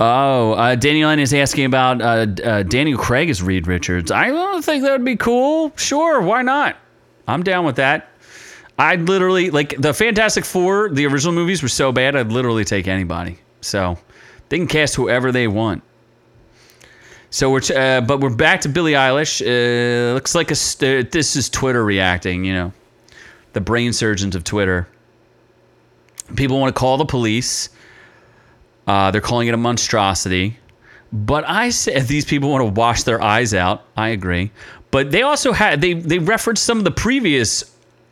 Oh, 0.00 0.52
uh, 0.52 0.74
Daniel 0.74 1.10
N 1.10 1.20
is 1.20 1.32
asking 1.32 1.66
about 1.66 2.02
uh, 2.02 2.26
uh, 2.44 2.62
Daniel 2.64 2.98
Craig 2.98 3.30
as 3.30 3.42
Reed 3.42 3.66
Richards. 3.66 4.10
I 4.10 4.28
don't 4.28 4.64
think 4.64 4.82
that 4.82 4.92
would 4.92 5.04
be 5.04 5.16
cool. 5.16 5.72
Sure, 5.76 6.20
why 6.20 6.42
not? 6.42 6.76
I'm 7.28 7.42
down 7.42 7.64
with 7.64 7.76
that. 7.76 8.08
I'd 8.78 9.08
literally 9.08 9.50
like 9.50 9.76
the 9.80 9.94
Fantastic 9.94 10.44
Four. 10.44 10.88
The 10.88 11.06
original 11.06 11.32
movies 11.32 11.62
were 11.62 11.68
so 11.68 11.92
bad. 11.92 12.16
I'd 12.16 12.32
literally 12.32 12.64
take 12.64 12.88
anybody. 12.88 13.38
So 13.60 13.96
they 14.48 14.58
can 14.58 14.66
cast 14.66 14.96
whoever 14.96 15.30
they 15.30 15.46
want. 15.46 15.82
So 17.30 17.50
we're, 17.50 17.60
uh, 17.74 18.00
but 18.00 18.20
we're 18.20 18.34
back 18.34 18.60
to 18.62 18.68
Billie 18.68 18.92
Eilish. 18.92 19.40
Uh, 19.40 20.14
looks 20.14 20.34
like 20.34 20.50
a 20.50 20.54
st- 20.54 21.12
this 21.12 21.36
is 21.36 21.48
Twitter 21.48 21.84
reacting. 21.84 22.44
You 22.44 22.54
know, 22.54 22.72
the 23.52 23.60
brain 23.60 23.92
surgeons 23.92 24.34
of 24.34 24.44
Twitter. 24.44 24.88
People 26.34 26.58
want 26.58 26.74
to 26.74 26.78
call 26.78 26.96
the 26.98 27.04
police. 27.04 27.68
Uh, 28.86 29.10
they're 29.10 29.20
calling 29.20 29.48
it 29.48 29.54
a 29.54 29.58
monstrosity. 29.58 30.58
But 31.12 31.48
I 31.48 31.70
said 31.70 32.02
these 32.08 32.24
people 32.24 32.50
want 32.50 32.62
to 32.62 32.80
wash 32.80 33.02
their 33.02 33.22
eyes 33.22 33.54
out. 33.54 33.84
I 33.96 34.08
agree. 34.08 34.50
But 34.90 35.10
they 35.10 35.22
also 35.22 35.52
had 35.52 35.80
they 35.80 35.94
they 35.94 36.18
referenced 36.18 36.64
some 36.64 36.78
of 36.78 36.84
the 36.84 36.90
previous 36.90 37.64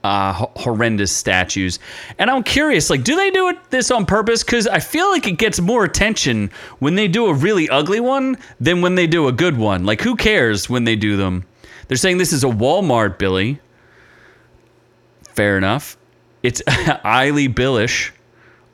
uh, 0.03 0.33
horrendous 0.33 1.13
statues, 1.13 1.79
and 2.19 2.31
I'm 2.31 2.43
curious, 2.43 2.89
like, 2.89 3.05
do 3.05 3.17
they 3.17 3.31
do 3.31 3.49
it 3.49 3.59
this 3.69 3.91
on 3.91 4.07
purpose? 4.07 4.43
Because 4.43 4.67
I 4.67 4.79
feel 4.79 5.11
like 5.11 5.27
it 5.27 5.33
gets 5.33 5.61
more 5.61 5.85
attention 5.85 6.51
when 6.79 6.95
they 6.95 7.07
do 7.07 7.27
a 7.27 7.35
really 7.35 7.69
ugly 7.69 8.01
one 8.01 8.39
than 8.61 8.81
when 8.81 8.95
they 8.95 9.07
do 9.07 9.29
a 9.29 9.33
good 9.33 9.59
one. 9.59 9.85
Like, 9.85 10.01
who 10.01 10.17
cares 10.17 10.71
when 10.71 10.85
they 10.85 10.97
do 10.97 11.19
them? 11.19 11.45
They're 11.89 11.99
saying 11.99 12.17
this 12.17 12.33
is 12.33 12.45
a 12.45 12.49
Walmart 12.49 13.19
Billy. 13.19 13.59
Fair 15.35 15.59
enough. 15.59 15.99
It's 16.43 16.63
Eily 17.05 17.49
Billish 17.49 18.13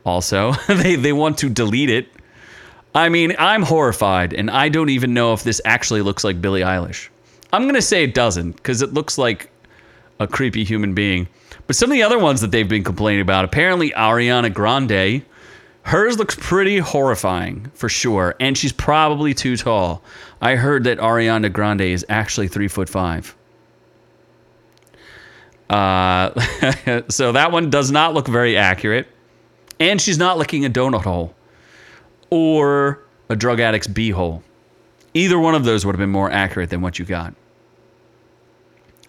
also. 0.06 0.52
they, 0.68 0.94
they 0.96 1.12
want 1.12 1.36
to 1.38 1.50
delete 1.50 1.90
it. 1.90 2.08
I 2.94 3.10
mean, 3.10 3.34
I'm 3.38 3.62
horrified, 3.62 4.32
and 4.32 4.50
I 4.50 4.70
don't 4.70 4.88
even 4.88 5.12
know 5.12 5.34
if 5.34 5.42
this 5.42 5.60
actually 5.66 6.00
looks 6.00 6.24
like 6.24 6.40
Billie 6.40 6.62
Eilish. 6.62 7.08
I'm 7.52 7.64
going 7.64 7.74
to 7.74 7.82
say 7.82 8.04
it 8.04 8.14
doesn't, 8.14 8.52
because 8.52 8.80
it 8.80 8.94
looks 8.94 9.18
like 9.18 9.50
a 10.18 10.26
creepy 10.26 10.64
human 10.64 10.94
being. 10.94 11.28
But 11.66 11.76
some 11.76 11.90
of 11.90 11.94
the 11.94 12.02
other 12.02 12.18
ones 12.18 12.40
that 12.40 12.52
they've 12.52 12.68
been 12.68 12.84
complaining 12.84 13.20
about, 13.20 13.44
apparently 13.44 13.90
Ariana 13.90 14.52
Grande, 14.52 15.22
hers 15.82 16.16
looks 16.16 16.36
pretty 16.38 16.78
horrifying 16.78 17.70
for 17.74 17.88
sure, 17.88 18.34
and 18.40 18.56
she's 18.56 18.72
probably 18.72 19.34
too 19.34 19.56
tall. 19.56 20.02
I 20.40 20.56
heard 20.56 20.84
that 20.84 20.98
Ariana 20.98 21.52
Grande 21.52 21.82
is 21.82 22.06
actually 22.08 22.48
three 22.48 22.68
foot 22.68 22.88
five. 22.88 23.36
Uh, 25.68 26.30
so 27.08 27.32
that 27.32 27.50
one 27.52 27.70
does 27.70 27.90
not 27.90 28.14
look 28.14 28.28
very 28.28 28.56
accurate. 28.56 29.08
And 29.78 30.00
she's 30.00 30.18
not 30.18 30.38
licking 30.38 30.64
a 30.64 30.70
donut 30.70 31.02
hole 31.02 31.34
or 32.30 33.02
a 33.28 33.36
drug 33.36 33.60
addict's 33.60 33.88
beehole. 33.88 34.42
Either 35.14 35.38
one 35.38 35.54
of 35.54 35.64
those 35.64 35.84
would 35.84 35.94
have 35.94 36.00
been 36.00 36.10
more 36.10 36.30
accurate 36.30 36.70
than 36.70 36.80
what 36.80 36.98
you 36.98 37.04
got. 37.04 37.34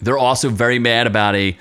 They're 0.01 0.17
also 0.17 0.49
very 0.49 0.79
mad 0.79 1.07
about 1.07 1.35
a 1.35 1.57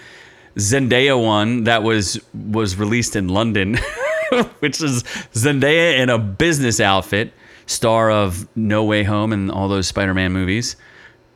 Zendaya 0.56 1.22
one 1.22 1.64
that 1.64 1.82
was 1.82 2.20
was 2.32 2.76
released 2.76 3.16
in 3.16 3.28
London, 3.28 3.78
which 4.60 4.82
is 4.82 5.02
Zendaya 5.34 5.98
in 5.98 6.10
a 6.10 6.18
business 6.18 6.80
outfit, 6.80 7.32
star 7.66 8.10
of 8.10 8.48
No 8.56 8.84
Way 8.84 9.02
Home 9.04 9.32
and 9.32 9.50
all 9.50 9.68
those 9.68 9.86
Spider-Man 9.88 10.32
movies. 10.32 10.76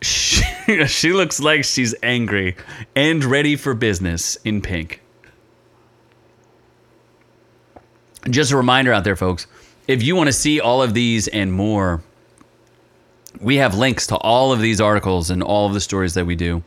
She, 0.03 0.43
she 0.87 1.13
looks 1.13 1.41
like 1.41 1.63
she's 1.63 1.95
angry 2.03 2.57
and 2.97 3.23
ready 3.23 3.55
for 3.55 3.75
business 3.75 4.37
in 4.47 4.63
pink. 4.63 5.03
Just 8.29 8.53
a 8.53 8.57
reminder 8.57 8.93
out 8.93 9.05
there, 9.05 9.17
folks, 9.17 9.47
if 9.89 10.03
you 10.03 10.15
want 10.15 10.29
to 10.29 10.33
see 10.33 10.61
all 10.61 10.83
of 10.83 10.95
these 10.95 11.29
and 11.29 11.53
more, 11.53 12.03
we 13.41 13.57
have 13.57 13.77
links 13.77 14.07
to 14.09 14.17
all 14.17 14.53
of 14.53 14.61
these 14.61 14.81
articles 14.81 15.31
and 15.31 15.43
all 15.43 15.67
of 15.67 15.75
the 15.75 15.81
stories 15.81 16.15
that 16.15 16.27
we 16.27 16.37
do. 16.37 16.63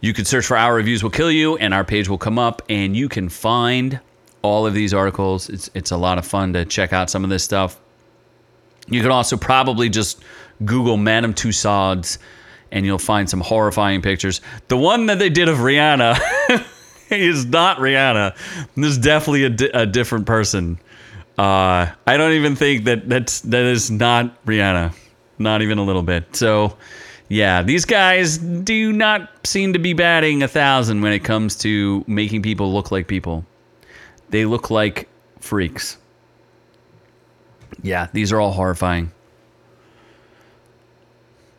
You 0.00 0.12
can 0.12 0.24
search 0.24 0.46
for 0.46 0.56
Our 0.56 0.74
Reviews 0.74 1.02
Will 1.02 1.10
Kill 1.10 1.30
You, 1.30 1.56
and 1.56 1.72
our 1.72 1.84
page 1.84 2.08
will 2.08 2.18
come 2.18 2.38
up, 2.38 2.62
and 2.68 2.96
you 2.96 3.08
can 3.08 3.28
find 3.28 4.00
all 4.42 4.66
of 4.66 4.74
these 4.74 4.92
articles. 4.92 5.48
It's, 5.48 5.70
it's 5.74 5.90
a 5.90 5.96
lot 5.96 6.18
of 6.18 6.26
fun 6.26 6.52
to 6.52 6.64
check 6.64 6.92
out 6.92 7.10
some 7.10 7.24
of 7.24 7.30
this 7.30 7.42
stuff. 7.42 7.80
You 8.88 9.00
can 9.02 9.10
also 9.10 9.36
probably 9.36 9.88
just 9.88 10.22
Google 10.64 10.96
Madame 10.96 11.34
Tussauds, 11.34 12.18
and 12.70 12.84
you'll 12.84 12.98
find 12.98 13.28
some 13.28 13.40
horrifying 13.40 14.02
pictures. 14.02 14.40
The 14.68 14.76
one 14.76 15.06
that 15.06 15.18
they 15.18 15.30
did 15.30 15.48
of 15.48 15.58
Rihanna. 15.58 16.20
is 17.10 17.46
not 17.46 17.78
Rihanna. 17.78 18.36
This 18.74 18.92
is 18.92 18.98
definitely 18.98 19.44
a, 19.44 19.50
di- 19.50 19.70
a 19.72 19.86
different 19.86 20.26
person. 20.26 20.78
Uh, 21.38 21.92
I 22.06 22.16
don't 22.16 22.32
even 22.32 22.56
think 22.56 22.84
that 22.84 23.08
that's 23.08 23.40
that 23.42 23.64
is 23.64 23.90
not 23.90 24.44
Rihanna, 24.46 24.94
not 25.38 25.62
even 25.62 25.78
a 25.78 25.84
little 25.84 26.02
bit. 26.02 26.34
So, 26.34 26.76
yeah, 27.28 27.62
these 27.62 27.84
guys 27.84 28.38
do 28.38 28.92
not 28.92 29.46
seem 29.46 29.74
to 29.74 29.78
be 29.78 29.92
batting 29.92 30.42
a 30.42 30.48
thousand 30.48 31.02
when 31.02 31.12
it 31.12 31.20
comes 31.20 31.56
to 31.56 32.04
making 32.06 32.42
people 32.42 32.72
look 32.72 32.90
like 32.90 33.06
people. 33.06 33.44
They 34.30 34.46
look 34.46 34.70
like 34.70 35.08
freaks. 35.40 35.98
Yeah, 37.82 38.08
these 38.12 38.32
are 38.32 38.40
all 38.40 38.52
horrifying. 38.52 39.12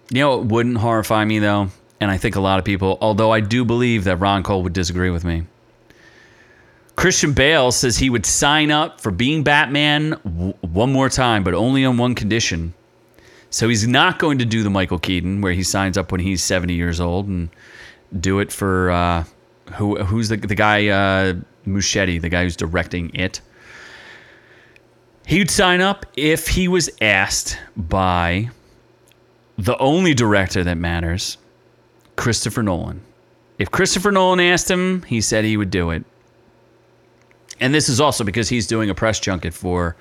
You 0.10 0.22
know, 0.22 0.42
it 0.42 0.46
wouldn't 0.46 0.78
horrify 0.78 1.24
me 1.26 1.40
though 1.40 1.70
and 2.00 2.12
I 2.12 2.18
think 2.18 2.36
a 2.36 2.40
lot 2.40 2.60
of 2.60 2.66
people, 2.66 2.98
although 3.02 3.32
I 3.32 3.40
do 3.40 3.66
believe 3.66 4.04
that 4.06 4.18
Ron 4.18 4.44
Cole 4.44 4.64
would 4.64 4.74
disagree 4.74 5.10
with 5.10 5.24
me. 5.24 5.44
Christian 6.96 7.34
Bale 7.34 7.72
says 7.72 7.98
he 7.98 8.10
would 8.10 8.26
sign 8.26 8.72
up 8.72 9.02
for 9.02 9.12
being 9.12 9.44
Batman 9.44 10.12
w- 10.24 10.54
one 10.62 10.92
more 10.92 11.10
time, 11.10 11.44
but 11.44 11.54
only 11.54 11.86
on 11.86 11.98
one 11.98 12.16
condition. 12.16 12.74
So 13.52 13.70
he's 13.70 13.88
not 13.88 14.20
going 14.20 14.40
to 14.40 14.46
do 14.46 14.64
the 14.64 14.70
Michael 14.70 15.00
Keaton 15.00 15.42
where 15.42 15.54
he 15.54 15.64
signs 15.64 15.98
up 15.98 16.12
when 16.12 16.22
he's 16.22 16.44
70 16.44 16.74
years 16.74 17.00
old 17.00 17.28
and 17.28 17.50
do 18.20 18.40
it 18.40 18.52
for 18.52 18.90
uh, 18.90 19.24
who 19.76 20.04
who's 20.04 20.30
the 20.30 20.38
the 20.38 20.56
guy 20.56 20.88
uh, 20.88 21.34
Muschietti, 21.66 22.20
the 22.20 22.30
guy 22.30 22.44
who's 22.44 22.56
directing 22.56 23.14
it. 23.14 23.42
He'd 25.26 25.52
sign 25.52 25.82
up 25.82 26.06
if 26.16 26.48
he 26.48 26.68
was 26.68 26.90
asked 27.02 27.60
by 27.76 28.50
the 29.58 29.78
only 29.78 30.14
director 30.14 30.64
that 30.64 30.78
matters, 30.78 31.38
Christopher 32.18 32.64
Nolan. 32.64 33.02
If 33.58 33.72
Christopher 33.72 34.12
Nolan 34.12 34.42
asked 34.42 34.70
him, 34.70 35.04
he 35.04 35.22
said 35.22 35.46
he 35.46 35.56
would 35.56 35.72
do 35.72 35.92
it. 35.92 36.04
And 37.60 37.74
this 37.74 37.88
is 37.88 38.02
also 38.02 38.24
because 38.24 38.50
he's 38.50 38.68
doing 38.68 38.90
a 38.90 38.96
press 38.96 39.20
junket 39.20 39.54
for 39.54 39.96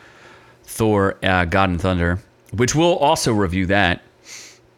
Thor 0.65 1.17
uh, 1.23 1.45
God 1.45 1.71
and 1.71 1.81
Thunder, 1.81 2.19
which 2.53 2.75
we'll 2.75 2.97
also 2.97 3.33
review 3.33 3.67
that. 3.67 4.03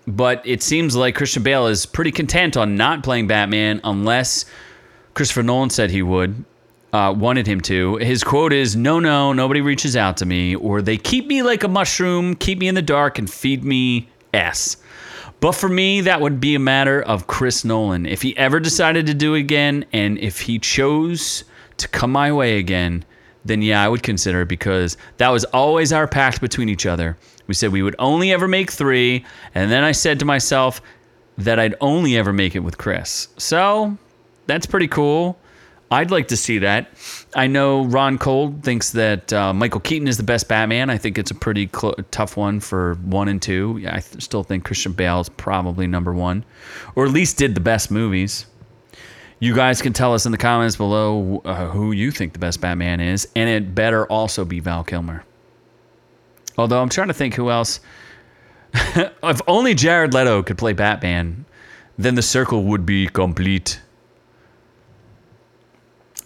But 0.07 0.43
it 0.47 0.63
seems 0.63 0.95
like 0.95 1.15
Christian 1.15 1.43
Bale 1.43 1.67
is 1.67 1.87
pretty 1.87 2.13
content 2.13 2.57
on 2.57 2.77
not 2.77 3.03
playing 3.03 3.27
Batman 3.27 3.81
unless 3.85 4.45
Christopher 5.15 5.43
Nolan 5.43 5.71
said 5.71 5.91
he 5.91 6.03
would, 6.03 6.45
uh, 6.93 7.15
wanted 7.17 7.47
him 7.47 7.61
to. 7.63 7.97
His 7.97 8.23
quote 8.25 8.53
is 8.53 8.77
No, 8.77 9.01
no, 9.01 9.33
nobody 9.33 9.61
reaches 9.61 9.97
out 9.97 10.17
to 10.19 10.27
me, 10.27 10.55
or 10.55 10.81
they 10.81 10.97
keep 10.97 11.27
me 11.27 11.43
like 11.43 11.65
a 11.65 11.69
mushroom, 11.69 12.37
keep 12.37 12.59
me 12.59 12.69
in 12.69 12.75
the 12.75 12.83
dark, 12.83 13.19
and 13.19 13.29
feed 13.29 13.65
me 13.65 14.09
S. 14.33 14.77
But 15.41 15.53
for 15.53 15.69
me, 15.69 16.01
that 16.01 16.21
would 16.21 16.41
be 16.41 16.55
a 16.55 16.61
matter 16.61 17.01
of 17.01 17.27
Chris 17.27 17.65
Nolan. 17.65 18.07
If 18.07 18.23
he 18.23 18.37
ever 18.37 18.59
decided 18.59 19.07
to 19.07 19.15
do 19.15 19.35
again, 19.35 19.85
and 19.93 20.19
if 20.19 20.41
he 20.41 20.59
chose 20.59 21.45
to 21.77 21.89
come 21.89 22.11
my 22.11 22.33
way 22.33 22.59
again, 22.59 23.05
then 23.45 23.63
yeah, 23.63 23.83
I 23.83 23.89
would 23.89 24.03
consider 24.03 24.43
it 24.43 24.49
because 24.49 24.97
that 25.19 25.29
was 25.29 25.45
always 25.45 25.93
our 25.93 26.09
pact 26.09 26.41
between 26.41 26.69
each 26.69 26.87
other. 26.87 27.17
We 27.47 27.55
said 27.55 27.73
we 27.73 27.83
would 27.83 27.97
only 27.99 28.33
ever 28.33 28.49
make 28.49 28.71
three, 28.71 29.25
and 29.55 29.71
then 29.71 29.85
I 29.85 29.93
said 29.93 30.19
to 30.19 30.25
myself 30.25 30.83
that 31.39 31.59
I'd 31.59 31.77
only 31.81 32.17
ever 32.17 32.33
make 32.33 32.57
it 32.57 32.61
with 32.61 32.77
Chris. 32.77 33.29
So 33.39 33.97
that's 34.47 34.67
pretty 34.67 34.89
cool. 34.89 35.39
I'd 35.91 36.11
like 36.11 36.29
to 36.29 36.37
see 36.37 36.59
that. 36.59 36.91
I 37.35 37.47
know 37.47 37.85
Ron 37.85 38.19
Cole 38.19 38.55
thinks 38.63 38.91
that 38.93 39.33
uh, 39.33 39.55
Michael 39.55 39.81
Keaton 39.81 40.07
is 40.07 40.19
the 40.19 40.23
best 40.23 40.47
Batman. 40.47 40.91
I 40.91 40.99
think 40.99 41.17
it's 41.17 41.31
a 41.31 41.35
pretty 41.35 41.69
cl- 41.75 41.95
tough 42.11 42.37
one 42.37 42.61
for 42.61 42.95
one 42.97 43.29
and 43.29 43.41
two. 43.41 43.83
I 43.87 44.01
th- 44.01 44.23
still 44.23 44.43
think 44.43 44.65
Christian 44.65 44.93
Bale 44.93 45.21
is 45.21 45.31
probably 45.31 45.87
number 45.87 46.13
one, 46.13 46.45
or 46.95 47.07
at 47.07 47.11
least 47.11 47.39
did 47.39 47.55
the 47.55 47.61
best 47.61 47.91
movies. 47.91 48.47
You 49.41 49.55
guys 49.55 49.81
can 49.81 49.93
tell 49.93 50.13
us 50.13 50.27
in 50.27 50.33
the 50.33 50.39
comments 50.39 50.77
below 50.77 51.41
uh, 51.45 51.69
who 51.69 51.93
you 51.93 52.11
think 52.11 52.33
the 52.35 52.39
best 52.39 52.61
Batman 52.61 53.01
is, 53.01 53.29
and 53.35 53.49
it 53.49 53.75
better 53.75 54.05
also 54.07 54.45
be 54.45 54.61
Val 54.61 54.85
Kilmer. 54.85 55.25
Although 56.59 56.83
I'm 56.83 56.89
trying 56.89 57.09
to 57.09 57.15
think 57.15 57.35
who 57.35 57.51
else. 57.51 57.81
if 58.75 59.41
only 59.47 59.75
Jared 59.75 60.13
Leto 60.13 60.43
could 60.43 60.59
play 60.59 60.75
Batman, 60.75 61.47
then 61.97 62.15
the 62.15 62.23
circle 62.23 62.65
would 62.65 62.85
be 62.85 63.07
complete. 63.07 63.81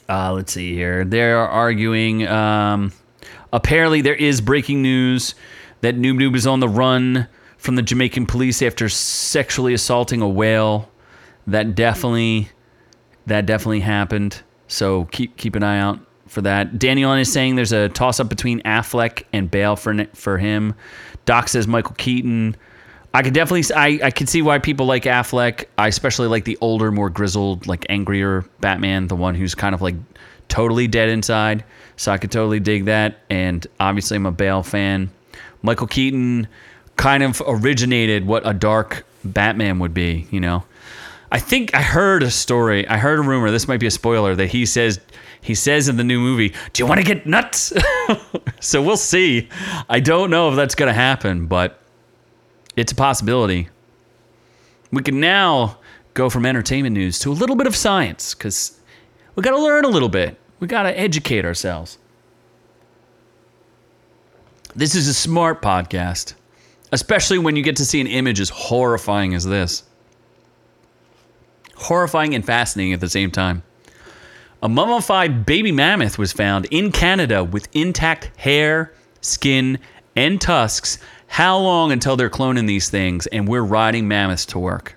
Uh, 0.08 0.32
let's 0.32 0.52
see 0.52 0.74
here. 0.74 1.04
They're 1.04 1.38
arguing. 1.38 2.26
Um, 2.26 2.92
apparently, 3.52 4.00
there 4.00 4.14
is 4.14 4.40
breaking 4.40 4.82
news 4.82 5.34
that 5.80 5.96
Noob 5.96 6.18
Noob 6.18 6.36
is 6.36 6.46
on 6.46 6.60
the 6.60 6.68
run 6.68 7.28
from 7.56 7.76
the 7.76 7.82
Jamaican 7.82 8.26
police 8.26 8.62
after 8.62 8.88
sexually 8.88 9.74
assaulting 9.74 10.20
a 10.20 10.28
whale. 10.28 10.90
That 11.46 11.74
definitely, 11.74 12.50
that 13.26 13.46
definitely 13.46 13.80
happened. 13.80 14.42
So 14.68 15.06
keep 15.06 15.36
keep 15.36 15.54
an 15.56 15.62
eye 15.62 15.78
out 15.78 16.00
for 16.28 16.40
that. 16.42 16.78
Daniel 16.78 17.12
is 17.12 17.32
saying 17.32 17.56
there's 17.56 17.72
a 17.72 17.88
toss 17.88 18.20
up 18.20 18.28
between 18.28 18.60
Affleck 18.62 19.24
and 19.32 19.50
Bale 19.50 19.76
for 19.76 20.06
for 20.14 20.38
him. 20.38 20.74
Doc 21.24 21.48
says 21.48 21.66
Michael 21.66 21.94
Keaton. 21.98 22.56
I 23.14 23.22
could 23.22 23.34
definitely 23.34 23.74
I 23.74 24.06
I 24.06 24.10
could 24.10 24.28
see 24.28 24.42
why 24.42 24.58
people 24.58 24.86
like 24.86 25.04
Affleck. 25.04 25.66
I 25.76 25.88
especially 25.88 26.28
like 26.28 26.44
the 26.44 26.56
older, 26.60 26.90
more 26.90 27.10
grizzled, 27.10 27.66
like 27.66 27.84
angrier 27.88 28.44
Batman, 28.60 29.08
the 29.08 29.16
one 29.16 29.34
who's 29.34 29.54
kind 29.54 29.74
of 29.74 29.82
like 29.82 29.96
totally 30.48 30.88
dead 30.88 31.08
inside. 31.08 31.64
So 31.96 32.10
I 32.10 32.18
could 32.18 32.32
totally 32.32 32.60
dig 32.60 32.86
that. 32.86 33.18
And 33.28 33.66
obviously, 33.78 34.16
I'm 34.16 34.26
a 34.26 34.32
Bale 34.32 34.62
fan. 34.62 35.10
Michael 35.62 35.86
Keaton 35.86 36.48
kind 36.96 37.22
of 37.22 37.42
originated 37.46 38.26
what 38.26 38.46
a 38.46 38.54
dark 38.54 39.04
Batman 39.24 39.78
would 39.78 39.94
be. 39.94 40.26
You 40.30 40.40
know, 40.40 40.64
I 41.30 41.38
think 41.38 41.74
I 41.74 41.82
heard 41.82 42.22
a 42.22 42.30
story. 42.30 42.88
I 42.88 42.96
heard 42.96 43.18
a 43.18 43.22
rumor. 43.22 43.50
This 43.50 43.68
might 43.68 43.80
be 43.80 43.86
a 43.86 43.90
spoiler 43.90 44.34
that 44.36 44.46
he 44.48 44.64
says 44.64 45.00
he 45.42 45.54
says 45.54 45.88
in 45.88 45.98
the 45.98 46.04
new 46.04 46.18
movie, 46.18 46.54
"Do 46.72 46.82
you 46.82 46.86
want 46.86 47.00
to 47.00 47.06
get 47.06 47.26
nuts?" 47.26 47.74
so 48.60 48.80
we'll 48.80 48.96
see. 48.96 49.50
I 49.90 50.00
don't 50.00 50.30
know 50.30 50.48
if 50.48 50.56
that's 50.56 50.74
to 50.74 50.92
happen, 50.92 51.46
but 51.46 51.81
it's 52.76 52.92
a 52.92 52.94
possibility. 52.94 53.68
We 54.90 55.02
can 55.02 55.20
now 55.20 55.78
go 56.14 56.28
from 56.28 56.46
entertainment 56.46 56.94
news 56.94 57.18
to 57.20 57.30
a 57.30 57.34
little 57.34 57.56
bit 57.56 57.66
of 57.66 57.74
science 57.74 58.34
because 58.34 58.78
we 59.34 59.42
got 59.42 59.52
to 59.52 59.62
learn 59.62 59.84
a 59.84 59.88
little 59.88 60.08
bit. 60.08 60.38
We 60.60 60.68
got 60.68 60.84
to 60.84 60.98
educate 60.98 61.44
ourselves. 61.44 61.98
This 64.74 64.94
is 64.94 65.08
a 65.08 65.14
smart 65.14 65.60
podcast, 65.60 66.34
especially 66.92 67.38
when 67.38 67.56
you 67.56 67.62
get 67.62 67.76
to 67.76 67.84
see 67.84 68.00
an 68.00 68.06
image 68.06 68.40
as 68.40 68.48
horrifying 68.48 69.34
as 69.34 69.44
this. 69.44 69.82
Horrifying 71.74 72.34
and 72.34 72.44
fascinating 72.44 72.92
at 72.92 73.00
the 73.00 73.08
same 73.08 73.30
time. 73.30 73.62
A 74.62 74.68
mummified 74.68 75.44
baby 75.44 75.72
mammoth 75.72 76.18
was 76.18 76.32
found 76.32 76.66
in 76.66 76.92
Canada 76.92 77.42
with 77.42 77.68
intact 77.74 78.30
hair, 78.36 78.94
skin, 79.20 79.78
and 80.14 80.40
tusks. 80.40 80.98
How 81.32 81.56
long 81.56 81.92
until 81.92 82.14
they're 82.14 82.28
cloning 82.28 82.66
these 82.66 82.90
things 82.90 83.26
and 83.28 83.48
we're 83.48 83.62
riding 83.62 84.06
mammoths 84.06 84.44
to 84.46 84.58
work? 84.58 84.96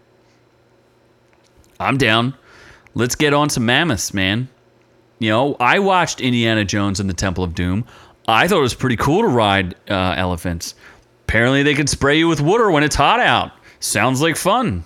I'm 1.79 1.97
down. 1.97 2.33
Let's 2.93 3.15
get 3.15 3.33
on 3.33 3.49
some 3.49 3.65
mammoths, 3.65 4.13
man. 4.13 4.49
You 5.19 5.29
know, 5.29 5.55
I 5.61 5.79
watched 5.79 6.19
Indiana 6.19 6.65
Jones 6.65 6.99
and 6.99 7.09
the 7.09 7.13
Temple 7.13 7.45
of 7.45 7.55
Doom. 7.55 7.85
I 8.27 8.49
thought 8.49 8.57
it 8.57 8.63
was 8.63 8.73
pretty 8.73 8.97
cool 8.97 9.21
to 9.21 9.29
ride 9.29 9.75
uh, 9.89 10.15
elephants. 10.17 10.75
Apparently, 11.23 11.63
they 11.63 11.73
can 11.73 11.87
spray 11.87 12.17
you 12.17 12.27
with 12.27 12.41
water 12.41 12.69
when 12.69 12.83
it's 12.83 12.97
hot 12.97 13.21
out. 13.21 13.53
Sounds 13.79 14.21
like 14.21 14.35
fun. 14.35 14.83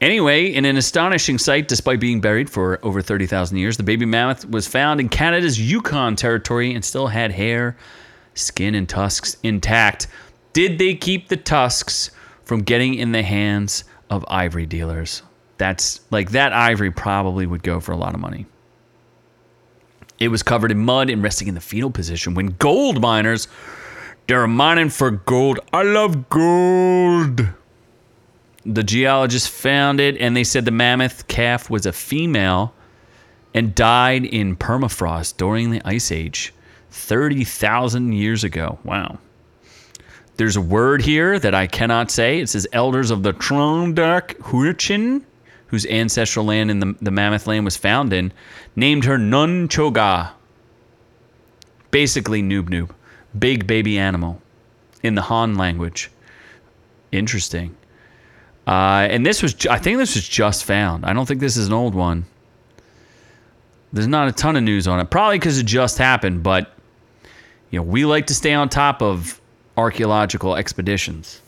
Anyway, 0.00 0.46
in 0.46 0.64
an 0.64 0.76
astonishing 0.76 1.38
sight, 1.38 1.66
despite 1.66 1.98
being 1.98 2.20
buried 2.20 2.48
for 2.48 2.78
over 2.84 3.02
30,000 3.02 3.56
years, 3.58 3.76
the 3.76 3.82
baby 3.82 4.06
mammoth 4.06 4.48
was 4.48 4.68
found 4.68 5.00
in 5.00 5.08
Canada's 5.08 5.60
Yukon 5.60 6.14
territory 6.14 6.74
and 6.74 6.84
still 6.84 7.08
had 7.08 7.32
hair, 7.32 7.76
skin, 8.34 8.76
and 8.76 8.88
tusks 8.88 9.36
intact. 9.42 10.06
Did 10.52 10.78
they 10.78 10.94
keep 10.94 11.28
the 11.28 11.36
tusks 11.36 12.10
from 12.44 12.62
getting 12.62 12.94
in 12.94 13.12
the 13.12 13.22
hands 13.22 13.84
of 14.10 14.24
ivory 14.28 14.66
dealers? 14.66 15.22
That's 15.58 16.00
like 16.10 16.30
that 16.30 16.52
ivory 16.52 16.90
probably 16.90 17.46
would 17.46 17.62
go 17.62 17.80
for 17.80 17.92
a 17.92 17.96
lot 17.96 18.14
of 18.14 18.20
money. 18.20 18.46
It 20.18 20.28
was 20.28 20.42
covered 20.42 20.70
in 20.70 20.78
mud 20.78 21.10
and 21.10 21.22
resting 21.22 21.48
in 21.48 21.54
the 21.54 21.60
fetal 21.60 21.90
position 21.90 22.34
when 22.34 22.48
gold 22.58 23.00
miners, 23.00 23.48
they're 24.26 24.46
mining 24.46 24.90
for 24.90 25.10
gold. 25.10 25.60
I 25.72 25.82
love 25.82 26.28
gold. 26.28 27.48
The 28.66 28.82
geologists 28.82 29.48
found 29.48 30.00
it 30.00 30.16
and 30.18 30.36
they 30.36 30.44
said 30.44 30.64
the 30.64 30.70
mammoth 30.70 31.28
calf 31.28 31.70
was 31.70 31.86
a 31.86 31.92
female 31.92 32.74
and 33.54 33.74
died 33.74 34.24
in 34.24 34.56
permafrost 34.56 35.36
during 35.36 35.70
the 35.70 35.80
Ice 35.84 36.12
Age 36.12 36.52
30,000 36.90 38.12
years 38.12 38.44
ago. 38.44 38.78
Wow. 38.84 39.18
There's 40.38 40.56
a 40.56 40.60
word 40.60 41.02
here 41.02 41.36
that 41.40 41.52
I 41.52 41.66
cannot 41.66 42.12
say. 42.12 42.38
It 42.38 42.48
says 42.48 42.66
elders 42.72 43.10
of 43.10 43.24
the 43.24 43.32
Trondak 43.32 44.36
Huichin, 44.38 45.24
whose 45.66 45.84
ancestral 45.86 46.46
land 46.46 46.70
in 46.70 46.78
the, 46.78 46.94
the 47.02 47.10
Mammoth 47.10 47.48
land 47.48 47.64
was 47.64 47.76
found 47.76 48.12
in, 48.12 48.32
named 48.76 49.04
her 49.04 49.18
Nun 49.18 49.68
Nunchoga. 49.68 50.30
Basically, 51.90 52.40
noob 52.40 52.68
noob. 52.68 52.90
Big 53.36 53.66
baby 53.66 53.98
animal 53.98 54.40
in 55.02 55.16
the 55.16 55.22
Han 55.22 55.56
language. 55.56 56.08
Interesting. 57.10 57.76
Uh, 58.64 59.08
and 59.10 59.26
this 59.26 59.42
was, 59.42 59.66
I 59.66 59.78
think 59.78 59.98
this 59.98 60.14
was 60.14 60.28
just 60.28 60.64
found. 60.64 61.04
I 61.04 61.14
don't 61.14 61.26
think 61.26 61.40
this 61.40 61.56
is 61.56 61.66
an 61.66 61.72
old 61.72 61.96
one. 61.96 62.26
There's 63.92 64.06
not 64.06 64.28
a 64.28 64.32
ton 64.32 64.54
of 64.54 64.62
news 64.62 64.86
on 64.86 65.00
it, 65.00 65.10
probably 65.10 65.38
because 65.38 65.58
it 65.58 65.66
just 65.66 65.98
happened. 65.98 66.44
But 66.44 66.72
you 67.70 67.80
know, 67.80 67.82
we 67.82 68.04
like 68.04 68.28
to 68.28 68.34
stay 68.34 68.54
on 68.54 68.68
top 68.68 69.02
of 69.02 69.37
archaeological 69.78 70.56
expeditions 70.56 71.40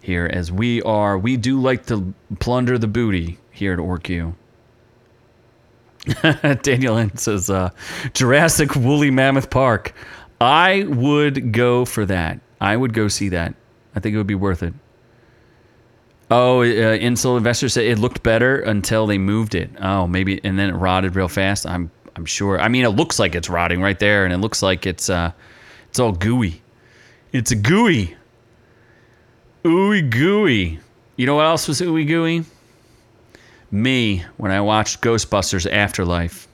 here, 0.00 0.28
as 0.32 0.50
we 0.50 0.80
are. 0.82 1.18
We 1.18 1.36
do 1.36 1.60
like 1.60 1.86
to 1.86 2.14
plunder 2.40 2.78
the 2.78 2.88
booty 2.88 3.38
here 3.50 3.74
at 3.74 3.78
OrcU. 3.78 4.34
Daniel 6.62 6.94
Lynn 6.94 7.16
says 7.18 7.50
uh, 7.50 7.70
Jurassic 8.14 8.74
Woolly 8.74 9.10
Mammoth 9.10 9.50
Park. 9.50 9.92
I 10.40 10.84
would 10.84 11.52
go 11.52 11.84
for 11.84 12.06
that. 12.06 12.40
I 12.60 12.76
would 12.76 12.94
go 12.94 13.08
see 13.08 13.28
that. 13.30 13.54
I 13.94 14.00
think 14.00 14.14
it 14.14 14.18
would 14.18 14.26
be 14.26 14.34
worth 14.34 14.62
it. 14.62 14.72
Oh, 16.30 16.62
uh, 16.62 16.64
Insel 16.64 17.36
Investor 17.36 17.68
said 17.68 17.84
it 17.84 17.98
looked 17.98 18.22
better 18.22 18.60
until 18.60 19.06
they 19.06 19.18
moved 19.18 19.54
it. 19.54 19.70
Oh, 19.80 20.06
maybe, 20.06 20.42
and 20.42 20.58
then 20.58 20.70
it 20.70 20.74
rotted 20.74 21.14
real 21.14 21.28
fast. 21.28 21.66
I'm, 21.66 21.90
I'm 22.16 22.24
sure. 22.24 22.58
I 22.58 22.68
mean, 22.68 22.84
it 22.84 22.90
looks 22.90 23.18
like 23.18 23.34
it's 23.34 23.48
rotting 23.48 23.82
right 23.82 23.98
there, 23.98 24.24
and 24.24 24.32
it 24.32 24.38
looks 24.38 24.62
like 24.62 24.86
it's, 24.86 25.10
uh, 25.10 25.32
it's 25.88 25.98
all 25.98 26.12
gooey. 26.12 26.62
It's 27.32 27.50
a 27.50 27.56
gooey, 27.56 28.16
ooey 29.64 30.08
gooey. 30.08 30.78
You 31.16 31.26
know 31.26 31.34
what 31.34 31.46
else 31.46 31.68
was 31.68 31.80
ooey 31.80 32.06
gooey? 32.06 32.44
Me 33.70 34.24
when 34.36 34.52
I 34.52 34.60
watched 34.60 35.00
Ghostbusters 35.00 35.70
Afterlife. 35.70 36.46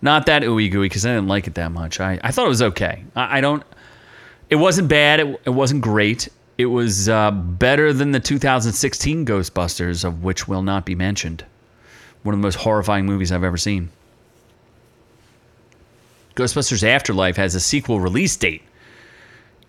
Not 0.00 0.26
that 0.26 0.42
ooey 0.42 0.70
gooey 0.70 0.86
because 0.88 1.04
I 1.04 1.10
didn't 1.10 1.28
like 1.28 1.46
it 1.46 1.54
that 1.54 1.72
much. 1.72 2.00
I, 2.00 2.18
I 2.22 2.30
thought 2.30 2.46
it 2.46 2.50
was 2.50 2.62
okay. 2.62 3.04
I, 3.14 3.38
I 3.38 3.40
don't. 3.40 3.62
It 4.48 4.56
wasn't 4.56 4.88
bad. 4.88 5.20
It, 5.20 5.40
it 5.44 5.50
wasn't 5.50 5.82
great. 5.82 6.28
It 6.56 6.66
was 6.66 7.08
uh, 7.08 7.30
better 7.30 7.92
than 7.92 8.12
the 8.12 8.20
2016 8.20 9.26
Ghostbusters, 9.26 10.04
of 10.04 10.24
which 10.24 10.48
will 10.48 10.62
not 10.62 10.84
be 10.84 10.94
mentioned. 10.94 11.44
One 12.22 12.34
of 12.34 12.40
the 12.40 12.46
most 12.46 12.56
horrifying 12.56 13.06
movies 13.06 13.30
I've 13.30 13.44
ever 13.44 13.56
seen. 13.56 13.90
Ghostbusters 16.34 16.82
Afterlife 16.82 17.36
has 17.36 17.54
a 17.54 17.60
sequel 17.60 18.00
release 18.00 18.36
date. 18.36 18.62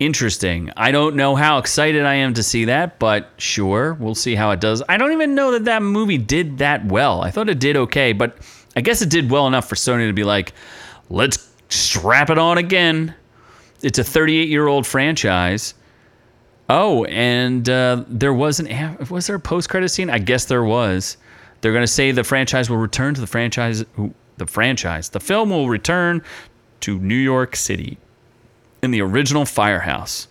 Interesting. 0.00 0.70
I 0.78 0.92
don't 0.92 1.14
know 1.14 1.36
how 1.36 1.58
excited 1.58 2.06
I 2.06 2.14
am 2.14 2.32
to 2.32 2.42
see 2.42 2.64
that, 2.64 2.98
but 2.98 3.28
sure, 3.36 3.92
we'll 4.00 4.14
see 4.14 4.34
how 4.34 4.50
it 4.50 4.58
does. 4.58 4.82
I 4.88 4.96
don't 4.96 5.12
even 5.12 5.34
know 5.34 5.50
that 5.52 5.66
that 5.66 5.82
movie 5.82 6.16
did 6.16 6.56
that 6.56 6.86
well. 6.86 7.20
I 7.20 7.30
thought 7.30 7.50
it 7.50 7.58
did 7.60 7.76
okay, 7.76 8.14
but 8.14 8.38
I 8.74 8.80
guess 8.80 9.02
it 9.02 9.10
did 9.10 9.30
well 9.30 9.46
enough 9.46 9.68
for 9.68 9.74
Sony 9.74 10.08
to 10.08 10.14
be 10.14 10.24
like, 10.24 10.54
let's 11.10 11.52
strap 11.68 12.30
it 12.30 12.38
on 12.38 12.56
again. 12.56 13.14
It's 13.82 13.98
a 13.98 14.04
38 14.04 14.48
year 14.48 14.68
old 14.68 14.86
franchise. 14.86 15.74
Oh, 16.70 17.04
and 17.04 17.68
uh, 17.68 18.04
there 18.08 18.32
was 18.32 18.58
an 18.58 18.96
was 19.10 19.26
there 19.26 19.36
a 19.36 19.40
post 19.40 19.68
credit 19.68 19.90
scene? 19.90 20.08
I 20.08 20.18
guess 20.18 20.46
there 20.46 20.64
was. 20.64 21.18
They're 21.60 21.72
going 21.72 21.82
to 21.82 21.86
say 21.86 22.10
the 22.10 22.24
franchise 22.24 22.70
will 22.70 22.78
return 22.78 23.12
to 23.14 23.20
the 23.20 23.26
franchise. 23.26 23.84
The 24.38 24.46
franchise, 24.46 25.10
the 25.10 25.20
film 25.20 25.50
will 25.50 25.68
return 25.68 26.22
to 26.80 26.98
New 26.98 27.14
York 27.16 27.54
City 27.54 27.98
in 28.82 28.90
the 28.90 29.00
original 29.02 29.44
Firehouse. 29.44 30.28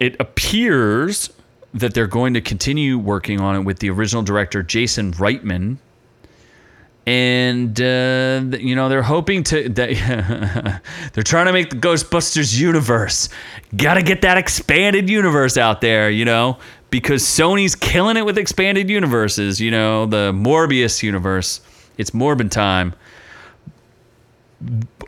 It 0.00 0.16
appears 0.20 1.30
that 1.74 1.94
they're 1.94 2.06
going 2.06 2.34
to 2.34 2.40
continue 2.40 2.98
working 2.98 3.40
on 3.40 3.56
it 3.56 3.60
with 3.60 3.78
the 3.78 3.90
original 3.90 4.22
director 4.22 4.62
Jason 4.62 5.12
Reitman. 5.12 5.78
and 7.06 7.80
uh, 7.80 8.42
you 8.58 8.76
know 8.76 8.88
they're 8.88 9.02
hoping 9.02 9.42
to 9.42 9.68
they're 9.70 11.22
trying 11.24 11.46
to 11.46 11.52
make 11.52 11.70
the 11.70 11.76
Ghostbusters 11.76 12.58
universe. 12.58 13.28
Got 13.76 13.94
to 13.94 14.02
get 14.02 14.22
that 14.22 14.38
expanded 14.38 15.08
universe 15.08 15.56
out 15.56 15.80
there, 15.80 16.10
you 16.10 16.24
know, 16.24 16.58
because 16.90 17.22
Sony's 17.22 17.74
killing 17.74 18.16
it 18.16 18.24
with 18.24 18.38
expanded 18.38 18.88
universes. 18.90 19.60
You 19.60 19.70
know, 19.70 20.06
the 20.06 20.32
Morbius 20.32 21.02
universe. 21.02 21.60
It's 21.98 22.10
Morbin 22.10 22.50
time. 22.50 22.94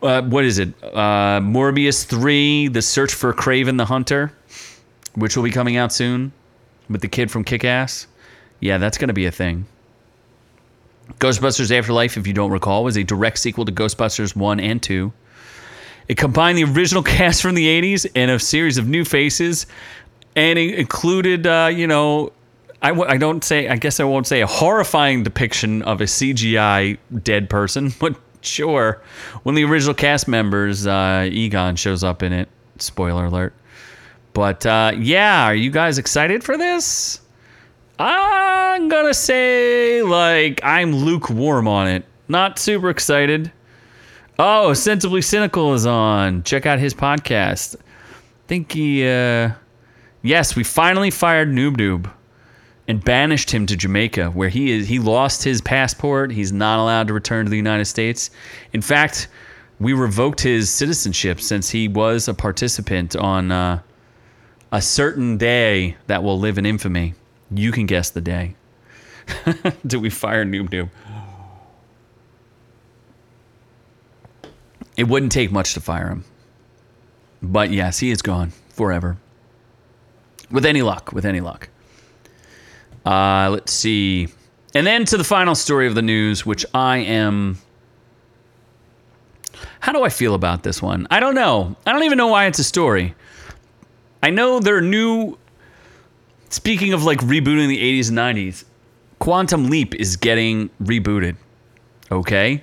Uh, 0.04 0.22
what 0.22 0.44
is 0.44 0.58
it? 0.58 0.68
Uh, 0.82 1.40
Morbius 1.40 2.04
three: 2.04 2.68
The 2.68 2.82
Search 2.82 3.14
for 3.14 3.32
Kraven 3.32 3.78
the 3.78 3.86
Hunter, 3.86 4.32
which 5.14 5.36
will 5.36 5.44
be 5.44 5.50
coming 5.50 5.76
out 5.76 5.92
soon, 5.92 6.32
with 6.90 7.00
the 7.00 7.08
kid 7.08 7.30
from 7.30 7.42
Kick 7.42 7.64
Ass. 7.64 8.06
Yeah, 8.60 8.78
that's 8.78 8.98
gonna 8.98 9.14
be 9.14 9.24
a 9.26 9.30
thing. 9.32 9.66
Ghostbusters 11.18 11.76
Afterlife, 11.76 12.16
if 12.16 12.26
you 12.26 12.32
don't 12.32 12.50
recall, 12.50 12.84
was 12.84 12.96
a 12.96 13.04
direct 13.04 13.38
sequel 13.38 13.64
to 13.64 13.72
Ghostbusters 13.72 14.34
1 14.34 14.58
and 14.60 14.82
2. 14.82 15.12
It 16.08 16.16
combined 16.16 16.58
the 16.58 16.64
original 16.64 17.02
cast 17.14 17.42
from 17.42 17.54
the 17.54 17.66
80s 17.66 18.06
and 18.14 18.30
a 18.30 18.38
series 18.38 18.78
of 18.78 18.88
new 18.88 19.04
faces, 19.04 19.66
and 20.36 20.58
it 20.58 20.78
included, 20.78 21.46
uh, 21.46 21.70
you 21.72 21.86
know, 21.86 22.32
I 22.82 22.88
w- 22.88 23.08
I 23.08 23.16
don't 23.16 23.42
say, 23.42 23.68
I 23.68 23.76
guess 23.76 24.00
I 24.00 24.04
won't 24.04 24.26
say 24.26 24.42
a 24.42 24.46
horrifying 24.46 25.22
depiction 25.22 25.82
of 25.82 26.00
a 26.02 26.04
CGI 26.04 26.98
dead 27.22 27.48
person, 27.48 27.92
but 28.00 28.16
sure. 28.46 29.02
When 29.42 29.54
the 29.54 29.64
original 29.64 29.94
cast 29.94 30.28
members, 30.28 30.86
uh, 30.86 31.28
Egon 31.30 31.76
shows 31.76 32.04
up 32.04 32.22
in 32.22 32.32
it. 32.32 32.48
Spoiler 32.78 33.26
alert. 33.26 33.54
But 34.32 34.66
uh, 34.66 34.92
yeah, 34.98 35.44
are 35.44 35.54
you 35.54 35.70
guys 35.70 35.98
excited 35.98 36.42
for 36.42 36.56
this? 36.56 37.20
I'm 37.98 38.88
gonna 38.88 39.14
say 39.14 40.02
like 40.02 40.60
I'm 40.64 40.92
lukewarm 40.92 41.68
on 41.68 41.86
it. 41.86 42.04
Not 42.26 42.58
super 42.58 42.90
excited. 42.90 43.52
Oh, 44.38 44.72
Sensibly 44.74 45.22
Cynical 45.22 45.74
is 45.74 45.86
on. 45.86 46.42
Check 46.42 46.66
out 46.66 46.80
his 46.80 46.92
podcast. 46.94 47.76
think 48.48 48.72
he 48.72 49.06
uh 49.06 49.52
Yes, 50.22 50.56
we 50.56 50.64
finally 50.64 51.10
fired 51.10 51.50
Noob 51.50 51.76
Noob 51.76 52.10
and 52.86 53.02
banished 53.02 53.50
him 53.50 53.66
to 53.66 53.76
Jamaica, 53.76 54.30
where 54.30 54.48
he 54.48 54.70
is 54.70 54.88
he 54.88 54.98
lost 54.98 55.42
his 55.42 55.60
passport. 55.60 56.30
He's 56.30 56.52
not 56.52 56.78
allowed 56.78 57.08
to 57.08 57.14
return 57.14 57.46
to 57.46 57.50
the 57.50 57.56
United 57.56 57.86
States. 57.86 58.30
In 58.72 58.82
fact, 58.82 59.28
we 59.80 59.92
revoked 59.92 60.40
his 60.40 60.70
citizenship 60.70 61.40
since 61.40 61.70
he 61.70 61.88
was 61.88 62.28
a 62.28 62.34
participant 62.34 63.16
on 63.16 63.50
uh, 63.50 63.80
a 64.70 64.82
certain 64.82 65.36
day 65.36 65.96
that 66.06 66.22
will 66.22 66.38
live 66.38 66.58
in 66.58 66.66
infamy. 66.66 67.14
You 67.50 67.72
can 67.72 67.86
guess 67.86 68.10
the 68.10 68.20
day. 68.20 68.54
Do 69.86 69.98
we 70.00 70.10
fire 70.10 70.44
Noob 70.44 70.68
Noob? 70.70 70.90
It 74.96 75.08
wouldn't 75.08 75.32
take 75.32 75.50
much 75.50 75.74
to 75.74 75.80
fire 75.80 76.08
him. 76.08 76.24
But 77.42 77.70
yes, 77.70 77.98
he 77.98 78.10
is 78.10 78.22
gone 78.22 78.52
forever. 78.68 79.16
With 80.50 80.64
any 80.64 80.82
luck, 80.82 81.12
with 81.12 81.24
any 81.24 81.40
luck. 81.40 81.68
Uh, 83.04 83.50
let's 83.50 83.72
see. 83.72 84.28
And 84.74 84.86
then 84.86 85.04
to 85.06 85.16
the 85.16 85.24
final 85.24 85.54
story 85.54 85.86
of 85.86 85.94
the 85.94 86.02
news, 86.02 86.44
which 86.44 86.64
I 86.74 86.98
am. 86.98 87.58
How 89.80 89.92
do 89.92 90.02
I 90.02 90.08
feel 90.08 90.34
about 90.34 90.62
this 90.62 90.80
one? 90.80 91.06
I 91.10 91.20
don't 91.20 91.34
know. 91.34 91.76
I 91.86 91.92
don't 91.92 92.04
even 92.04 92.18
know 92.18 92.28
why 92.28 92.46
it's 92.46 92.58
a 92.58 92.64
story. 92.64 93.14
I 94.22 94.30
know 94.30 94.58
there 94.58 94.76
are 94.76 94.80
new 94.80 95.36
Speaking 96.54 96.92
of 96.92 97.02
like 97.02 97.18
rebooting 97.18 97.66
the 97.66 98.00
80s 98.00 98.10
and 98.10 98.18
90s, 98.18 98.64
Quantum 99.18 99.70
Leap 99.70 99.92
is 99.96 100.14
getting 100.14 100.70
rebooted. 100.80 101.34
Okay. 102.12 102.62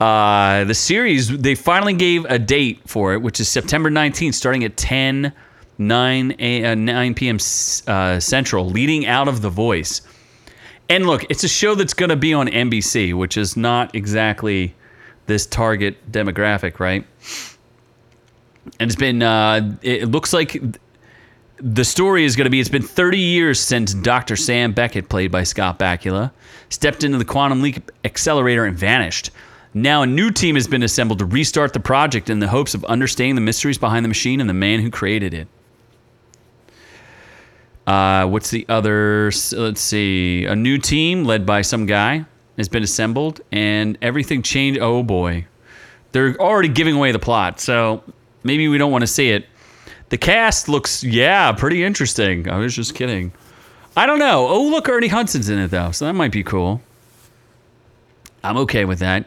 Uh, 0.00 0.64
the 0.64 0.74
series, 0.74 1.28
they 1.36 1.54
finally 1.54 1.92
gave 1.92 2.24
a 2.24 2.38
date 2.38 2.80
for 2.86 3.12
it, 3.12 3.20
which 3.20 3.38
is 3.38 3.46
September 3.46 3.90
19th, 3.90 4.32
starting 4.32 4.64
at 4.64 4.78
10, 4.78 5.30
9, 5.78 6.36
a, 6.38 6.64
uh, 6.64 6.74
9 6.74 7.14
p.m. 7.14 7.38
Uh, 7.86 8.20
Central, 8.20 8.68
leading 8.68 9.06
out 9.06 9.28
of 9.28 9.42
The 9.42 9.50
Voice. 9.50 10.02
And 10.88 11.06
look, 11.06 11.24
it's 11.30 11.44
a 11.44 11.48
show 11.48 11.74
that's 11.74 11.94
going 11.94 12.10
to 12.10 12.16
be 12.16 12.34
on 12.34 12.48
NBC, 12.48 13.14
which 13.14 13.36
is 13.36 13.56
not 13.56 13.94
exactly 13.94 14.74
this 15.26 15.46
target 15.46 16.10
demographic, 16.10 16.80
right? 16.80 17.06
And 18.80 18.90
it's 18.90 18.96
been, 18.96 19.22
uh, 19.22 19.76
it 19.82 20.08
looks 20.08 20.32
like 20.32 20.60
the 21.60 21.84
story 21.84 22.24
is 22.24 22.36
going 22.36 22.44
to 22.44 22.50
be 22.50 22.60
it's 22.60 22.68
been 22.68 22.82
30 22.82 23.18
years 23.18 23.60
since 23.60 23.94
Dr. 23.94 24.36
Sam 24.36 24.72
Beckett, 24.72 25.08
played 25.08 25.30
by 25.30 25.42
Scott 25.42 25.78
Bakula, 25.78 26.30
stepped 26.68 27.04
into 27.04 27.18
the 27.18 27.24
quantum 27.24 27.62
leap 27.62 27.90
accelerator 28.04 28.64
and 28.64 28.76
vanished. 28.76 29.30
Now, 29.74 30.02
a 30.02 30.06
new 30.06 30.30
team 30.30 30.54
has 30.54 30.66
been 30.66 30.82
assembled 30.82 31.18
to 31.18 31.26
restart 31.26 31.72
the 31.72 31.80
project 31.80 32.30
in 32.30 32.38
the 32.38 32.48
hopes 32.48 32.74
of 32.74 32.84
understanding 32.86 33.34
the 33.34 33.40
mysteries 33.40 33.78
behind 33.78 34.04
the 34.04 34.08
machine 34.08 34.40
and 34.40 34.48
the 34.48 34.54
man 34.54 34.80
who 34.80 34.90
created 34.90 35.34
it. 35.34 35.48
Uh, 37.88 38.26
what's 38.26 38.50
the 38.50 38.66
other? 38.68 39.32
Let's 39.52 39.80
see. 39.80 40.44
A 40.44 40.54
new 40.54 40.76
team 40.76 41.24
led 41.24 41.46
by 41.46 41.62
some 41.62 41.86
guy 41.86 42.26
has 42.58 42.68
been 42.68 42.82
assembled, 42.82 43.40
and 43.50 43.96
everything 44.02 44.42
changed. 44.42 44.78
Oh 44.78 45.02
boy. 45.02 45.46
They're 46.12 46.36
already 46.36 46.68
giving 46.68 46.96
away 46.96 47.12
the 47.12 47.18
plot, 47.18 47.60
so 47.60 48.04
maybe 48.42 48.68
we 48.68 48.76
don't 48.76 48.92
want 48.92 49.02
to 49.02 49.06
see 49.06 49.30
it. 49.30 49.46
The 50.10 50.18
cast 50.18 50.68
looks, 50.68 51.02
yeah, 51.02 51.50
pretty 51.52 51.82
interesting. 51.82 52.50
I 52.50 52.58
was 52.58 52.76
just 52.76 52.94
kidding. 52.94 53.32
I 53.96 54.04
don't 54.04 54.18
know. 54.18 54.46
Oh, 54.48 54.64
look, 54.64 54.86
Ernie 54.86 55.08
Hudson's 55.08 55.48
in 55.48 55.58
it, 55.58 55.70
though, 55.70 55.90
so 55.90 56.04
that 56.04 56.12
might 56.12 56.32
be 56.32 56.42
cool. 56.42 56.82
I'm 58.44 58.58
okay 58.58 58.84
with 58.84 58.98
that. 58.98 59.24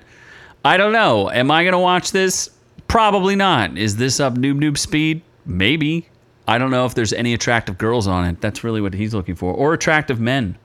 I 0.63 0.77
don't 0.77 0.93
know. 0.93 1.31
Am 1.31 1.49
I 1.49 1.63
to 1.63 1.79
watch 1.79 2.11
this? 2.11 2.51
Probably 2.87 3.35
not. 3.35 3.75
Is 3.75 3.95
this 3.95 4.19
up 4.19 4.35
noob 4.35 4.59
noob 4.59 4.77
speed? 4.77 5.23
Maybe. 5.47 6.07
I 6.51 6.57
don't 6.57 6.69
know 6.69 6.85
if 6.85 6.95
there's 6.95 7.13
any 7.13 7.33
attractive 7.33 7.77
girls 7.77 8.07
on 8.07 8.25
it. 8.25 8.41
That's 8.41 8.61
really 8.61 8.81
what 8.81 8.93
he's 8.93 9.13
looking 9.13 9.35
for. 9.35 9.53
Or 9.53 9.73
attractive 9.73 10.19
men. 10.19 10.57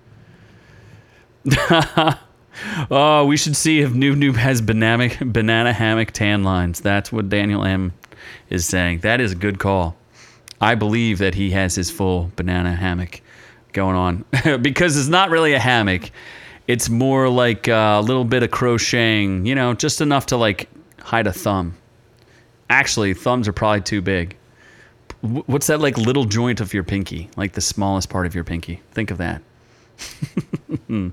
oh, 2.91 3.25
we 3.29 3.37
should 3.37 3.55
see 3.55 3.83
if 3.83 3.93
Noob 3.93 4.17
Noob 4.17 4.35
has 4.35 4.61
banana, 4.61 5.11
banana 5.25 5.73
hammock 5.73 6.11
tan 6.11 6.43
lines. 6.43 6.81
That's 6.81 7.13
what 7.13 7.29
Daniel 7.29 7.65
M 7.65 7.95
is 8.51 8.67
saying. 8.67 8.99
That 9.01 9.21
is 9.21 9.31
a 9.31 9.37
good 9.37 9.61
call. 9.61 9.95
I 10.61 10.75
believe 10.75 11.19
that 11.19 11.37
he 11.37 11.51
has 11.51 11.77
his 11.77 11.89
full 11.89 12.33
banana 12.35 12.75
hammock 12.75 13.21
going 13.73 13.95
on 13.95 14.25
because 14.63 14.99
it's 14.99 15.09
not 15.09 15.31
really 15.31 15.53
a 15.53 15.61
hammock. 15.61 16.11
It's 16.67 16.89
more 16.89 17.29
like 17.29 17.69
a 17.69 18.03
little 18.05 18.25
bit 18.25 18.43
of 18.43 18.51
crocheting, 18.51 19.47
you 19.47 19.55
know, 19.55 19.73
just 19.73 20.01
enough 20.01 20.27
to 20.27 20.37
like 20.37 20.69
hide 20.99 21.29
a 21.29 21.33
thumb. 21.33 21.77
Actually, 22.71 23.15
thumbs 23.15 23.47
are 23.47 23.53
probably 23.53 23.83
too 23.83 24.03
big. 24.03 24.37
What's 25.21 25.67
that 25.69 25.81
like 25.81 25.97
little 25.99 26.25
joint 26.25 26.61
of 26.61 26.75
your 26.75 26.85
pinky? 26.85 27.31
Like 27.37 27.53
the 27.53 27.61
smallest 27.61 28.09
part 28.11 28.27
of 28.27 28.35
your 28.35 28.45
pinky. 28.45 28.83
Think 28.93 29.11
of 29.11 29.19
that. 29.19 29.43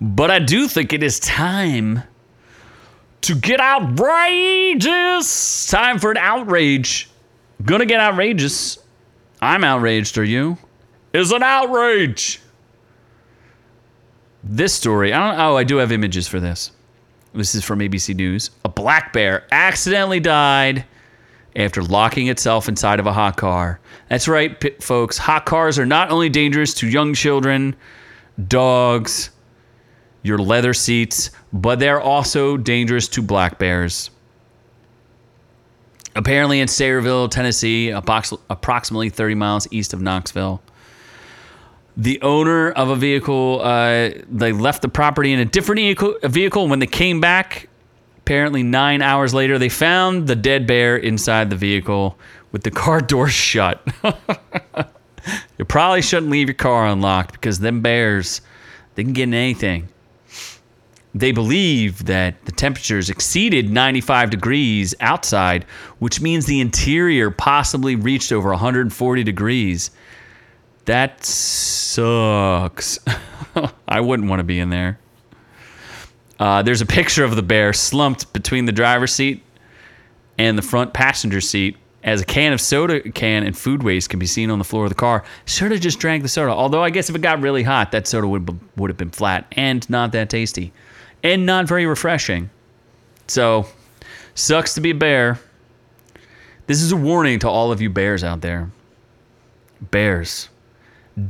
but 0.00 0.30
I 0.30 0.38
do 0.38 0.68
think 0.68 0.92
it 0.92 1.02
is 1.02 1.18
time 1.20 2.02
to 3.22 3.34
get 3.34 3.60
outrageous. 3.60 5.26
Time 5.68 5.98
for 5.98 6.10
an 6.10 6.16
outrage. 6.16 7.10
Gonna 7.64 7.86
get 7.86 8.00
outrageous. 8.00 8.78
I'm 9.40 9.64
outraged, 9.64 10.18
are 10.18 10.24
you? 10.24 10.58
Is 11.12 11.32
an 11.32 11.42
outrage. 11.42 12.40
This 14.42 14.74
story, 14.74 15.12
I 15.12 15.18
don't 15.30 15.40
oh, 15.40 15.56
I 15.56 15.64
do 15.64 15.76
have 15.78 15.90
images 15.90 16.28
for 16.28 16.38
this. 16.38 16.70
This 17.32 17.54
is 17.54 17.64
from 17.64 17.80
ABC 17.80 18.14
News. 18.14 18.50
A 18.64 18.68
black 18.68 19.12
bear 19.12 19.44
accidentally 19.50 20.20
died 20.20 20.84
after 21.56 21.82
locking 21.82 22.28
itself 22.28 22.68
inside 22.68 23.00
of 23.00 23.06
a 23.06 23.12
hot 23.12 23.36
car. 23.36 23.80
That's 24.08 24.28
right, 24.28 24.82
folks. 24.82 25.18
Hot 25.18 25.46
cars 25.46 25.78
are 25.78 25.86
not 25.86 26.10
only 26.10 26.28
dangerous 26.28 26.74
to 26.74 26.88
young 26.88 27.14
children, 27.14 27.76
dogs, 28.48 29.30
your 30.22 30.38
leather 30.38 30.74
seats, 30.74 31.30
but 31.52 31.78
they're 31.78 32.00
also 32.00 32.56
dangerous 32.56 33.08
to 33.08 33.22
black 33.22 33.58
bears. 33.58 34.10
Apparently, 36.16 36.60
in 36.60 36.68
Sevierville, 36.68 37.30
Tennessee, 37.30 37.90
approximately 37.90 39.10
30 39.10 39.34
miles 39.34 39.68
east 39.70 39.92
of 39.92 40.00
Knoxville, 40.00 40.62
the 41.96 42.20
owner 42.22 42.70
of 42.72 42.88
a 42.88 42.96
vehicle 42.96 43.60
uh, 43.62 44.10
they 44.28 44.52
left 44.52 44.82
the 44.82 44.88
property 44.88 45.32
in 45.32 45.38
a 45.38 45.44
different 45.44 45.80
vehicle. 46.24 46.68
When 46.68 46.78
they 46.78 46.86
came 46.86 47.20
back, 47.20 47.68
apparently 48.24 48.62
nine 48.62 49.02
hours 49.02 49.34
later, 49.34 49.58
they 49.58 49.68
found 49.68 50.26
the 50.26 50.34
dead 50.36 50.66
bear 50.66 50.96
inside 50.96 51.50
the 51.50 51.56
vehicle 51.56 52.18
with 52.52 52.62
the 52.62 52.70
car 52.70 53.00
door 53.12 53.28
shut. 53.28 53.86
you 55.58 55.64
probably 55.64 56.02
shouldn't 56.02 56.32
leave 56.32 56.48
your 56.48 56.54
car 56.54 56.86
unlocked 56.86 57.32
because 57.32 57.58
them 57.58 57.80
bears 57.80 58.40
they 58.94 59.04
can 59.04 59.12
get 59.12 59.24
in 59.24 59.34
anything 59.34 59.88
they 61.14 61.30
believe 61.30 62.06
that 62.06 62.44
the 62.44 62.52
temperatures 62.52 63.08
exceeded 63.08 63.70
95 63.70 64.30
degrees 64.30 64.94
outside, 65.00 65.64
which 66.00 66.20
means 66.20 66.46
the 66.46 66.60
interior 66.60 67.30
possibly 67.30 67.94
reached 67.94 68.32
over 68.32 68.50
140 68.50 69.22
degrees. 69.22 69.92
That 70.86 71.24
sucks. 71.24 72.98
I 73.88 74.00
wouldn't 74.00 74.28
want 74.28 74.40
to 74.40 74.44
be 74.44 74.58
in 74.58 74.70
there. 74.70 74.98
Uh, 76.38 76.62
there's 76.62 76.80
a 76.80 76.86
picture 76.86 77.24
of 77.24 77.36
the 77.36 77.42
bear 77.42 77.72
slumped 77.72 78.32
between 78.32 78.64
the 78.64 78.72
driver's 78.72 79.12
seat 79.12 79.42
and 80.38 80.58
the 80.58 80.62
front 80.62 80.92
passenger 80.92 81.40
seat 81.40 81.76
as 82.02 82.20
a 82.20 82.24
can 82.24 82.52
of 82.52 82.60
soda 82.60 83.00
can 83.12 83.44
and 83.44 83.56
food 83.56 83.82
waste 83.82 84.10
can 84.10 84.18
be 84.18 84.26
seen 84.26 84.50
on 84.50 84.58
the 84.58 84.64
floor 84.64 84.84
of 84.84 84.90
the 84.90 84.94
car. 84.94 85.24
Should 85.46 85.72
have 85.72 85.80
just 85.80 85.98
drank 85.98 86.22
the 86.22 86.28
soda. 86.28 86.52
Although 86.52 86.82
I 86.82 86.90
guess 86.90 87.08
if 87.08 87.16
it 87.16 87.22
got 87.22 87.40
really 87.40 87.62
hot, 87.62 87.92
that 87.92 88.06
soda 88.06 88.28
would 88.28 88.58
would 88.76 88.90
have 88.90 88.98
been 88.98 89.10
flat 89.10 89.46
and 89.52 89.88
not 89.88 90.12
that 90.12 90.28
tasty, 90.28 90.72
and 91.22 91.46
not 91.46 91.66
very 91.66 91.86
refreshing. 91.86 92.50
So, 93.26 93.66
sucks 94.34 94.74
to 94.74 94.80
be 94.82 94.90
a 94.90 94.94
bear. 94.94 95.40
This 96.66 96.82
is 96.82 96.92
a 96.92 96.96
warning 96.96 97.38
to 97.40 97.48
all 97.48 97.72
of 97.72 97.80
you 97.80 97.88
bears 97.88 98.22
out 98.22 98.42
there. 98.42 98.70
Bears, 99.90 100.48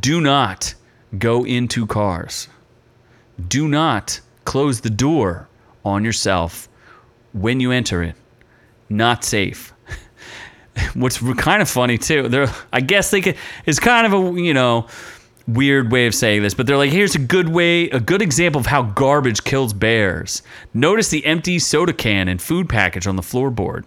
do 0.00 0.20
not 0.20 0.74
go 1.18 1.44
into 1.44 1.86
cars. 1.86 2.48
Do 3.48 3.68
not 3.68 4.20
close 4.45 4.80
the 4.80 4.90
door 4.90 5.49
on 5.84 6.05
yourself 6.05 6.68
when 7.32 7.61
you 7.61 7.72
enter 7.72 8.03
it. 8.03 8.16
Not 8.88 9.24
safe. 9.24 9.72
What's 10.95 11.18
kind 11.34 11.62
of 11.62 11.68
funny 11.68 11.99
too, 11.99 12.28
they're 12.28 12.53
I 12.72 12.80
guess 12.80 13.11
they 13.11 13.20
could 13.20 13.36
it's 13.66 13.78
kind 13.78 14.07
of 14.07 14.12
a 14.12 14.40
you 14.40 14.55
know 14.55 14.88
weird 15.47 15.92
way 15.92 16.07
of 16.07 16.14
saying 16.14 16.42
this, 16.42 16.55
but 16.55 16.66
they're 16.66 16.76
like, 16.76 16.90
here's 16.90 17.14
a 17.14 17.18
good 17.18 17.49
way, 17.49 17.90
a 17.90 18.01
good 18.01 18.22
example 18.22 18.61
of 18.61 18.66
how 18.66 18.82
garbage 18.82 19.45
kills 19.45 19.72
bears. 19.72 20.42
Notice 20.72 21.09
the 21.09 21.24
empty 21.26 21.59
soda 21.59 21.92
can 21.92 22.28
and 22.28 22.40
food 22.40 22.68
package 22.68 23.07
on 23.07 23.16
the 23.16 23.22
floorboard. 23.22 23.84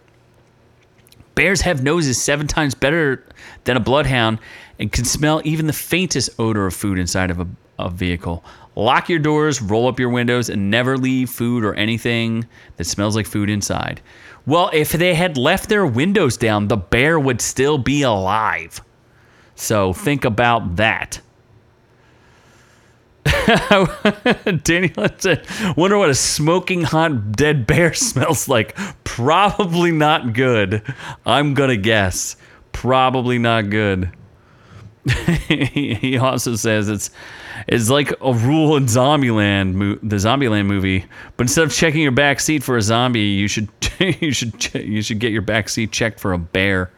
Bears 1.36 1.62
have 1.62 1.84
noses 1.84 2.22
seven 2.22 2.47
times 2.47 2.74
better 2.74 3.24
than 3.64 3.78
a 3.78 3.80
bloodhound 3.80 4.39
and 4.80 4.91
can 4.91 5.05
smell 5.05 5.41
even 5.43 5.68
the 5.68 5.74
faintest 5.74 6.30
odor 6.39 6.66
of 6.66 6.74
food 6.74 6.97
inside 6.97 7.32
of 7.32 7.39
a, 7.39 7.47
a 7.80 7.89
vehicle. 7.89 8.43
Lock 8.75 9.09
your 9.09 9.19
doors, 9.19 9.61
roll 9.61 9.88
up 9.88 9.99
your 9.99 10.09
windows, 10.09 10.49
and 10.49 10.69
never 10.69 10.97
leave 10.97 11.30
food 11.30 11.65
or 11.65 11.73
anything 11.73 12.47
that 12.75 12.86
smells 12.86 13.15
like 13.15 13.25
food 13.25 13.49
inside. 13.49 14.01
Well, 14.45 14.69
if 14.71 14.91
they 14.91 15.13
had 15.13 15.38
left 15.38 15.67
their 15.67 15.86
windows 15.86 16.38
down, 16.38 16.67
the 16.67 16.78
bear 16.78 17.19
would 17.19 17.41
still 17.41 17.78
be 17.78 18.03
alive. 18.03 18.82
So 19.55 19.93
think 19.93 20.23
about 20.23 20.78
that. 20.78 21.19
Daniel 24.63 25.07
said, 25.17 25.45
wonder 25.75 25.97
what 25.97 26.09
a 26.09 26.15
smoking 26.15 26.84
hot 26.84 27.32
dead 27.34 27.67
bear 27.67 27.93
smells 27.95 28.47
like. 28.47 28.78
Probably 29.03 29.91
not 29.91 30.34
good. 30.34 30.82
I'm 31.25 31.53
going 31.53 31.69
to 31.69 31.78
guess. 31.78 32.38
Probably 32.71 33.39
not 33.39 33.69
good. 33.69 34.11
he 35.47 36.17
also 36.17 36.55
says 36.55 36.89
it's 36.89 37.09
it's 37.68 37.89
like 37.89 38.12
a 38.22 38.34
rule 38.34 38.76
in 38.78 38.86
Zombieland, 38.86 39.74
mo- 39.74 39.99
the 40.03 40.18
Zombieland 40.18 40.66
movie. 40.66 41.05
But 41.36 41.45
instead 41.45 41.66
of 41.66 41.74
checking 41.74 42.01
your 42.01 42.12
back 42.12 42.39
seat 42.39 42.64
for 42.64 42.78
a 42.78 42.82
zombie, 42.82 43.22
you 43.22 43.47
should 43.47 43.70
you 43.99 44.32
should 44.32 44.74
you 44.74 45.01
should 45.01 45.20
get 45.20 45.32
your 45.32 45.41
back 45.41 45.70
seat 45.70 45.91
checked 45.91 46.20
for 46.20 46.34
a 46.34 46.38
bear. 46.38 46.91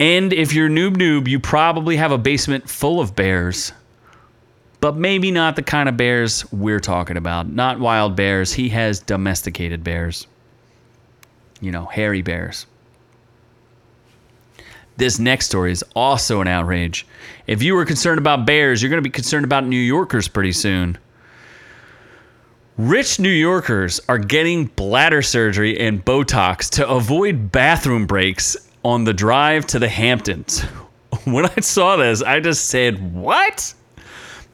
And 0.00 0.32
if 0.32 0.52
you're 0.52 0.68
noob 0.68 0.96
noob, 0.96 1.28
you 1.28 1.38
probably 1.38 1.96
have 1.96 2.12
a 2.12 2.18
basement 2.18 2.68
full 2.68 3.00
of 3.00 3.14
bears. 3.14 3.72
But 4.80 4.96
maybe 4.96 5.30
not 5.30 5.54
the 5.54 5.62
kind 5.62 5.88
of 5.88 5.96
bears 5.96 6.50
we're 6.50 6.80
talking 6.80 7.16
about. 7.16 7.48
Not 7.48 7.78
wild 7.78 8.16
bears. 8.16 8.52
He 8.52 8.68
has 8.70 8.98
domesticated 8.98 9.84
bears. 9.84 10.26
You 11.60 11.70
know, 11.70 11.84
hairy 11.86 12.20
bears. 12.22 12.66
This 15.02 15.18
next 15.18 15.46
story 15.46 15.72
is 15.72 15.82
also 15.96 16.40
an 16.42 16.46
outrage. 16.46 17.08
If 17.48 17.60
you 17.60 17.74
were 17.74 17.84
concerned 17.84 18.20
about 18.20 18.46
bears, 18.46 18.80
you're 18.80 18.88
going 18.88 19.02
to 19.02 19.02
be 19.02 19.10
concerned 19.10 19.44
about 19.44 19.66
New 19.66 19.74
Yorkers 19.74 20.28
pretty 20.28 20.52
soon. 20.52 20.96
Rich 22.78 23.18
New 23.18 23.28
Yorkers 23.28 24.00
are 24.08 24.16
getting 24.16 24.66
bladder 24.66 25.20
surgery 25.20 25.76
and 25.76 26.04
Botox 26.04 26.70
to 26.76 26.88
avoid 26.88 27.50
bathroom 27.50 28.06
breaks 28.06 28.56
on 28.84 29.02
the 29.02 29.12
drive 29.12 29.66
to 29.66 29.80
the 29.80 29.88
Hamptons. 29.88 30.60
When 31.24 31.46
I 31.46 31.58
saw 31.58 31.96
this, 31.96 32.22
I 32.22 32.38
just 32.38 32.68
said, 32.68 33.12
What? 33.12 33.74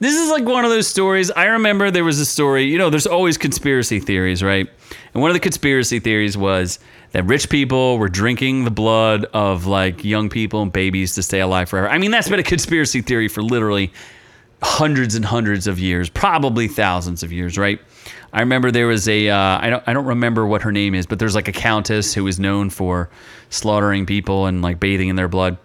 This 0.01 0.15
is 0.15 0.31
like 0.31 0.45
one 0.45 0.65
of 0.65 0.71
those 0.71 0.87
stories. 0.87 1.31
I 1.33 1.47
remember 1.47 1.91
there 1.91 2.05
was 2.05 2.21
a 2.21 2.27
story, 2.27 2.65
you 2.65 2.79
know, 2.79 2.89
there's 2.89 3.07
always 3.07 3.37
conspiracy 3.37 3.99
theories, 3.99 4.43
right? 4.43 4.69
And 5.13 5.21
one 5.21 5.31
of 5.31 5.35
the 5.35 5.41
conspiracy 5.41 5.99
theories 5.99 6.37
was 6.37 6.79
that 7.13 7.25
rich 7.25 7.49
people 7.49 7.99
were 7.99 8.09
drinking 8.09 8.65
the 8.65 8.71
blood 8.71 9.25
of 9.33 9.67
like 9.67 10.05
young 10.05 10.29
people 10.29 10.63
and 10.63 10.73
babies 10.73 11.15
to 11.17 11.23
stay 11.23 11.41
alive 11.41 11.69
forever. 11.69 11.89
I 11.89 11.99
mean, 11.99 12.11
that's 12.11 12.29
been 12.29 12.39
a 12.39 12.45
conspiracy 12.45 13.01
theory 13.01 13.29
for 13.29 13.43
literally 13.43 13.93
hundreds 14.63 15.15
and 15.15 15.25
hundreds 15.25 15.67
of 15.67 15.79
years, 15.79 16.09
probably 16.09 16.69
thousands 16.69 17.23
of 17.23 17.33
years, 17.33 17.59
right? 17.59 17.81
I 18.33 18.41
remember 18.41 18.71
there 18.71 18.87
was 18.87 19.09
a 19.09 19.29
uh, 19.29 19.59
I 19.61 19.71
don't 19.71 19.83
I 19.87 19.93
don't 19.93 20.05
remember 20.05 20.47
what 20.47 20.63
her 20.63 20.73
name 20.73 20.95
is, 20.95 21.07
but 21.07 21.19
there's 21.19 21.35
like 21.35 21.49
a 21.49 21.53
countess 21.53 22.13
who 22.13 22.25
was 22.25 22.39
known 22.39 22.71
for 22.71 23.09
slaughtering 23.51 24.05
people 24.07 24.47
and 24.47 24.61
like 24.61 24.79
bathing 24.79 25.09
in 25.09 25.17
their 25.17 25.29
blood. 25.29 25.57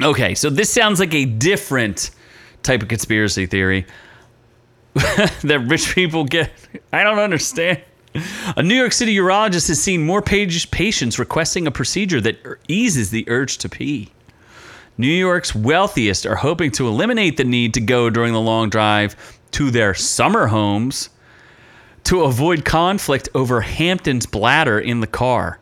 Okay, 0.00 0.34
so 0.34 0.50
this 0.50 0.70
sounds 0.70 1.00
like 1.00 1.14
a 1.14 1.24
different 1.24 2.10
type 2.62 2.82
of 2.82 2.88
conspiracy 2.88 3.46
theory 3.46 3.86
that 4.94 5.64
rich 5.66 5.94
people 5.94 6.24
get. 6.24 6.50
I 6.92 7.02
don't 7.02 7.18
understand. 7.18 7.82
A 8.56 8.62
New 8.62 8.74
York 8.74 8.92
City 8.92 9.16
urologist 9.16 9.68
has 9.68 9.82
seen 9.82 10.04
more 10.04 10.20
page- 10.20 10.70
patients 10.70 11.18
requesting 11.18 11.66
a 11.66 11.70
procedure 11.70 12.20
that 12.20 12.44
er, 12.44 12.58
eases 12.68 13.10
the 13.10 13.24
urge 13.28 13.58
to 13.58 13.68
pee. 13.68 14.10
New 14.98 15.06
York's 15.06 15.54
wealthiest 15.54 16.26
are 16.26 16.36
hoping 16.36 16.70
to 16.72 16.86
eliminate 16.86 17.38
the 17.38 17.44
need 17.44 17.72
to 17.74 17.80
go 17.80 18.10
during 18.10 18.34
the 18.34 18.40
long 18.40 18.68
drive 18.68 19.16
to 19.52 19.70
their 19.70 19.94
summer 19.94 20.48
homes 20.48 21.08
to 22.04 22.24
avoid 22.24 22.64
conflict 22.64 23.28
over 23.34 23.62
Hampton's 23.62 24.26
bladder 24.26 24.78
in 24.78 25.00
the 25.00 25.06
car. 25.06 25.58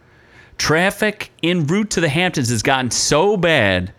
Traffic 0.59 1.31
en 1.43 1.67
route 1.67 1.91
to 1.91 2.01
the 2.01 2.09
Hamptons 2.09 2.51
has 2.51 2.63
gotten 2.63 2.91
so 2.91 3.37
bad, 3.37 3.93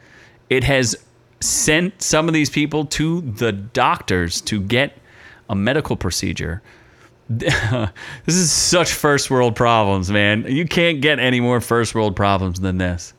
it 0.49 0.64
has 0.64 0.95
sent 1.42 2.02
some 2.02 2.28
of 2.28 2.34
these 2.34 2.50
people 2.50 2.86
to 2.86 3.22
the 3.22 3.52
doctors 3.52 4.42
to 4.42 4.62
get 4.62 4.98
a 5.50 5.56
medical 5.56 5.96
procedure. 5.96 6.62
this 7.30 7.92
is 8.28 8.52
such 8.52 8.92
first 8.94 9.30
world 9.30 9.56
problems, 9.56 10.12
man. 10.12 10.46
You 10.48 10.68
can't 10.68 11.02
get 11.02 11.20
any 11.20 11.39
more 11.39 11.62
first 11.62 11.96
world 11.96 12.16
problems 12.16 12.60
than 12.60 12.78
this. 12.78 13.14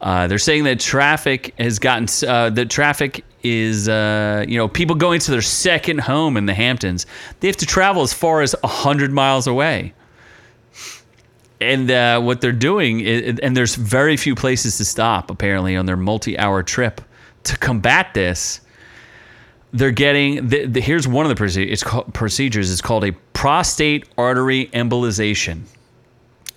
Uh, 0.00 0.26
they're 0.26 0.38
saying 0.38 0.64
that 0.64 0.80
traffic 0.80 1.54
has 1.58 1.78
gotten 1.78 2.06
uh, 2.28 2.50
the 2.50 2.66
traffic 2.66 3.24
is 3.42 3.88
uh, 3.88 4.44
you 4.46 4.56
know 4.56 4.68
people 4.68 4.96
going 4.96 5.20
to 5.20 5.30
their 5.30 5.42
second 5.42 6.00
home 6.00 6.36
in 6.36 6.46
the 6.46 6.54
Hamptons. 6.54 7.06
They 7.40 7.48
have 7.48 7.56
to 7.58 7.66
travel 7.66 8.02
as 8.02 8.12
far 8.12 8.42
as 8.42 8.54
hundred 8.62 9.12
miles 9.12 9.46
away, 9.46 9.94
and 11.60 11.90
uh, 11.90 12.20
what 12.20 12.40
they're 12.40 12.52
doing 12.52 13.00
is, 13.00 13.38
and 13.40 13.56
there's 13.56 13.74
very 13.74 14.16
few 14.16 14.34
places 14.34 14.76
to 14.78 14.84
stop 14.84 15.30
apparently 15.30 15.76
on 15.76 15.86
their 15.86 15.96
multi-hour 15.96 16.62
trip 16.62 17.00
to 17.44 17.56
combat 17.58 18.14
this. 18.14 18.60
They're 19.72 19.90
getting 19.90 20.48
the, 20.48 20.66
the, 20.66 20.80
here's 20.80 21.06
one 21.06 21.26
of 21.26 21.30
the 21.30 21.36
procedures. 21.36 21.72
It's 21.72 21.82
called, 21.82 22.14
procedures. 22.14 22.70
It's 22.70 22.80
called 22.80 23.04
a 23.04 23.12
prostate 23.32 24.08
artery 24.16 24.66
embolization, 24.72 25.62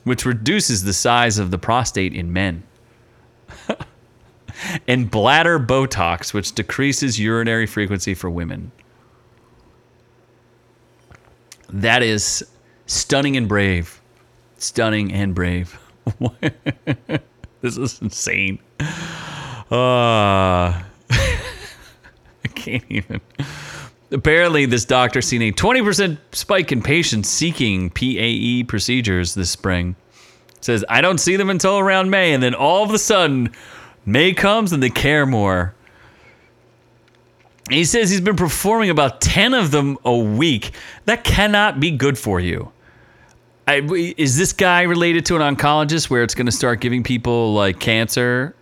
which 0.06 0.26
reduces 0.26 0.84
the 0.84 0.94
size 0.94 1.38
of 1.38 1.52
the 1.52 1.58
prostate 1.58 2.14
in 2.14 2.32
men 2.32 2.64
and 4.88 5.12
bladder 5.12 5.60
Botox, 5.60 6.34
which 6.34 6.54
decreases 6.54 7.20
urinary 7.20 7.66
frequency 7.66 8.14
for 8.14 8.30
women. 8.30 8.72
That 11.70 12.04
is 12.04 12.46
stunning 12.86 13.38
and 13.38 13.48
brave. 13.48 14.02
Stunning 14.58 15.12
and 15.12 15.34
brave. 15.34 15.80
this 17.62 17.78
is 17.78 18.02
insane. 18.02 18.60
Uh, 19.72 20.84
I 21.10 22.48
can't 22.54 22.84
even. 22.90 23.22
Apparently, 24.12 24.66
this 24.66 24.84
doctor 24.84 25.22
seen 25.22 25.42
a 25.42 25.52
20% 25.54 26.18
spike 26.34 26.74
in 26.74 26.82
patients 26.82 27.30
seeking 27.30 27.90
PAE 27.92 28.66
procedures 28.68 29.34
this 29.34 29.50
spring. 29.50 29.96
says, 30.60 30.84
I 30.90 31.00
don't 31.00 31.20
see 31.20 31.38
them 31.38 31.50
until 31.50 31.80
around 31.80 32.10
May, 32.10 32.34
and 32.34 32.44
then 32.44 32.54
all 32.54 32.84
of 32.84 32.92
a 32.92 33.00
sudden, 33.00 33.54
May 34.06 34.34
comes 34.34 34.74
and 34.74 34.84
they 34.84 34.90
care 34.90 35.26
more. 35.26 35.74
He 37.70 37.86
says 37.86 38.10
he's 38.10 38.20
been 38.20 38.36
performing 38.36 38.90
about 38.90 39.22
10 39.22 39.54
of 39.54 39.72
them 39.72 39.98
a 40.04 40.18
week. 40.18 40.72
That 41.06 41.24
cannot 41.24 41.80
be 41.80 41.92
good 41.92 42.18
for 42.18 42.42
you. 42.42 42.74
I, 43.66 43.78
is 44.18 44.38
this 44.38 44.52
guy 44.52 44.82
related 44.82 45.26
to 45.28 45.38
an 45.38 45.56
oncologist 45.56 46.10
where 46.10 46.24
it's 46.24 46.36
going 46.36 46.48
to 46.48 46.52
start 46.52 46.82
giving 46.82 47.04
people 47.04 47.54
like 47.54 47.80
cancer? 47.80 48.56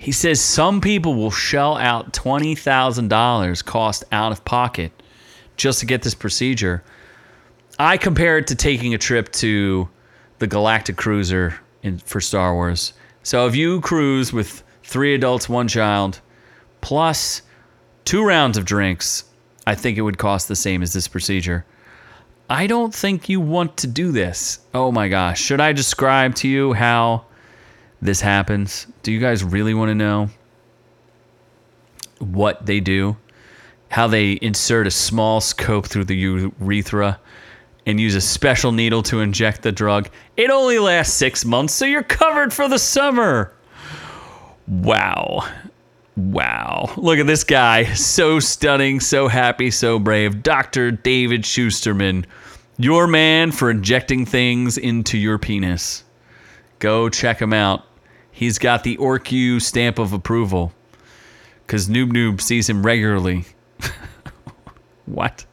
He 0.00 0.12
says 0.12 0.40
some 0.40 0.80
people 0.80 1.16
will 1.16 1.32
shell 1.32 1.76
out 1.76 2.12
$20,000 2.12 3.64
cost 3.64 4.04
out 4.12 4.30
of 4.30 4.44
pocket 4.44 4.92
just 5.56 5.80
to 5.80 5.86
get 5.86 6.02
this 6.02 6.14
procedure. 6.14 6.84
I 7.80 7.96
compare 7.96 8.38
it 8.38 8.46
to 8.46 8.54
taking 8.54 8.94
a 8.94 8.98
trip 8.98 9.30
to 9.32 9.88
the 10.38 10.46
Galactic 10.46 10.96
Cruiser 10.96 11.58
in, 11.82 11.98
for 11.98 12.20
Star 12.20 12.54
Wars. 12.54 12.92
So 13.24 13.48
if 13.48 13.56
you 13.56 13.80
cruise 13.80 14.32
with 14.32 14.62
three 14.84 15.16
adults, 15.16 15.48
one 15.48 15.66
child, 15.66 16.20
plus 16.80 17.42
two 18.04 18.24
rounds 18.24 18.56
of 18.56 18.64
drinks, 18.64 19.24
I 19.66 19.74
think 19.74 19.98
it 19.98 20.02
would 20.02 20.16
cost 20.16 20.46
the 20.46 20.56
same 20.56 20.80
as 20.80 20.92
this 20.92 21.08
procedure. 21.08 21.66
I 22.48 22.68
don't 22.68 22.94
think 22.94 23.28
you 23.28 23.40
want 23.40 23.76
to 23.78 23.88
do 23.88 24.12
this. 24.12 24.60
Oh 24.72 24.92
my 24.92 25.08
gosh. 25.08 25.40
Should 25.40 25.60
I 25.60 25.72
describe 25.72 26.36
to 26.36 26.48
you 26.48 26.72
how 26.72 27.24
this 28.00 28.20
happens? 28.20 28.86
Do 29.02 29.12
you 29.12 29.20
guys 29.20 29.42
really 29.42 29.74
want 29.74 29.90
to 29.90 29.94
know 29.94 30.30
what 32.18 32.66
they 32.66 32.80
do? 32.80 33.16
How 33.90 34.06
they 34.06 34.32
insert 34.32 34.86
a 34.86 34.90
small 34.90 35.40
scope 35.40 35.86
through 35.86 36.04
the 36.04 36.16
urethra 36.16 37.18
and 37.88 37.98
use 37.98 38.14
a 38.14 38.20
special 38.20 38.70
needle 38.70 39.02
to 39.02 39.20
inject 39.20 39.62
the 39.62 39.72
drug. 39.72 40.10
It 40.36 40.50
only 40.50 40.78
lasts 40.78 41.14
six 41.14 41.46
months, 41.46 41.72
so 41.72 41.86
you're 41.86 42.02
covered 42.02 42.52
for 42.52 42.68
the 42.68 42.78
summer. 42.78 43.54
Wow. 44.66 45.48
Wow. 46.14 46.92
Look 46.98 47.18
at 47.18 47.26
this 47.26 47.44
guy. 47.44 47.84
So 47.94 48.40
stunning, 48.40 49.00
so 49.00 49.26
happy, 49.26 49.70
so 49.70 49.98
brave. 49.98 50.42
Dr. 50.42 50.90
David 50.90 51.42
Shusterman, 51.42 52.26
your 52.76 53.06
man 53.06 53.52
for 53.52 53.70
injecting 53.70 54.26
things 54.26 54.76
into 54.76 55.16
your 55.16 55.38
penis. 55.38 56.04
Go 56.80 57.08
check 57.08 57.40
him 57.40 57.54
out. 57.54 57.84
He's 58.38 58.60
got 58.60 58.84
the 58.84 58.96
OrcU 58.98 59.60
stamp 59.60 59.98
of 59.98 60.12
approval. 60.12 60.72
Because 61.66 61.88
Noob 61.88 62.12
Noob 62.12 62.40
sees 62.40 62.70
him 62.70 62.86
regularly. 62.86 63.46
what? 65.06 65.44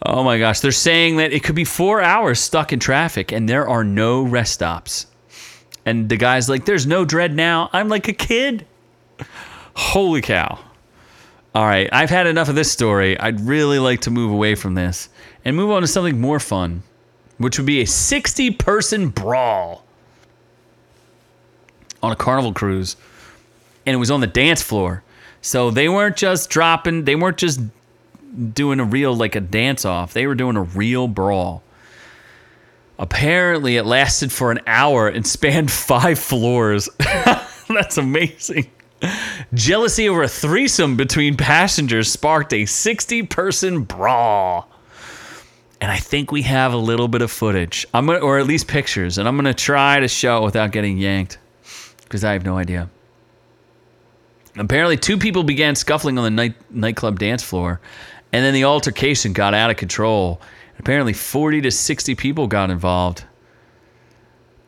Oh 0.00 0.24
my 0.24 0.38
gosh. 0.38 0.60
They're 0.60 0.72
saying 0.72 1.18
that 1.18 1.34
it 1.34 1.44
could 1.44 1.54
be 1.54 1.66
four 1.66 2.00
hours 2.00 2.40
stuck 2.40 2.72
in 2.72 2.80
traffic 2.80 3.32
and 3.32 3.46
there 3.46 3.68
are 3.68 3.84
no 3.84 4.22
rest 4.22 4.54
stops. 4.54 5.08
And 5.84 6.08
the 6.08 6.16
guy's 6.16 6.48
like, 6.48 6.64
there's 6.64 6.86
no 6.86 7.04
dread 7.04 7.36
now. 7.36 7.68
I'm 7.74 7.90
like 7.90 8.08
a 8.08 8.14
kid. 8.14 8.66
Holy 9.76 10.22
cow. 10.22 10.58
All 11.54 11.66
right. 11.66 11.90
I've 11.92 12.08
had 12.08 12.26
enough 12.26 12.48
of 12.48 12.54
this 12.54 12.72
story. 12.72 13.20
I'd 13.20 13.40
really 13.40 13.78
like 13.78 14.00
to 14.00 14.10
move 14.10 14.32
away 14.32 14.54
from 14.54 14.72
this 14.72 15.10
and 15.44 15.54
move 15.54 15.70
on 15.70 15.82
to 15.82 15.86
something 15.86 16.18
more 16.18 16.40
fun, 16.40 16.82
which 17.36 17.58
would 17.58 17.66
be 17.66 17.82
a 17.82 17.86
60 17.86 18.52
person 18.52 19.10
brawl 19.10 19.81
on 22.02 22.12
a 22.12 22.16
carnival 22.16 22.52
cruise. 22.52 22.96
And 23.86 23.94
it 23.94 23.98
was 23.98 24.10
on 24.10 24.20
the 24.20 24.26
dance 24.26 24.62
floor. 24.62 25.02
So 25.40 25.70
they 25.70 25.88
weren't 25.88 26.16
just 26.16 26.50
dropping, 26.50 27.04
they 27.04 27.16
weren't 27.16 27.38
just 27.38 27.60
doing 28.54 28.80
a 28.80 28.84
real 28.84 29.14
like 29.14 29.34
a 29.34 29.40
dance 29.40 29.84
off. 29.84 30.12
They 30.12 30.26
were 30.26 30.34
doing 30.34 30.56
a 30.56 30.62
real 30.62 31.08
brawl. 31.08 31.62
Apparently, 32.98 33.76
it 33.76 33.84
lasted 33.84 34.30
for 34.30 34.52
an 34.52 34.60
hour 34.66 35.08
and 35.08 35.26
spanned 35.26 35.70
five 35.72 36.18
floors. 36.18 36.88
That's 37.68 37.98
amazing. 37.98 38.70
Jealousy 39.52 40.08
over 40.08 40.22
a 40.22 40.28
threesome 40.28 40.96
between 40.96 41.36
passengers 41.36 42.10
sparked 42.10 42.52
a 42.52 42.66
60 42.66 43.24
person 43.24 43.82
brawl. 43.82 44.68
And 45.80 45.90
I 45.90 45.96
think 45.96 46.30
we 46.30 46.42
have 46.42 46.72
a 46.72 46.76
little 46.76 47.08
bit 47.08 47.22
of 47.22 47.32
footage. 47.32 47.84
I'm 47.92 48.06
gonna, 48.06 48.20
or 48.20 48.38
at 48.38 48.46
least 48.46 48.68
pictures, 48.68 49.18
and 49.18 49.26
I'm 49.26 49.34
gonna 49.34 49.52
try 49.52 49.98
to 49.98 50.06
show 50.06 50.42
it 50.42 50.44
without 50.44 50.70
getting 50.70 50.96
yanked, 50.96 51.38
because 52.12 52.24
I 52.24 52.34
have 52.34 52.44
no 52.44 52.58
idea. 52.58 52.90
Apparently, 54.58 54.98
two 54.98 55.16
people 55.16 55.44
began 55.44 55.74
scuffling 55.74 56.18
on 56.18 56.24
the 56.24 56.30
night 56.30 56.54
nightclub 56.70 57.18
dance 57.18 57.42
floor, 57.42 57.80
and 58.34 58.44
then 58.44 58.52
the 58.52 58.64
altercation 58.64 59.32
got 59.32 59.54
out 59.54 59.70
of 59.70 59.78
control. 59.78 60.38
Apparently, 60.78 61.14
40 61.14 61.62
to 61.62 61.70
60 61.70 62.14
people 62.16 62.48
got 62.48 62.70
involved. 62.70 63.24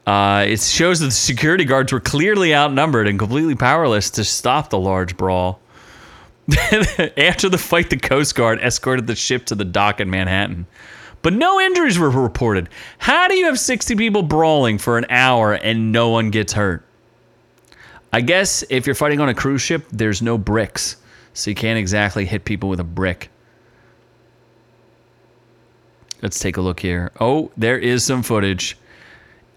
Uh, 0.07 0.47
it 0.49 0.61
shows 0.63 1.01
that 1.01 1.07
the 1.07 1.13
security 1.13 1.67
guards 1.67 1.93
were 1.93 2.01
clearly 2.01 2.55
outnumbered 2.55 3.07
and 3.07 3.19
completely 3.19 3.55
powerless 3.55 4.09
to 4.13 4.25
stop 4.25 4.71
the 4.71 4.79
large 4.79 5.15
brawl. 5.19 5.61
After 7.19 7.51
the 7.51 7.59
fight, 7.59 7.91
the 7.91 7.99
Coast 7.99 8.35
Guard 8.35 8.59
escorted 8.61 9.07
the 9.07 9.17
ship 9.17 9.45
to 9.47 9.55
the 9.55 9.67
dock 9.67 10.01
in 10.01 10.09
Manhattan. 10.09 10.67
But 11.21 11.35
no 11.35 11.61
injuries 11.61 11.99
were 11.99 12.09
reported. 12.09 12.71
How 12.97 13.29
do 13.29 13.35
you 13.35 13.47
have 13.47 13.61
60 13.61 13.97
people 13.97 14.23
brawling 14.23 14.79
for 14.79 14.97
an 14.97 15.05
hour 15.11 15.53
and 15.53 15.93
no 15.93 16.09
one 16.09 16.31
gets 16.31 16.55
hurt? 16.55 16.87
I 18.15 18.21
guess 18.21 18.63
if 18.71 18.87
you're 18.87 18.95
fighting 18.95 19.19
on 19.19 19.29
a 19.29 19.35
cruise 19.35 19.61
ship, 19.61 19.87
there's 19.91 20.23
no 20.23 20.39
bricks. 20.39 20.99
So 21.33 21.51
you 21.51 21.57
can't 21.57 21.81
exactly 21.81 22.25
hit 22.25 22.45
people 22.45 22.69
with 22.69 22.79
a 22.79 22.85
brick. 22.85 23.29
Let's 26.23 26.39
take 26.39 26.57
a 26.57 26.61
look 26.61 26.79
here. 26.79 27.11
Oh, 27.19 27.51
there 27.57 27.77
is 27.77 28.05
some 28.05 28.23
footage. 28.23 28.79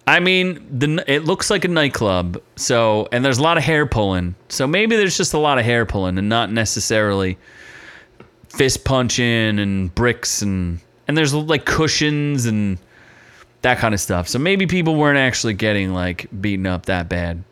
I 0.07 0.19
mean, 0.19 0.65
the 0.75 1.03
it 1.05 1.23
looks 1.23 1.51
like 1.51 1.65
a 1.65 1.67
nightclub. 1.67 2.41
So, 2.55 3.07
and 3.11 3.23
there's 3.23 3.37
a 3.37 3.43
lot 3.43 3.59
of 3.59 3.63
hair 3.63 3.85
pulling. 3.85 4.33
So 4.49 4.65
maybe 4.65 4.95
there's 4.95 5.15
just 5.15 5.35
a 5.35 5.37
lot 5.37 5.59
of 5.59 5.63
hair 5.63 5.85
pulling 5.85 6.17
and 6.17 6.27
not 6.27 6.51
necessarily 6.51 7.37
fist 8.49 8.83
punching 8.83 9.59
and 9.59 9.93
bricks 9.93 10.41
and 10.41 10.79
and 11.07 11.15
there's 11.15 11.31
like 11.31 11.65
cushions 11.65 12.47
and 12.47 12.79
that 13.61 13.77
kind 13.77 13.93
of 13.93 13.99
stuff. 13.99 14.27
So 14.27 14.39
maybe 14.39 14.65
people 14.65 14.95
weren't 14.95 15.19
actually 15.19 15.53
getting 15.53 15.93
like 15.93 16.25
beaten 16.41 16.65
up 16.65 16.87
that 16.87 17.07
bad. 17.07 17.43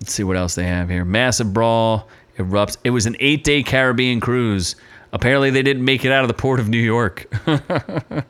Let's 0.00 0.12
see 0.12 0.24
what 0.24 0.36
else 0.36 0.54
they 0.54 0.64
have 0.64 0.88
here. 0.90 1.04
Massive 1.04 1.52
brawl 1.52 2.08
erupts. 2.38 2.76
It 2.84 2.90
was 2.90 3.06
an 3.06 3.16
eight 3.20 3.44
day 3.44 3.62
Caribbean 3.62 4.20
cruise. 4.20 4.76
Apparently, 5.12 5.50
they 5.50 5.62
didn't 5.62 5.84
make 5.84 6.04
it 6.04 6.12
out 6.12 6.22
of 6.22 6.28
the 6.28 6.34
port 6.34 6.60
of 6.60 6.68
New 6.68 6.78
York. 6.78 7.26
uh, 7.46 8.22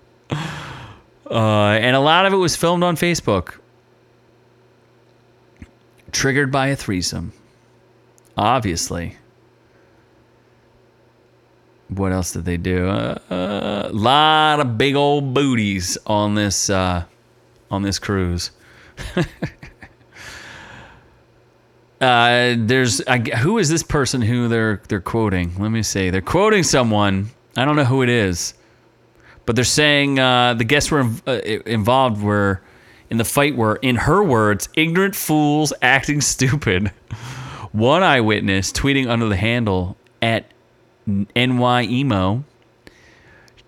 and 1.31 1.97
a 1.97 2.01
lot 2.01 2.27
of 2.27 2.33
it 2.33 2.37
was 2.37 2.55
filmed 2.55 2.83
on 2.83 2.97
Facebook. 2.97 3.55
Triggered 6.13 6.53
by 6.53 6.69
a 6.69 6.77
threesome. 6.77 7.33
Obviously. 8.37 9.17
What 11.89 12.13
else 12.13 12.33
did 12.33 12.45
they 12.45 12.57
do? 12.57 12.87
A 12.87 13.21
uh, 13.31 13.35
uh, 13.35 13.91
lot 13.93 14.61
of 14.61 14.77
big 14.77 14.97
old 14.97 15.35
booties 15.35 15.97
on 16.07 16.35
this 16.35 16.69
uh, 16.69 17.05
on 17.71 17.83
this 17.83 17.99
cruise. 17.99 18.51
Uh, 22.01 22.55
there's 22.59 23.01
I, 23.07 23.19
who 23.19 23.59
is 23.59 23.69
this 23.69 23.83
person 23.83 24.21
who 24.21 24.49
they're 24.49 24.83
they're 24.89 25.01
quoting? 25.01 25.55
Let 25.59 25.71
me 25.71 25.83
see. 25.83 26.11
They're 26.11 26.21
quoting 26.21 26.63
someone. 26.63 27.31
I 27.57 27.65
don't 27.65 27.77
know 27.77 27.85
who 27.85 28.03
it 28.03 28.11
is, 28.11 28.53
but 29.47 29.57
they're 29.57 29.65
saying 29.65 30.19
uh, 30.19 30.55
the 30.55 30.65
guests 30.65 30.91
were 30.91 31.09
uh, 31.27 31.33
involved 31.65 32.23
were 32.23 32.61
in 33.11 33.19
the 33.19 33.25
fight 33.25 33.57
were, 33.57 33.77
in 33.77 33.97
her 33.97 34.23
words, 34.23 34.69
ignorant 34.75 35.15
fools 35.15 35.73
acting 35.83 36.21
stupid. 36.21 36.89
One 37.73 38.03
eyewitness 38.03 38.73
tweeting 38.73 39.09
under 39.09 39.29
the 39.29 39.37
handle 39.37 39.97
at 40.23 40.47
NY 41.07 41.83
Emo. 41.85 42.45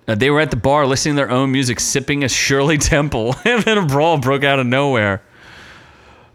Uh, 0.06 0.14
they 0.14 0.30
were 0.30 0.40
at 0.40 0.50
the 0.50 0.56
bar 0.56 0.86
listening 0.86 1.14
to 1.14 1.16
their 1.16 1.30
own 1.30 1.52
music, 1.52 1.78
sipping 1.78 2.24
a 2.24 2.28
Shirley 2.28 2.78
Temple, 2.78 3.34
and 3.44 3.62
then 3.62 3.78
a 3.78 3.86
brawl 3.86 4.18
broke 4.18 4.44
out 4.44 4.58
of 4.58 4.66
nowhere. 4.66 5.22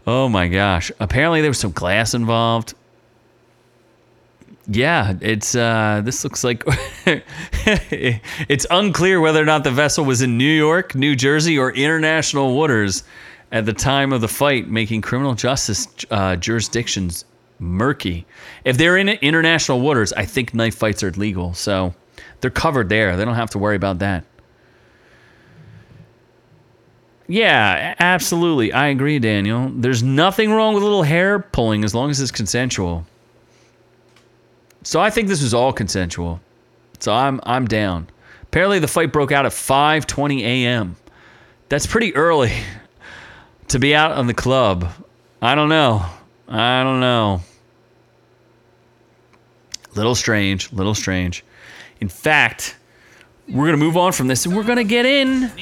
Oh 0.06 0.28
my 0.28 0.48
gosh. 0.48 0.92
Apparently 1.00 1.40
there 1.40 1.50
was 1.50 1.58
some 1.58 1.72
glass 1.72 2.14
involved. 2.14 2.74
Yeah, 4.66 5.14
it's 5.20 5.54
uh 5.54 6.00
this 6.04 6.24
looks 6.24 6.42
like 6.42 6.64
it's 7.66 8.66
unclear 8.70 9.20
whether 9.20 9.42
or 9.42 9.44
not 9.44 9.62
the 9.62 9.70
vessel 9.70 10.04
was 10.04 10.22
in 10.22 10.38
New 10.38 10.44
York, 10.44 10.94
New 10.94 11.14
Jersey 11.14 11.58
or 11.58 11.72
international 11.72 12.54
waters 12.54 13.04
at 13.52 13.66
the 13.66 13.72
time 13.72 14.12
of 14.12 14.20
the 14.20 14.28
fight, 14.28 14.68
making 14.68 15.02
criminal 15.02 15.34
justice 15.34 15.86
uh, 16.10 16.34
jurisdictions 16.36 17.24
murky. 17.58 18.26
If 18.64 18.78
they're 18.78 18.96
in 18.96 19.08
international 19.08 19.80
waters, 19.80 20.12
I 20.14 20.24
think 20.24 20.54
knife 20.54 20.74
fights 20.74 21.02
are 21.02 21.12
legal. 21.12 21.54
So 21.54 21.94
they're 22.40 22.50
covered 22.50 22.88
there. 22.88 23.16
They 23.16 23.24
don't 23.24 23.36
have 23.36 23.50
to 23.50 23.58
worry 23.58 23.76
about 23.76 24.00
that. 24.00 24.24
Yeah, 27.26 27.94
absolutely. 27.98 28.72
I 28.72 28.88
agree, 28.88 29.18
Daniel. 29.18 29.70
There's 29.74 30.02
nothing 30.02 30.52
wrong 30.52 30.74
with 30.74 30.82
a 30.82 30.86
little 30.86 31.02
hair 31.02 31.38
pulling 31.38 31.84
as 31.84 31.94
long 31.94 32.10
as 32.10 32.20
it's 32.20 32.30
consensual. 32.30 33.06
So 34.82 35.00
I 35.00 35.08
think 35.10 35.28
this 35.28 35.42
was 35.42 35.54
all 35.54 35.72
consensual. 35.72 36.40
So 37.00 37.12
I'm 37.12 37.40
I'm 37.44 37.66
down. 37.66 38.08
Apparently 38.42 38.78
the 38.78 38.88
fight 38.88 39.12
broke 39.12 39.32
out 39.32 39.46
at 39.46 39.52
5:20 39.52 40.42
a.m. 40.42 40.96
That's 41.70 41.86
pretty 41.86 42.14
early 42.14 42.52
to 43.68 43.78
be 43.78 43.94
out 43.94 44.12
on 44.12 44.26
the 44.26 44.34
club. 44.34 44.90
I 45.40 45.54
don't 45.54 45.70
know. 45.70 46.04
I 46.46 46.82
don't 46.82 47.00
know. 47.00 47.40
Little 49.94 50.14
strange, 50.14 50.72
little 50.72 50.94
strange. 50.94 51.44
In 52.00 52.08
fact, 52.08 52.76
we're 53.48 53.66
gonna 53.66 53.76
move 53.76 53.96
on 53.96 54.12
from 54.12 54.26
this 54.26 54.46
and 54.46 54.56
we're 54.56 54.64
gonna 54.64 54.84
get 54.84 55.06
in. 55.06 55.52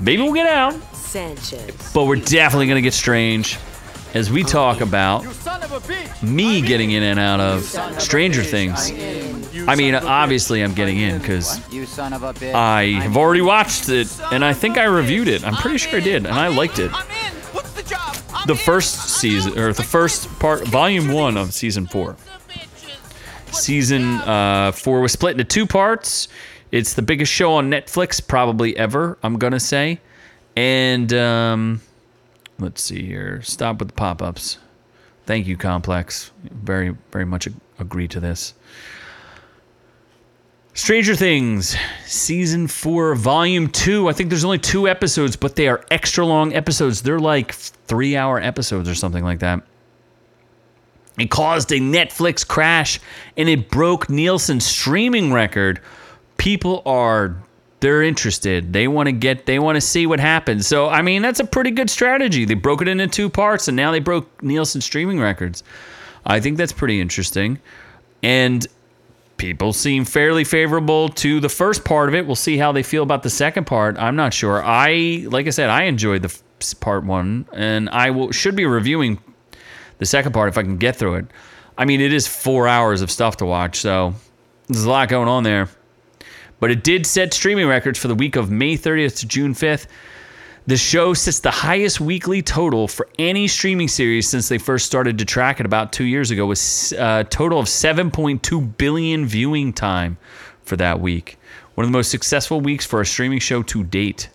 Maybe 0.00 0.22
we'll 0.22 0.32
get 0.32 0.46
out. 0.46 0.74
Sanchez. 0.94 1.92
But 1.92 2.04
we're 2.04 2.16
definitely 2.16 2.66
gonna 2.68 2.80
get 2.80 2.94
strange 2.94 3.58
as 4.14 4.30
we 4.30 4.44
talk 4.44 4.80
about 4.80 5.24
me 6.22 6.60
getting 6.62 6.92
in 6.92 7.02
and 7.02 7.18
out 7.18 7.40
of 7.40 7.64
Stranger 8.00 8.42
Things. 8.42 8.92
I 9.66 9.74
mean, 9.76 9.94
obviously 9.94 10.62
I'm 10.62 10.74
getting 10.74 10.98
in 10.98 11.18
because 11.18 11.58
I 12.54 12.98
have 13.02 13.16
already 13.16 13.40
watched 13.42 13.88
it 13.88 14.08
and 14.32 14.44
I 14.44 14.52
think 14.52 14.78
I 14.78 14.84
reviewed 14.84 15.28
it. 15.28 15.44
I'm 15.44 15.54
pretty 15.54 15.78
sure 15.78 15.98
I 15.98 16.00
did, 16.00 16.26
and 16.26 16.34
I 16.34 16.48
liked 16.48 16.78
it. 16.78 16.90
The 18.46 18.54
first 18.54 19.20
season, 19.20 19.58
or 19.58 19.72
the 19.72 19.82
first 19.82 20.28
part, 20.38 20.66
volume 20.68 21.12
one 21.12 21.36
of 21.36 21.54
season 21.54 21.86
four. 21.86 22.16
Season 23.52 24.16
uh, 24.20 24.72
four 24.72 25.00
was 25.00 25.12
split 25.12 25.32
into 25.32 25.44
two 25.44 25.66
parts. 25.66 26.28
It's 26.74 26.94
the 26.94 27.02
biggest 27.02 27.30
show 27.30 27.52
on 27.52 27.70
Netflix 27.70 28.26
probably 28.26 28.76
ever. 28.76 29.16
I'm 29.22 29.38
gonna 29.38 29.60
say, 29.60 30.00
and 30.56 31.12
um, 31.12 31.80
let's 32.58 32.82
see 32.82 33.06
here. 33.06 33.42
Stop 33.42 33.78
with 33.78 33.90
the 33.90 33.94
pop-ups. 33.94 34.58
Thank 35.24 35.46
you, 35.46 35.56
Complex. 35.56 36.32
Very, 36.42 36.96
very 37.12 37.26
much 37.26 37.46
agree 37.78 38.08
to 38.08 38.18
this. 38.18 38.54
Stranger 40.72 41.14
Things, 41.14 41.76
season 42.06 42.66
four, 42.66 43.14
volume 43.14 43.68
two. 43.68 44.08
I 44.08 44.12
think 44.12 44.30
there's 44.30 44.44
only 44.44 44.58
two 44.58 44.88
episodes, 44.88 45.36
but 45.36 45.54
they 45.54 45.68
are 45.68 45.84
extra 45.92 46.26
long 46.26 46.52
episodes. 46.54 47.02
They're 47.02 47.20
like 47.20 47.52
three 47.52 48.16
hour 48.16 48.40
episodes 48.40 48.88
or 48.88 48.96
something 48.96 49.22
like 49.22 49.38
that. 49.38 49.62
It 51.20 51.30
caused 51.30 51.70
a 51.70 51.78
Netflix 51.78 52.44
crash 52.44 52.98
and 53.36 53.48
it 53.48 53.70
broke 53.70 54.10
Nielsen's 54.10 54.66
streaming 54.66 55.32
record. 55.32 55.80
People 56.36 56.82
are 56.86 57.36
they're 57.80 58.02
interested. 58.02 58.72
They 58.72 58.88
want 58.88 59.08
to 59.08 59.12
get 59.12 59.46
they 59.46 59.58
want 59.58 59.76
to 59.76 59.80
see 59.80 60.06
what 60.06 60.20
happens. 60.20 60.66
So 60.66 60.88
I 60.88 61.02
mean 61.02 61.22
that's 61.22 61.40
a 61.40 61.44
pretty 61.44 61.70
good 61.70 61.90
strategy. 61.90 62.44
They 62.44 62.54
broke 62.54 62.82
it 62.82 62.88
into 62.88 63.06
two 63.06 63.28
parts 63.28 63.68
and 63.68 63.76
now 63.76 63.90
they 63.90 64.00
broke 64.00 64.42
Nielsen's 64.42 64.84
streaming 64.84 65.20
records. 65.20 65.62
I 66.24 66.40
think 66.40 66.56
that's 66.56 66.72
pretty 66.72 67.00
interesting. 67.00 67.58
And 68.22 68.66
people 69.36 69.72
seem 69.72 70.04
fairly 70.04 70.44
favorable 70.44 71.10
to 71.10 71.40
the 71.40 71.48
first 71.48 71.84
part 71.84 72.08
of 72.08 72.14
it. 72.14 72.26
We'll 72.26 72.36
see 72.36 72.56
how 72.56 72.72
they 72.72 72.82
feel 72.82 73.02
about 73.02 73.22
the 73.22 73.30
second 73.30 73.66
part. 73.66 73.98
I'm 73.98 74.16
not 74.16 74.32
sure. 74.32 74.62
I 74.64 75.26
like 75.28 75.46
I 75.46 75.50
said 75.50 75.68
I 75.68 75.82
enjoyed 75.82 76.22
the 76.22 76.34
part 76.80 77.04
1 77.04 77.48
and 77.52 77.90
I 77.90 78.10
will 78.10 78.32
should 78.32 78.56
be 78.56 78.64
reviewing 78.64 79.18
the 79.98 80.06
second 80.06 80.32
part 80.32 80.48
if 80.48 80.56
I 80.56 80.62
can 80.62 80.78
get 80.78 80.96
through 80.96 81.16
it. 81.16 81.26
I 81.76 81.84
mean, 81.84 82.00
it 82.00 82.12
is 82.12 82.26
four 82.26 82.68
hours 82.68 83.02
of 83.02 83.10
stuff 83.10 83.38
to 83.38 83.46
watch, 83.46 83.80
so 83.80 84.14
there's 84.68 84.84
a 84.84 84.90
lot 84.90 85.08
going 85.08 85.28
on 85.28 85.42
there. 85.42 85.68
But 86.64 86.70
it 86.70 86.82
did 86.82 87.04
set 87.04 87.34
streaming 87.34 87.66
records 87.66 87.98
for 87.98 88.08
the 88.08 88.14
week 88.14 88.36
of 88.36 88.50
May 88.50 88.78
30th 88.78 89.18
to 89.18 89.28
June 89.28 89.52
5th. 89.52 89.86
The 90.66 90.78
show 90.78 91.12
sets 91.12 91.40
the 91.40 91.50
highest 91.50 92.00
weekly 92.00 92.40
total 92.40 92.88
for 92.88 93.06
any 93.18 93.48
streaming 93.48 93.86
series 93.86 94.30
since 94.30 94.48
they 94.48 94.56
first 94.56 94.86
started 94.86 95.18
to 95.18 95.26
track 95.26 95.60
it 95.60 95.66
about 95.66 95.92
two 95.92 96.04
years 96.04 96.30
ago, 96.30 96.46
with 96.46 96.94
a 96.96 97.26
total 97.28 97.60
of 97.60 97.66
7.2 97.66 98.78
billion 98.78 99.26
viewing 99.26 99.74
time 99.74 100.16
for 100.62 100.76
that 100.76 101.00
week. 101.00 101.38
One 101.74 101.84
of 101.84 101.92
the 101.92 101.98
most 101.98 102.10
successful 102.10 102.62
weeks 102.62 102.86
for 102.86 103.02
a 103.02 103.04
streaming 103.04 103.40
show 103.40 103.62
to 103.64 103.84
date. 103.84 104.30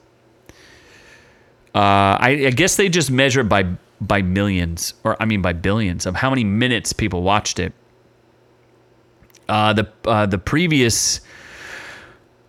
Uh, 1.73 2.13
I, 2.21 2.43
I 2.45 2.51
guess 2.51 2.75
they 2.75 2.89
just 2.89 3.09
measure 3.09 3.43
by 3.43 3.65
by 4.01 4.21
millions, 4.21 4.93
or 5.03 5.17
I 5.19 5.25
mean 5.25 5.41
by 5.41 5.53
billions, 5.53 6.05
of 6.05 6.13
how 6.13 6.29
many 6.29 6.43
minutes 6.43 6.93
people 6.93 7.23
watched 7.23 7.57
it. 7.57 7.73
Uh, 9.47 9.73
the 9.73 9.91
uh, 10.05 10.27
the 10.27 10.37
previous 10.37 11.21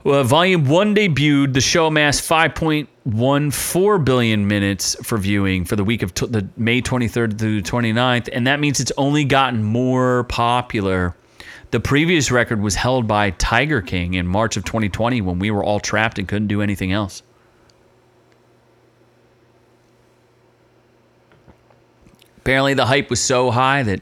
well, 0.05 0.25
volume 0.25 0.67
one 0.67 0.95
debuted. 0.95 1.53
The 1.53 1.61
show 1.61 1.87
amassed 1.87 2.29
5.14 2.29 4.05
billion 4.05 4.49
minutes 4.49 4.97
for 5.03 5.19
viewing 5.19 5.65
for 5.65 5.77
the 5.77 5.85
week 5.85 6.03
of 6.03 6.15
t- 6.15 6.27
the 6.27 6.49
May 6.57 6.81
23rd 6.81 7.39
through 7.39 7.63
29th, 7.63 8.29
and 8.33 8.47
that 8.47 8.61
means 8.61 8.81
it's 8.81 8.93
only 8.97 9.25
gotten 9.25 9.63
more 9.63 10.25
popular. 10.25 11.15
The 11.71 11.81
previous 11.81 12.31
record 12.31 12.61
was 12.61 12.75
held 12.75 13.07
by 13.07 13.31
Tiger 13.31 13.81
King 13.83 14.15
in 14.15 14.27
March 14.27 14.57
of 14.57 14.65
2020 14.65 15.21
when 15.21 15.39
we 15.39 15.51
were 15.51 15.63
all 15.63 15.81
trapped 15.81 16.19
and 16.19 16.27
couldn't 16.27 16.49
do 16.49 16.63
anything 16.63 16.93
else. 16.93 17.23
Apparently, 22.39 22.75
the 22.75 22.87
hype 22.87 23.11
was 23.11 23.21
so 23.21 23.51
high 23.51 23.83
that 23.83 24.01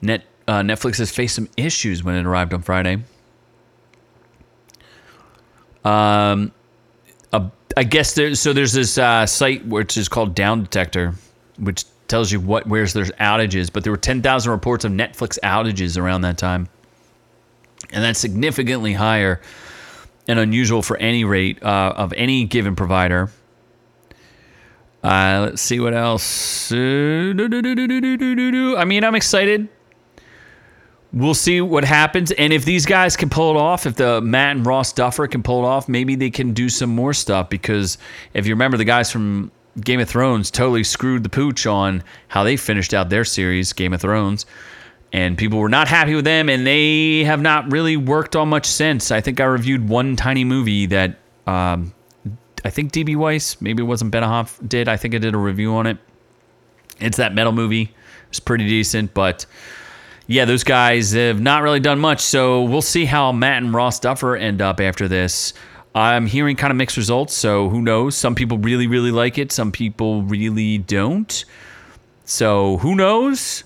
Net 0.00 0.24
uh, 0.48 0.60
Netflix 0.60 0.98
has 0.98 1.10
faced 1.10 1.34
some 1.34 1.48
issues 1.56 2.02
when 2.02 2.14
it 2.14 2.24
arrived 2.24 2.54
on 2.54 2.62
Friday. 2.62 3.02
Um, 5.84 6.52
a, 7.32 7.50
I 7.76 7.84
guess 7.84 8.14
there's 8.14 8.40
so 8.40 8.52
there's 8.52 8.72
this 8.72 8.98
uh, 8.98 9.26
site 9.26 9.66
which 9.66 9.96
is 9.96 10.08
called 10.08 10.34
Down 10.34 10.62
Detector, 10.62 11.14
which 11.58 11.84
tells 12.08 12.30
you 12.30 12.40
what 12.40 12.66
where's 12.66 12.92
there's 12.92 13.10
outages. 13.12 13.72
But 13.72 13.84
there 13.84 13.92
were 13.92 13.96
10,000 13.96 14.50
reports 14.50 14.84
of 14.84 14.92
Netflix 14.92 15.38
outages 15.42 15.98
around 15.98 16.20
that 16.22 16.38
time, 16.38 16.68
and 17.90 18.04
that's 18.04 18.18
significantly 18.18 18.92
higher 18.92 19.40
and 20.28 20.38
unusual 20.38 20.82
for 20.82 20.96
any 20.98 21.24
rate 21.24 21.62
uh, 21.62 21.94
of 21.96 22.12
any 22.12 22.44
given 22.44 22.76
provider. 22.76 23.30
Uh, 25.02 25.46
let's 25.46 25.62
see 25.62 25.80
what 25.80 25.94
else. 25.94 26.70
I 26.70 26.74
mean, 28.84 29.04
I'm 29.04 29.16
excited. 29.16 29.68
We'll 31.12 31.34
see 31.34 31.60
what 31.60 31.84
happens. 31.84 32.30
And 32.32 32.52
if 32.52 32.64
these 32.64 32.86
guys 32.86 33.16
can 33.16 33.28
pull 33.28 33.54
it 33.54 33.58
off, 33.58 33.84
if 33.84 33.96
the 33.96 34.20
Matt 34.22 34.56
and 34.56 34.66
Ross 34.66 34.92
Duffer 34.92 35.26
can 35.26 35.42
pull 35.42 35.64
it 35.64 35.66
off, 35.66 35.88
maybe 35.88 36.14
they 36.14 36.30
can 36.30 36.54
do 36.54 36.70
some 36.70 36.90
more 36.90 37.12
stuff. 37.12 37.50
Because 37.50 37.98
if 38.32 38.46
you 38.46 38.54
remember, 38.54 38.78
the 38.78 38.84
guys 38.84 39.10
from 39.10 39.50
Game 39.80 40.00
of 40.00 40.08
Thrones 40.08 40.50
totally 40.50 40.84
screwed 40.84 41.22
the 41.22 41.28
pooch 41.28 41.66
on 41.66 42.02
how 42.28 42.44
they 42.44 42.56
finished 42.56 42.94
out 42.94 43.10
their 43.10 43.24
series, 43.24 43.72
Game 43.74 43.92
of 43.92 44.00
Thrones. 44.00 44.46
And 45.12 45.36
people 45.36 45.58
were 45.58 45.68
not 45.68 45.88
happy 45.88 46.14
with 46.14 46.24
them, 46.24 46.48
and 46.48 46.66
they 46.66 47.24
have 47.24 47.42
not 47.42 47.70
really 47.70 47.98
worked 47.98 48.34
on 48.34 48.48
much 48.48 48.64
since. 48.64 49.10
I 49.10 49.20
think 49.20 49.40
I 49.40 49.44
reviewed 49.44 49.86
one 49.86 50.16
tiny 50.16 50.44
movie 50.44 50.86
that 50.86 51.18
um, 51.46 51.92
I 52.64 52.70
think 52.70 52.92
DB 52.92 53.16
Weiss, 53.16 53.60
maybe 53.60 53.82
it 53.82 53.86
wasn't 53.86 54.12
Benioff, 54.12 54.66
did. 54.66 54.88
I 54.88 54.96
think 54.96 55.14
I 55.14 55.18
did 55.18 55.34
a 55.34 55.38
review 55.38 55.74
on 55.74 55.86
it. 55.86 55.98
It's 57.00 57.18
that 57.18 57.34
metal 57.34 57.52
movie. 57.52 57.94
It's 58.30 58.40
pretty 58.40 58.66
decent, 58.66 59.12
but 59.12 59.44
yeah, 60.26 60.44
those 60.44 60.64
guys 60.64 61.12
have 61.12 61.40
not 61.40 61.62
really 61.62 61.80
done 61.80 61.98
much. 61.98 62.20
So 62.20 62.62
we'll 62.62 62.82
see 62.82 63.04
how 63.04 63.32
Matt 63.32 63.62
and 63.62 63.74
Ross 63.74 63.98
Duffer 64.00 64.36
end 64.36 64.62
up 64.62 64.80
after 64.80 65.08
this. 65.08 65.54
I'm 65.94 66.26
hearing 66.26 66.56
kind 66.56 66.70
of 66.70 66.76
mixed 66.76 66.96
results, 66.96 67.34
so 67.34 67.68
who 67.68 67.82
knows? 67.82 68.16
Some 68.16 68.34
people 68.34 68.56
really, 68.58 68.86
really 68.86 69.10
like 69.10 69.36
it. 69.36 69.52
Some 69.52 69.70
people 69.72 70.22
really 70.22 70.78
don't. 70.78 71.44
So 72.24 72.78
who 72.78 72.94
knows? 72.94 73.64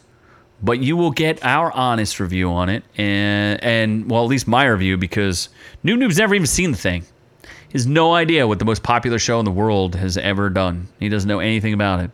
But 0.62 0.80
you 0.80 0.96
will 0.96 1.12
get 1.12 1.44
our 1.44 1.70
honest 1.72 2.18
review 2.18 2.50
on 2.50 2.68
it, 2.70 2.82
and 2.96 3.62
and 3.62 4.10
well, 4.10 4.24
at 4.24 4.28
least 4.28 4.48
my 4.48 4.64
review 4.64 4.96
because 4.96 5.50
Noob 5.84 5.98
Noob's 5.98 6.16
never 6.16 6.34
even 6.34 6.46
seen 6.46 6.72
the 6.72 6.78
thing. 6.78 7.02
He 7.42 7.72
has 7.72 7.86
no 7.86 8.14
idea 8.14 8.48
what 8.48 8.58
the 8.58 8.64
most 8.64 8.82
popular 8.82 9.18
show 9.18 9.38
in 9.38 9.44
the 9.44 9.50
world 9.50 9.94
has 9.96 10.16
ever 10.16 10.48
done. 10.48 10.88
He 10.98 11.10
doesn't 11.10 11.28
know 11.28 11.40
anything 11.40 11.74
about 11.74 12.00
it. 12.00 12.10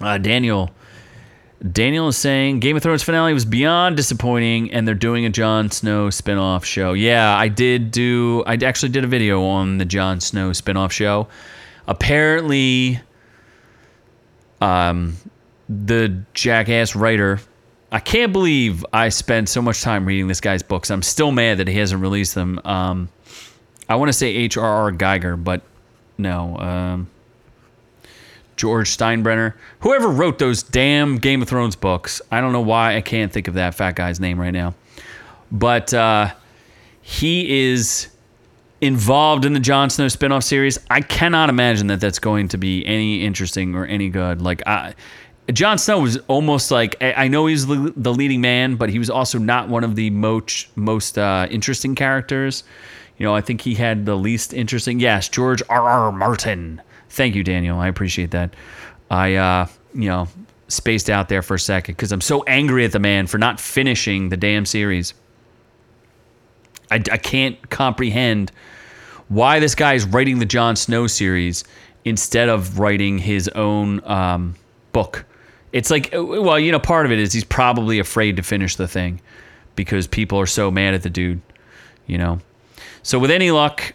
Uh, 0.00 0.18
Daniel. 0.18 0.70
Daniel 1.70 2.08
is 2.08 2.16
saying 2.16 2.58
Game 2.58 2.76
of 2.76 2.82
Thrones 2.82 3.04
finale 3.04 3.32
was 3.32 3.44
beyond 3.44 3.96
disappointing, 3.96 4.72
and 4.72 4.86
they're 4.86 4.94
doing 4.96 5.24
a 5.26 5.30
Jon 5.30 5.70
Snow 5.70 6.10
spin-off 6.10 6.64
show. 6.64 6.92
Yeah, 6.92 7.36
I 7.36 7.48
did 7.48 7.92
do. 7.92 8.42
I 8.46 8.54
actually 8.54 8.88
did 8.88 9.04
a 9.04 9.06
video 9.06 9.44
on 9.44 9.78
the 9.78 9.84
Jon 9.84 10.20
Snow 10.20 10.52
spin-off 10.52 10.92
show. 10.92 11.28
Apparently, 11.86 13.00
um, 14.60 15.16
the 15.68 16.22
jackass 16.34 16.96
writer. 16.96 17.40
I 17.92 18.00
can't 18.00 18.32
believe 18.32 18.84
I 18.92 19.10
spent 19.10 19.48
so 19.48 19.62
much 19.62 19.82
time 19.82 20.06
reading 20.06 20.26
this 20.26 20.40
guy's 20.40 20.62
books. 20.62 20.90
I'm 20.90 21.02
still 21.02 21.30
mad 21.30 21.58
that 21.58 21.68
he 21.68 21.78
hasn't 21.78 22.00
released 22.00 22.34
them. 22.34 22.58
Um, 22.64 23.08
I 23.88 23.96
want 23.96 24.08
to 24.08 24.14
say 24.14 24.28
H.R.R. 24.28 24.90
Geiger, 24.92 25.36
but 25.36 25.62
no. 26.16 26.56
Um, 26.56 27.10
George 28.56 28.96
Steinbrenner, 28.96 29.54
whoever 29.80 30.08
wrote 30.08 30.38
those 30.38 30.62
damn 30.62 31.16
Game 31.16 31.42
of 31.42 31.48
Thrones 31.48 31.76
books. 31.76 32.20
I 32.30 32.40
don't 32.40 32.52
know 32.52 32.60
why 32.60 32.96
I 32.96 33.00
can't 33.00 33.32
think 33.32 33.48
of 33.48 33.54
that 33.54 33.74
fat 33.74 33.96
guy's 33.96 34.20
name 34.20 34.40
right 34.40 34.50
now, 34.50 34.74
but 35.50 35.92
uh, 35.94 36.32
he 37.00 37.70
is 37.70 38.08
involved 38.80 39.44
in 39.44 39.52
the 39.52 39.60
Jon 39.60 39.90
Snow 39.90 40.06
spinoff 40.06 40.42
series. 40.42 40.78
I 40.90 41.00
cannot 41.00 41.48
imagine 41.48 41.86
that 41.86 42.00
that's 42.00 42.18
going 42.18 42.48
to 42.48 42.58
be 42.58 42.84
any 42.84 43.24
interesting 43.24 43.74
or 43.74 43.86
any 43.86 44.10
good. 44.10 44.42
Like, 44.42 44.66
I, 44.66 44.94
Jon 45.50 45.78
Snow 45.78 46.00
was 46.00 46.18
almost 46.28 46.70
like 46.70 46.96
I 47.02 47.28
know 47.28 47.46
he's 47.46 47.66
the 47.66 47.92
the 47.96 48.14
leading 48.14 48.40
man, 48.40 48.76
but 48.76 48.90
he 48.90 48.98
was 48.98 49.10
also 49.10 49.38
not 49.38 49.68
one 49.68 49.82
of 49.82 49.96
the 49.96 50.10
most 50.10 50.68
most 50.76 51.18
uh, 51.18 51.48
interesting 51.50 51.94
characters. 51.94 52.64
You 53.18 53.26
know, 53.26 53.34
I 53.34 53.40
think 53.40 53.60
he 53.60 53.74
had 53.74 54.06
the 54.06 54.16
least 54.16 54.54
interesting. 54.54 55.00
Yes, 55.00 55.28
George 55.28 55.62
R. 55.68 55.82
R. 55.82 56.12
Martin. 56.12 56.80
Thank 57.12 57.34
you, 57.34 57.44
Daniel. 57.44 57.78
I 57.78 57.88
appreciate 57.88 58.30
that. 58.30 58.54
I, 59.10 59.34
uh, 59.34 59.66
you 59.92 60.08
know, 60.08 60.28
spaced 60.68 61.10
out 61.10 61.28
there 61.28 61.42
for 61.42 61.54
a 61.54 61.58
second 61.58 61.94
because 61.94 62.10
I'm 62.10 62.22
so 62.22 62.42
angry 62.44 62.86
at 62.86 62.92
the 62.92 62.98
man 62.98 63.26
for 63.26 63.36
not 63.36 63.60
finishing 63.60 64.30
the 64.30 64.38
damn 64.38 64.64
series. 64.64 65.12
I, 66.90 66.96
I 66.96 67.18
can't 67.18 67.68
comprehend 67.68 68.50
why 69.28 69.60
this 69.60 69.74
guy 69.74 69.92
is 69.92 70.06
writing 70.06 70.38
the 70.38 70.46
Jon 70.46 70.74
Snow 70.74 71.06
series 71.06 71.64
instead 72.06 72.48
of 72.48 72.78
writing 72.78 73.18
his 73.18 73.46
own 73.48 74.02
um, 74.04 74.54
book. 74.92 75.26
It's 75.72 75.90
like, 75.90 76.14
uh, 76.14 76.24
well, 76.24 76.58
you 76.58 76.72
know, 76.72 76.80
part 76.80 77.04
of 77.04 77.12
it 77.12 77.18
is 77.18 77.34
he's 77.34 77.44
probably 77.44 77.98
afraid 77.98 78.36
to 78.36 78.42
finish 78.42 78.76
the 78.76 78.88
thing 78.88 79.20
because 79.76 80.06
people 80.06 80.40
are 80.40 80.46
so 80.46 80.70
mad 80.70 80.94
at 80.94 81.02
the 81.02 81.10
dude, 81.10 81.42
you 82.06 82.16
know. 82.16 82.40
So 83.02 83.18
with 83.18 83.30
any 83.30 83.50
luck, 83.50 83.92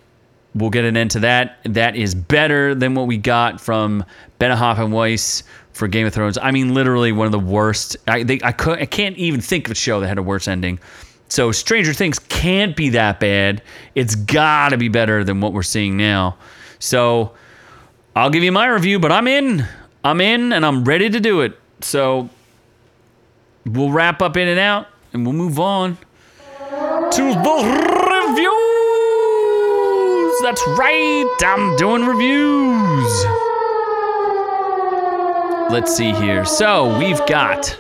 we'll 0.58 0.70
get 0.70 0.86
an 0.86 0.98
end 0.98 1.12
to 1.12 1.20
that. 1.22 1.60
That 1.64 1.96
is 1.96 2.16
better 2.16 2.76
than 2.76 2.96
what 2.96 3.08
we 3.08 3.18
got 3.18 3.62
from 3.62 4.04
Benioff 4.40 4.80
and 4.80 4.92
Weiss 4.92 5.44
for 5.74 5.88
Game 5.88 6.08
of 6.08 6.14
Thrones. 6.14 6.38
I 6.38 6.52
mean, 6.52 6.74
literally 6.74 7.12
one 7.12 7.26
of 7.26 7.32
the 7.32 7.40
worst. 7.40 7.98
I 8.08 8.24
they, 8.24 8.40
I, 8.44 8.52
could, 8.52 8.80
I 8.80 8.86
can't 8.86 9.18
even 9.18 9.42
think 9.42 9.68
of 9.68 9.72
a 9.72 9.76
show 9.76 10.00
that 10.00 10.08
had 10.08 10.18
a 10.18 10.24
worse 10.24 10.48
ending. 10.48 10.80
So 11.30 11.52
Stranger 11.52 11.94
Things 11.94 12.20
can't 12.20 12.76
be 12.76 12.90
that 12.90 13.20
bad. 13.20 13.62
It's 13.96 14.16
got 14.16 14.70
to 14.70 14.78
be 14.78 14.88
better 14.88 15.24
than 15.24 15.42
what 15.42 15.54
we're 15.54 15.64
seeing 15.64 15.98
now. 15.98 16.38
So 16.80 17.34
I'll 18.16 18.30
give 18.30 18.44
you 18.44 18.52
my 18.52 18.68
review, 18.68 19.00
but 19.00 19.12
I'm 19.12 19.28
in. 19.28 19.66
I'm 20.04 20.22
in 20.22 20.54
and 20.54 20.66
I'm 20.66 20.86
ready 20.86 21.10
to 21.10 21.20
do 21.20 21.42
it. 21.42 21.60
So 21.82 22.30
we'll 23.66 23.92
wrap 23.92 24.22
up 24.22 24.38
in 24.38 24.48
and 24.48 24.60
out 24.60 24.88
and 25.14 25.26
we'll 25.26 25.36
move 25.36 25.60
on 25.60 25.98
to 25.98 27.24
the 27.24 28.28
reviews. 28.28 28.67
That's 30.42 30.66
right. 30.78 31.38
I'm 31.42 31.76
doing 31.78 32.06
reviews. 32.06 33.26
Let's 35.72 35.96
see 35.96 36.14
here. 36.14 36.46
So 36.46 36.98
we've 36.98 37.26
got 37.28 37.78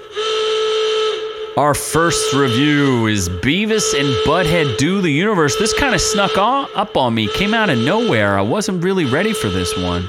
our 1.57 1.73
first 1.73 2.33
review 2.33 3.07
is 3.07 3.29
Beavis 3.29 3.99
and 3.99 4.07
Butthead 4.27 4.77
Do 4.77 5.01
the 5.01 5.11
Universe. 5.11 5.55
This 5.57 5.73
kind 5.73 5.95
of 5.95 6.01
snuck 6.01 6.37
up 6.37 6.95
on 6.95 7.15
me, 7.15 7.27
came 7.29 7.53
out 7.53 7.69
of 7.69 7.79
nowhere. 7.79 8.37
I 8.37 8.41
wasn't 8.41 8.83
really 8.83 9.05
ready 9.05 9.33
for 9.33 9.49
this 9.49 9.75
one. 9.77 10.07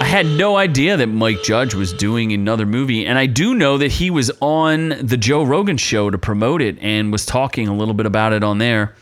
I 0.00 0.04
had 0.04 0.26
no 0.26 0.56
idea 0.56 0.96
that 0.96 1.06
Mike 1.06 1.42
Judge 1.42 1.74
was 1.74 1.92
doing 1.92 2.32
another 2.32 2.66
movie, 2.66 3.06
and 3.06 3.18
I 3.18 3.26
do 3.26 3.54
know 3.54 3.78
that 3.78 3.92
he 3.92 4.10
was 4.10 4.30
on 4.40 4.90
the 5.00 5.16
Joe 5.16 5.44
Rogan 5.44 5.76
show 5.76 6.10
to 6.10 6.18
promote 6.18 6.60
it 6.60 6.76
and 6.80 7.12
was 7.12 7.24
talking 7.24 7.68
a 7.68 7.74
little 7.74 7.94
bit 7.94 8.06
about 8.06 8.32
it 8.32 8.42
on 8.42 8.58
there. 8.58 8.94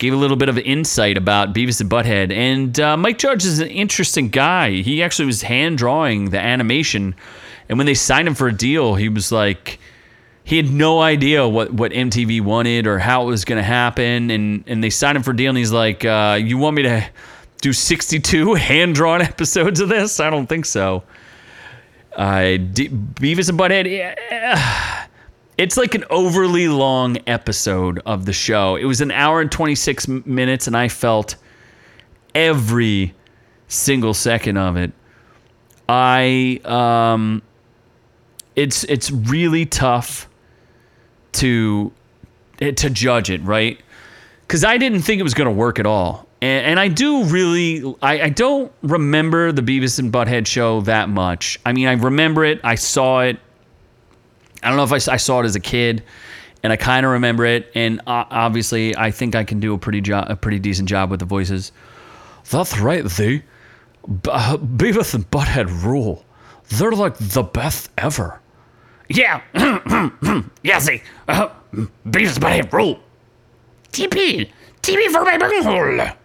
Gave 0.00 0.12
a 0.12 0.16
little 0.16 0.36
bit 0.36 0.48
of 0.48 0.58
insight 0.58 1.16
about 1.16 1.54
Beavis 1.54 1.80
and 1.80 1.88
Butthead, 1.88 2.32
and 2.32 2.80
uh, 2.80 2.96
Mike 2.96 3.18
Judge 3.18 3.44
is 3.44 3.60
an 3.60 3.68
interesting 3.68 4.30
guy. 4.30 4.70
He 4.80 5.02
actually 5.02 5.26
was 5.26 5.42
hand 5.42 5.78
drawing 5.78 6.30
the 6.30 6.40
animation, 6.40 7.14
and 7.68 7.78
when 7.78 7.86
they 7.86 7.94
signed 7.94 8.26
him 8.26 8.34
for 8.34 8.48
a 8.48 8.52
deal, 8.52 8.94
he 8.94 9.08
was 9.08 9.30
like, 9.30 9.78
he 10.42 10.56
had 10.56 10.70
no 10.72 11.00
idea 11.00 11.46
what, 11.46 11.72
what 11.72 11.92
MTV 11.92 12.40
wanted 12.40 12.86
or 12.86 12.98
how 12.98 13.22
it 13.22 13.26
was 13.26 13.44
going 13.44 13.58
to 13.58 13.62
happen, 13.62 14.30
and 14.30 14.64
and 14.66 14.82
they 14.82 14.90
signed 14.90 15.16
him 15.16 15.22
for 15.22 15.30
a 15.30 15.36
deal, 15.36 15.50
and 15.50 15.58
he's 15.58 15.70
like, 15.70 16.04
uh, 16.04 16.38
"You 16.42 16.58
want 16.58 16.74
me 16.74 16.82
to?" 16.82 17.08
do 17.60 17.72
62 17.72 18.54
hand 18.54 18.94
drawn 18.94 19.22
episodes 19.22 19.80
of 19.80 19.88
this? 19.88 20.20
I 20.20 20.30
don't 20.30 20.46
think 20.46 20.64
so. 20.66 21.02
Uh, 22.16 22.56
D- 22.56 22.88
Beavis 22.88 23.48
and 23.48 23.58
Butthead, 23.58 23.88
yeah, 23.88 24.99
it's 25.60 25.76
like 25.76 25.94
an 25.94 26.04
overly 26.08 26.68
long 26.68 27.18
episode 27.26 28.00
of 28.06 28.24
the 28.24 28.32
show. 28.32 28.76
It 28.76 28.86
was 28.86 29.00
an 29.00 29.10
hour 29.10 29.40
and 29.40 29.52
26 29.52 30.08
minutes, 30.08 30.66
and 30.66 30.76
I 30.76 30.88
felt 30.88 31.36
every 32.34 33.14
single 33.68 34.14
second 34.14 34.56
of 34.56 34.76
it. 34.76 34.92
I, 35.88 36.60
um, 36.64 37.42
it's 38.56 38.84
it's 38.84 39.10
really 39.10 39.66
tough 39.66 40.28
to 41.32 41.92
to 42.58 42.90
judge 42.90 43.30
it, 43.30 43.42
right? 43.42 43.78
Because 44.46 44.64
I 44.64 44.78
didn't 44.78 45.02
think 45.02 45.20
it 45.20 45.24
was 45.24 45.34
going 45.34 45.46
to 45.46 45.54
work 45.54 45.78
at 45.78 45.86
all 45.86 46.26
and, 46.42 46.66
and 46.66 46.80
I 46.80 46.88
do 46.88 47.24
really, 47.24 47.82
I, 48.02 48.22
I 48.22 48.28
don't 48.30 48.72
remember 48.82 49.52
the 49.52 49.62
Beavis 49.62 49.98
and 49.98 50.12
Butthead 50.12 50.46
show 50.46 50.80
that 50.82 51.08
much. 51.08 51.60
I 51.66 51.72
mean, 51.72 51.86
I 51.86 51.92
remember 51.92 52.44
it, 52.44 52.60
I 52.64 52.76
saw 52.76 53.20
it. 53.20 53.38
I 54.62 54.68
don't 54.68 54.76
know 54.76 54.84
if 54.84 55.08
I, 55.08 55.12
I 55.12 55.16
saw 55.16 55.40
it 55.40 55.44
as 55.44 55.56
a 55.56 55.60
kid, 55.60 56.02
and 56.62 56.72
I 56.72 56.76
kind 56.76 57.06
of 57.06 57.12
remember 57.12 57.44
it. 57.46 57.70
And 57.74 58.00
obviously, 58.06 58.96
I 58.96 59.10
think 59.10 59.34
I 59.34 59.44
can 59.44 59.60
do 59.60 59.74
a 59.74 59.78
pretty 59.78 60.00
job, 60.00 60.26
a 60.28 60.36
pretty 60.36 60.58
decent 60.58 60.88
job 60.88 61.10
with 61.10 61.20
the 61.20 61.26
voices. 61.26 61.72
That's 62.50 62.78
right, 62.78 63.04
they, 63.04 63.38
B- 63.38 63.44
uh, 64.30 64.56
Beavis 64.56 65.14
and 65.14 65.30
Butthead 65.30 65.84
rule. 65.84 66.24
They're 66.70 66.92
like 66.92 67.16
the 67.18 67.42
best 67.42 67.90
ever. 67.98 68.40
Yeah. 69.08 69.42
yeah, 70.62 70.78
see. 70.78 71.02
Uh, 71.28 71.48
Beavis 72.06 72.36
and 72.36 72.44
Butthead 72.44 72.72
rule. 72.72 73.00
TP. 73.92 74.48
TP 74.82 75.06
for 75.10 75.24
my 75.24 75.36
bunghole. 75.36 76.16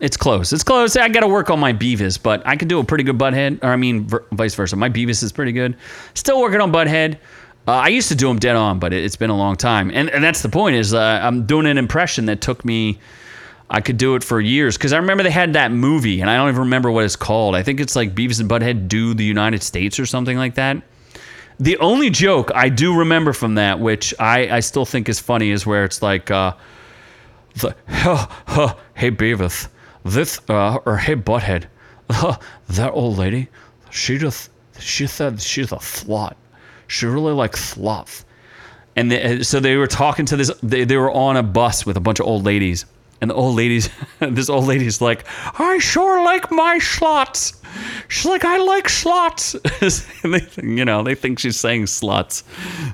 It's 0.00 0.16
close. 0.16 0.52
It's 0.52 0.64
close. 0.64 0.96
I 0.96 1.08
got 1.08 1.20
to 1.20 1.28
work 1.28 1.50
on 1.50 1.60
my 1.60 1.72
Beavis, 1.72 2.20
but 2.20 2.44
I 2.44 2.56
can 2.56 2.66
do 2.66 2.80
a 2.80 2.84
pretty 2.84 3.04
good 3.04 3.16
Butthead. 3.16 3.62
Or 3.62 3.68
I 3.68 3.76
mean, 3.76 4.06
ver- 4.08 4.24
vice 4.32 4.54
versa. 4.54 4.74
My 4.76 4.88
Beavis 4.88 5.22
is 5.22 5.32
pretty 5.32 5.52
good. 5.52 5.76
Still 6.14 6.40
working 6.40 6.60
on 6.60 6.72
Butthead. 6.72 7.18
Uh, 7.66 7.72
I 7.72 7.88
used 7.88 8.08
to 8.08 8.14
do 8.14 8.28
them 8.28 8.38
dead 8.38 8.56
on, 8.56 8.78
but 8.78 8.92
it, 8.92 9.02
has 9.02 9.16
been 9.16 9.30
a 9.30 9.36
long 9.36 9.56
time. 9.56 9.90
And, 9.92 10.10
and 10.10 10.22
that's 10.22 10.42
the 10.42 10.48
point 10.48 10.76
is 10.76 10.92
uh, 10.92 11.20
I'm 11.22 11.46
doing 11.46 11.66
an 11.66 11.78
impression 11.78 12.26
that 12.26 12.40
took 12.40 12.64
me. 12.64 12.98
I 13.70 13.80
could 13.80 13.96
do 13.96 14.14
it 14.14 14.22
for 14.22 14.40
years 14.40 14.76
because 14.76 14.92
I 14.92 14.98
remember 14.98 15.22
they 15.22 15.30
had 15.30 15.54
that 15.54 15.72
movie, 15.72 16.20
and 16.20 16.28
I 16.28 16.36
don't 16.36 16.48
even 16.50 16.60
remember 16.60 16.90
what 16.90 17.04
it's 17.04 17.16
called. 17.16 17.54
I 17.54 17.62
think 17.62 17.80
it's 17.80 17.96
like 17.96 18.14
Beavis 18.14 18.38
and 18.38 18.48
Butthead 18.48 18.88
do 18.88 19.14
the 19.14 19.24
United 19.24 19.62
States 19.62 19.98
or 19.98 20.04
something 20.04 20.36
like 20.36 20.56
that. 20.56 20.82
The 21.58 21.78
only 21.78 22.10
joke 22.10 22.50
I 22.54 22.68
do 22.68 22.98
remember 22.98 23.32
from 23.32 23.54
that, 23.54 23.80
which 23.80 24.12
I, 24.18 24.56
I 24.56 24.60
still 24.60 24.84
think 24.84 25.08
is 25.08 25.18
funny, 25.18 25.50
is 25.50 25.64
where 25.64 25.84
it's 25.84 26.02
like, 26.02 26.30
uh, 26.30 26.52
the, 27.54 27.74
huh, 27.88 28.26
huh, 28.46 28.74
hey 28.94 29.10
Beavis, 29.10 29.68
this 30.04 30.40
uh, 30.50 30.78
or 30.84 30.98
hey 30.98 31.16
butthead, 31.16 31.64
that 32.68 32.90
old 32.92 33.16
lady, 33.16 33.48
she 33.90 34.18
just 34.18 34.50
she 34.78 35.06
said 35.06 35.40
she's 35.40 35.72
a 35.72 35.76
slut. 35.76 36.34
She 36.86 37.06
really 37.06 37.32
likes 37.32 37.64
slots. 37.64 38.24
And 38.96 39.10
they, 39.10 39.42
so 39.42 39.60
they 39.60 39.76
were 39.76 39.86
talking 39.86 40.26
to 40.26 40.36
this. 40.36 40.50
They, 40.62 40.84
they 40.84 40.96
were 40.96 41.10
on 41.10 41.36
a 41.36 41.42
bus 41.42 41.84
with 41.84 41.96
a 41.96 42.00
bunch 42.00 42.20
of 42.20 42.26
old 42.26 42.44
ladies, 42.44 42.86
and 43.20 43.30
the 43.30 43.34
old 43.34 43.56
ladies, 43.56 43.88
this 44.18 44.48
old 44.48 44.66
lady's 44.66 45.00
like, 45.00 45.24
I 45.58 45.78
sure 45.78 46.22
like 46.24 46.50
my 46.50 46.78
slots. 46.78 47.60
She's 48.08 48.26
like, 48.26 48.44
I 48.44 48.58
like 48.58 48.88
slots. 48.88 49.52
they, 50.22 50.46
you 50.62 50.84
know, 50.84 51.02
they 51.02 51.14
think 51.14 51.38
she's 51.38 51.58
saying 51.58 51.84
sluts. 51.84 52.42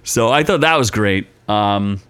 So 0.04 0.30
I 0.30 0.44
thought 0.44 0.60
that 0.60 0.78
was 0.78 0.90
great. 0.90 1.26
Um, 1.48 2.00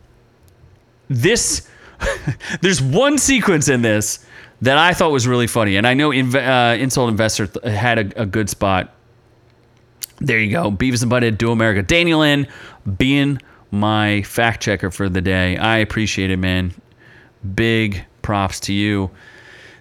this, 1.09 1.69
there's 2.61 2.83
one 2.83 3.19
sequence 3.19 3.69
in 3.69 3.83
this 3.83 4.25
that 4.63 4.77
I 4.77 4.93
thought 4.93 5.13
was 5.13 5.27
really 5.27 5.47
funny, 5.47 5.77
and 5.77 5.87
I 5.87 5.95
know 5.95 6.11
Inv- 6.11 6.35
uh, 6.35 6.77
Insult 6.77 7.09
Investor 7.09 7.47
th- 7.47 7.75
had 7.75 7.99
a, 7.99 8.23
a, 8.23 8.27
good 8.27 8.51
spot. 8.51 8.95
There 10.21 10.39
you 10.39 10.51
go, 10.51 10.71
Beavis 10.71 11.03
and 11.03 11.11
Butthead 11.11 11.39
Do 11.39 11.51
America. 11.51 11.83
Daniel 11.83 12.23
N 12.23 12.47
being 12.99 13.39
my 13.71 14.23
fact 14.23 14.63
checker 14.63 14.91
for 14.91 15.09
the 15.09 15.21
day. 15.21 15.57
I 15.57 15.79
appreciate 15.79 16.31
it, 16.31 16.37
man. 16.37 16.75
Big 17.55 18.05
props 18.23 18.61
to 18.61 18.73
you. 18.73 19.11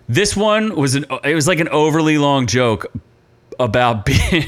This 0.08 0.36
one 0.36 0.76
was 0.76 0.96
an 0.96 1.06
it 1.24 1.36
was 1.36 1.48
like 1.48 1.60
an 1.60 1.70
overly 1.70 2.18
long 2.18 2.48
joke 2.48 2.86
about 3.60 4.06
being, 4.08 4.46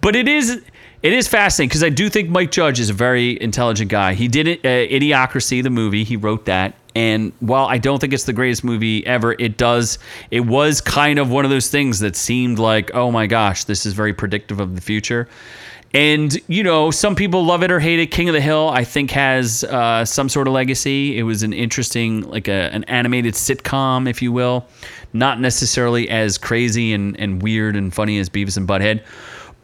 but 0.00 0.14
it 0.14 0.28
is 0.28 0.62
it 1.02 1.12
is 1.12 1.28
fascinating 1.28 1.68
because 1.68 1.82
I 1.82 1.88
do 1.88 2.08
think 2.08 2.30
Mike 2.30 2.50
Judge 2.50 2.80
is 2.80 2.88
a 2.88 2.94
very 2.94 3.40
intelligent 3.40 3.90
guy. 3.90 4.14
He 4.14 4.28
did 4.28 4.48
it, 4.48 4.60
uh, 4.64 4.68
Idiocracy, 4.68 5.62
the 5.62 5.70
movie. 5.70 6.04
He 6.04 6.16
wrote 6.16 6.46
that, 6.46 6.74
and 6.96 7.34
while 7.40 7.66
I 7.66 7.76
don't 7.76 8.00
think 8.00 8.14
it's 8.14 8.24
the 8.24 8.32
greatest 8.32 8.64
movie 8.64 9.06
ever, 9.06 9.36
it 9.38 9.58
does. 9.58 9.98
It 10.30 10.40
was 10.40 10.80
kind 10.80 11.18
of 11.18 11.30
one 11.30 11.44
of 11.44 11.50
those 11.50 11.68
things 11.68 11.98
that 11.98 12.16
seemed 12.16 12.58
like, 12.58 12.90
oh 12.94 13.12
my 13.12 13.26
gosh, 13.26 13.64
this 13.64 13.84
is 13.84 13.92
very 13.92 14.14
predictive 14.14 14.60
of 14.60 14.74
the 14.74 14.80
future. 14.80 15.28
And 15.92 16.34
you 16.48 16.62
know, 16.62 16.90
some 16.90 17.14
people 17.14 17.44
love 17.44 17.62
it 17.62 17.70
or 17.70 17.80
hate 17.80 17.98
it. 17.98 18.06
King 18.06 18.30
of 18.30 18.32
the 18.32 18.40
Hill, 18.40 18.70
I 18.70 18.82
think, 18.82 19.10
has 19.10 19.62
uh, 19.64 20.06
some 20.06 20.30
sort 20.30 20.48
of 20.48 20.54
legacy. 20.54 21.18
It 21.18 21.24
was 21.24 21.42
an 21.42 21.52
interesting, 21.52 22.22
like 22.22 22.48
a, 22.48 22.72
an 22.72 22.84
animated 22.84 23.34
sitcom, 23.34 24.08
if 24.08 24.22
you 24.22 24.32
will, 24.32 24.66
not 25.12 25.38
necessarily 25.38 26.08
as 26.08 26.38
crazy 26.38 26.94
and, 26.94 27.14
and 27.20 27.42
weird 27.42 27.76
and 27.76 27.92
funny 27.92 28.18
as 28.18 28.30
Beavis 28.30 28.56
and 28.56 28.66
Butthead, 28.66 29.04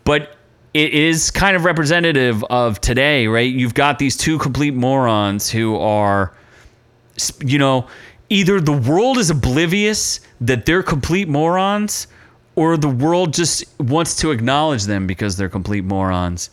but 0.05 0.37
it 0.75 0.93
is 0.93 1.31
kind 1.31 1.57
of 1.57 1.65
representative 1.65 2.45
of 2.51 2.79
today, 2.83 3.27
right? 3.27 3.51
You've 3.51 3.75
got 3.75 3.99
these 3.99 4.19
two 4.19 4.39
complete 4.39 4.75
morons 4.75 5.49
who 5.51 5.79
are, 5.79 6.35
you 7.41 7.59
know, 7.59 7.87
either 8.29 8.61
the 8.61 8.73
world 8.73 9.19
is 9.19 9.31
oblivious 9.31 10.21
that 10.41 10.67
they're 10.67 10.83
complete 10.83 11.29
morons 11.29 12.07
or 12.55 12.77
the 12.77 12.89
world 12.89 13.33
just 13.33 13.65
wants 13.81 14.17
to 14.17 14.31
acknowledge 14.31 14.85
them 14.85 15.07
because 15.07 15.37
they're 15.37 15.49
complete 15.49 15.85
morons. 15.85 16.51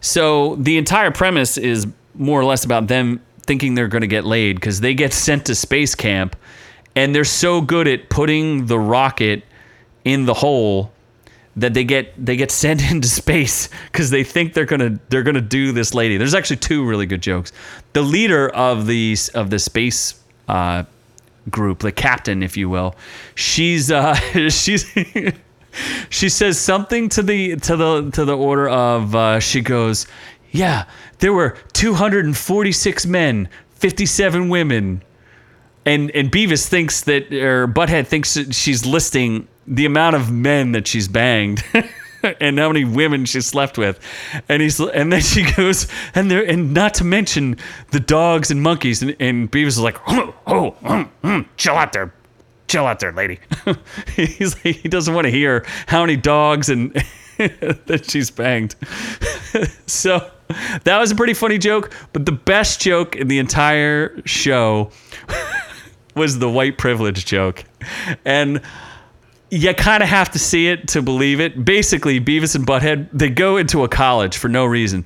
So 0.00 0.56
the 0.56 0.78
entire 0.78 1.10
premise 1.10 1.56
is 1.56 1.86
more 2.14 2.40
or 2.40 2.44
less 2.44 2.64
about 2.64 2.88
them 2.88 3.20
thinking 3.44 3.74
they're 3.74 3.88
going 3.88 4.02
to 4.02 4.08
get 4.08 4.24
laid 4.24 4.56
because 4.56 4.80
they 4.80 4.94
get 4.94 5.12
sent 5.12 5.46
to 5.46 5.54
space 5.54 5.94
camp 5.94 6.36
and 6.94 7.14
they're 7.14 7.24
so 7.24 7.60
good 7.60 7.88
at 7.88 8.08
putting 8.10 8.66
the 8.66 8.78
rocket 8.78 9.44
in 10.04 10.26
the 10.26 10.34
hole 10.34 10.92
that 11.56 11.74
they 11.74 11.84
get 11.84 12.12
they 12.24 12.36
get 12.36 12.50
sent 12.50 12.82
into 12.90 13.08
space 13.08 13.68
because 13.90 14.10
they 14.10 14.24
think 14.24 14.54
they're 14.54 14.64
gonna 14.64 14.98
they're 15.08 15.22
gonna 15.22 15.40
do 15.40 15.72
this 15.72 15.94
lady. 15.94 16.16
There's 16.16 16.34
actually 16.34 16.56
two 16.56 16.84
really 16.86 17.06
good 17.06 17.22
jokes. 17.22 17.52
The 17.92 18.02
leader 18.02 18.48
of 18.48 18.86
the 18.86 19.16
of 19.34 19.50
the 19.50 19.58
space 19.58 20.20
uh, 20.48 20.84
group, 21.50 21.80
the 21.80 21.92
captain, 21.92 22.42
if 22.42 22.56
you 22.56 22.68
will, 22.68 22.94
she's 23.34 23.90
uh, 23.90 24.14
she's 24.48 24.90
she 26.10 26.28
says 26.28 26.58
something 26.58 27.08
to 27.10 27.22
the 27.22 27.56
to 27.56 27.76
the 27.76 28.10
to 28.12 28.24
the 28.24 28.36
order 28.36 28.68
of 28.68 29.14
uh, 29.14 29.40
she 29.40 29.60
goes, 29.60 30.06
yeah, 30.52 30.84
there 31.18 31.32
were 31.32 31.56
246 31.72 33.06
men, 33.06 33.48
57 33.70 34.48
women. 34.48 35.02
And, 35.84 36.12
and 36.12 36.30
Beavis 36.30 36.68
thinks 36.68 37.00
that, 37.02 37.32
or 37.32 37.66
Butthead 37.66 38.06
thinks 38.06 38.34
that 38.34 38.54
she's 38.54 38.86
listing 38.86 39.48
the 39.66 39.86
amount 39.86 40.16
of 40.16 40.30
men 40.30 40.72
that 40.72 40.86
she's 40.86 41.08
banged. 41.08 41.62
and 42.40 42.58
how 42.58 42.68
many 42.68 42.84
women 42.84 43.24
she 43.24 43.40
slept 43.40 43.78
with. 43.78 43.98
And 44.48 44.62
he's 44.62 44.78
and 44.80 45.12
then 45.12 45.20
she 45.20 45.50
goes 45.56 45.88
and 46.14 46.30
there 46.30 46.48
and 46.48 46.72
not 46.72 46.94
to 46.94 47.04
mention 47.04 47.56
the 47.90 48.00
dogs 48.00 48.50
and 48.50 48.62
monkeys 48.62 49.02
and, 49.02 49.16
and 49.18 49.50
Beavis 49.50 49.68
is 49.68 49.80
like, 49.80 49.98
Oh, 50.06 50.34
oh, 50.46 50.76
mm, 50.82 51.08
mm, 51.22 51.46
chill 51.56 51.74
out 51.74 51.92
there. 51.92 52.12
Chill 52.68 52.86
out 52.86 53.00
there, 53.00 53.12
lady. 53.12 53.38
he's 54.16 54.54
like, 54.64 54.76
he 54.76 54.88
doesn't 54.88 55.14
want 55.14 55.26
to 55.26 55.30
hear 55.30 55.64
how 55.86 56.00
many 56.00 56.16
dogs 56.16 56.68
and 56.68 56.92
that 57.36 58.08
she's 58.08 58.30
banged. 58.30 58.76
so 59.86 60.30
that 60.84 60.98
was 60.98 61.10
a 61.10 61.14
pretty 61.14 61.34
funny 61.34 61.58
joke, 61.58 61.92
but 62.12 62.24
the 62.24 62.32
best 62.32 62.80
joke 62.80 63.16
in 63.16 63.28
the 63.28 63.38
entire 63.38 64.20
show 64.24 64.90
was 66.14 66.38
the 66.38 66.48
white 66.48 66.78
privilege 66.78 67.24
joke. 67.24 67.64
And 68.24 68.60
you 69.52 69.74
kind 69.74 70.02
of 70.02 70.08
have 70.08 70.30
to 70.30 70.38
see 70.38 70.68
it 70.68 70.88
to 70.88 71.02
believe 71.02 71.38
it. 71.38 71.62
Basically, 71.62 72.18
Beavis 72.18 72.56
and 72.56 72.66
Butthead, 72.66 73.10
they 73.12 73.28
go 73.28 73.58
into 73.58 73.84
a 73.84 73.88
college 73.88 74.38
for 74.38 74.48
no 74.48 74.64
reason. 74.64 75.04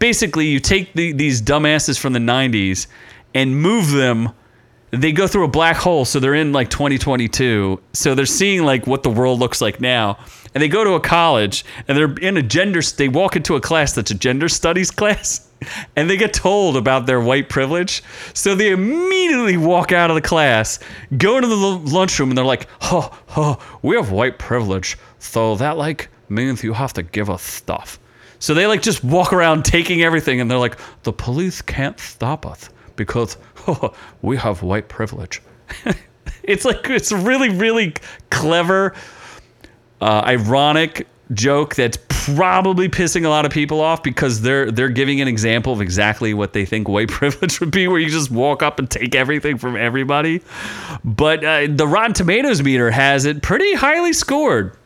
Basically, 0.00 0.46
you 0.46 0.58
take 0.58 0.92
the, 0.94 1.12
these 1.12 1.40
dumbasses 1.40 1.96
from 1.96 2.12
the 2.12 2.18
90s 2.18 2.88
and 3.32 3.56
move 3.56 3.92
them 3.92 4.30
they 4.92 5.12
go 5.12 5.26
through 5.26 5.44
a 5.44 5.48
black 5.48 5.76
hole 5.76 6.04
so 6.04 6.20
they're 6.20 6.34
in 6.34 6.52
like 6.52 6.70
2022 6.70 7.80
so 7.92 8.14
they're 8.14 8.24
seeing 8.24 8.64
like 8.64 8.86
what 8.86 9.02
the 9.02 9.10
world 9.10 9.40
looks 9.40 9.60
like 9.60 9.80
now 9.80 10.16
and 10.56 10.62
they 10.62 10.68
go 10.68 10.84
to 10.84 10.92
a 10.92 11.00
college 11.00 11.66
and 11.86 11.98
they're 11.98 12.14
in 12.14 12.38
a 12.38 12.42
gender 12.42 12.80
they 12.96 13.10
walk 13.10 13.36
into 13.36 13.56
a 13.56 13.60
class 13.60 13.92
that's 13.92 14.10
a 14.10 14.14
gender 14.14 14.48
studies 14.48 14.90
class 15.02 15.50
and 15.96 16.08
they 16.08 16.16
get 16.16 16.32
told 16.32 16.78
about 16.78 17.04
their 17.04 17.20
white 17.20 17.50
privilege. 17.50 18.02
So 18.32 18.54
they 18.54 18.70
immediately 18.70 19.58
walk 19.58 19.92
out 19.92 20.10
of 20.10 20.14
the 20.14 20.22
class 20.22 20.78
go 21.18 21.36
into 21.36 21.48
the 21.48 21.56
lunchroom 21.56 22.30
and 22.30 22.38
they're 22.38 22.44
like 22.46 22.68
oh, 22.80 23.14
oh 23.36 23.78
we 23.82 23.96
have 23.96 24.12
white 24.12 24.38
privilege. 24.38 24.96
So 25.18 25.56
that 25.56 25.76
like 25.76 26.08
means 26.30 26.64
you 26.64 26.72
have 26.72 26.94
to 26.94 27.02
give 27.02 27.28
us 27.28 27.42
stuff. 27.42 28.00
So 28.38 28.54
they 28.54 28.66
like 28.66 28.80
just 28.80 29.04
walk 29.04 29.34
around 29.34 29.66
taking 29.66 30.00
everything 30.04 30.40
and 30.40 30.50
they're 30.50 30.56
like 30.56 30.78
the 31.02 31.12
police 31.12 31.60
can't 31.60 32.00
stop 32.00 32.46
us 32.46 32.70
because 32.96 33.36
oh, 33.68 33.92
we 34.22 34.38
have 34.38 34.62
white 34.62 34.88
privilege. 34.88 35.42
it's 36.42 36.64
like 36.64 36.88
it's 36.88 37.12
really 37.12 37.50
really 37.50 37.92
clever, 38.30 38.94
uh, 40.00 40.22
ironic 40.26 41.06
joke 41.32 41.74
that's 41.74 41.98
probably 42.08 42.88
pissing 42.88 43.24
a 43.24 43.28
lot 43.28 43.44
of 43.44 43.50
people 43.50 43.80
off 43.80 44.02
because 44.02 44.42
they're 44.42 44.70
they're 44.70 44.88
giving 44.88 45.20
an 45.20 45.28
example 45.28 45.72
of 45.72 45.80
exactly 45.80 46.34
what 46.34 46.52
they 46.52 46.64
think 46.64 46.88
white 46.88 47.08
privilege 47.10 47.60
would 47.60 47.70
be, 47.70 47.88
where 47.88 47.98
you 47.98 48.10
just 48.10 48.30
walk 48.30 48.62
up 48.62 48.78
and 48.78 48.90
take 48.90 49.14
everything 49.14 49.58
from 49.58 49.76
everybody. 49.76 50.40
But 51.04 51.44
uh, 51.44 51.66
the 51.70 51.86
Rotten 51.86 52.14
Tomatoes 52.14 52.62
meter 52.62 52.90
has 52.90 53.24
it 53.24 53.42
pretty 53.42 53.74
highly 53.74 54.12
scored 54.12 54.76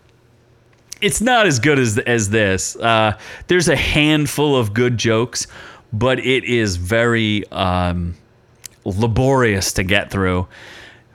it's 1.00 1.20
not 1.20 1.46
as 1.46 1.58
good 1.58 1.78
as 1.78 1.98
as 1.98 2.30
this. 2.30 2.76
Uh, 2.76 3.18
there's 3.46 3.68
a 3.68 3.76
handful 3.76 4.56
of 4.56 4.74
good 4.74 4.98
jokes, 4.98 5.46
but 5.92 6.18
it 6.18 6.44
is 6.44 6.76
very 6.76 7.46
um, 7.50 8.14
laborious 8.84 9.72
to 9.74 9.82
get 9.82 10.10
through. 10.10 10.46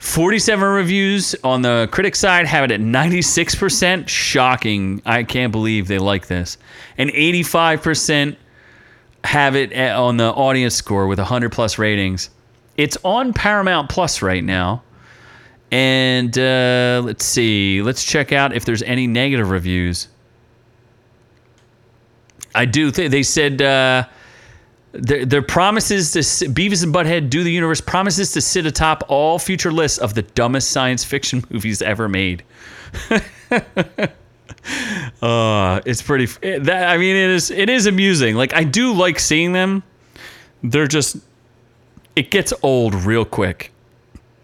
47 0.06 0.66
reviews 0.66 1.34
on 1.44 1.62
the 1.62 1.88
critic 1.90 2.14
side 2.14 2.46
have 2.46 2.64
it 2.64 2.70
at 2.70 2.80
96%. 2.80 4.08
Shocking. 4.08 5.02
I 5.04 5.24
can't 5.24 5.52
believe 5.52 5.88
they 5.88 5.98
like 5.98 6.28
this. 6.28 6.56
And 6.96 7.10
85% 7.10 8.36
have 9.24 9.56
it 9.56 9.76
on 9.76 10.16
the 10.16 10.30
audience 10.30 10.74
score 10.74 11.06
with 11.06 11.18
100 11.18 11.52
plus 11.52 11.76
ratings. 11.76 12.30
It's 12.76 12.96
on 13.04 13.32
Paramount 13.34 13.90
Plus 13.90 14.22
right 14.22 14.44
now. 14.44 14.82
And 15.70 16.38
uh, 16.38 17.02
let's 17.04 17.24
see. 17.24 17.82
Let's 17.82 18.04
check 18.04 18.32
out 18.32 18.54
if 18.54 18.64
there's 18.64 18.82
any 18.82 19.06
negative 19.06 19.50
reviews. 19.50 20.08
I 22.54 22.64
do 22.64 22.90
think 22.90 23.10
they 23.10 23.22
said 23.22 23.60
uh, 23.60 24.06
their, 24.98 25.24
their 25.24 25.42
promises 25.42 26.12
to 26.12 26.20
Beavis 26.50 26.82
and 26.82 26.94
Butthead 26.94 27.30
Do 27.30 27.42
the 27.44 27.52
Universe 27.52 27.80
promises 27.80 28.32
to 28.32 28.40
sit 28.40 28.66
atop 28.66 29.04
all 29.08 29.38
future 29.38 29.72
lists 29.72 29.98
of 29.98 30.14
the 30.14 30.22
dumbest 30.22 30.70
science 30.70 31.04
fiction 31.04 31.44
movies 31.50 31.82
ever 31.82 32.08
made. 32.08 32.42
uh, 35.22 35.80
it's 35.84 36.02
pretty. 36.02 36.28
it- 36.42 36.64
that 36.64 36.88
I 36.88 36.96
mean, 36.98 37.16
it 37.16 37.30
is 37.30 37.50
it 37.50 37.68
is 37.68 37.86
amusing. 37.86 38.34
Like 38.36 38.54
I 38.54 38.64
do 38.64 38.92
like 38.92 39.18
seeing 39.18 39.52
them. 39.52 39.82
They're 40.62 40.86
just 40.86 41.16
it 42.14 42.30
gets 42.30 42.52
old 42.62 42.94
real 42.94 43.24
quick. 43.24 43.72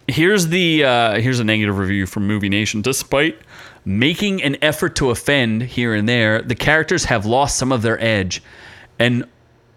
Here's 0.09 0.49
the 0.49 0.85
uh, 0.85 1.21
here's 1.21 1.41
a 1.41 1.45
negative 1.45 1.79
review 1.79 2.07
from 2.07 2.27
Movie 2.27 2.49
Nation. 2.49 2.83
Despite 2.83 3.39
making 3.85 4.43
an 4.43 4.57
effort 4.63 4.95
to 4.97 5.11
offend 5.11 5.63
here 5.63 5.95
and 5.95 6.09
there, 6.09 6.43
the 6.43 6.55
characters 6.55 7.05
have 7.07 7.25
lost 7.27 7.57
some 7.57 7.73
of 7.73 7.83
their 7.83 8.01
edge, 8.03 8.43
and 8.99 9.25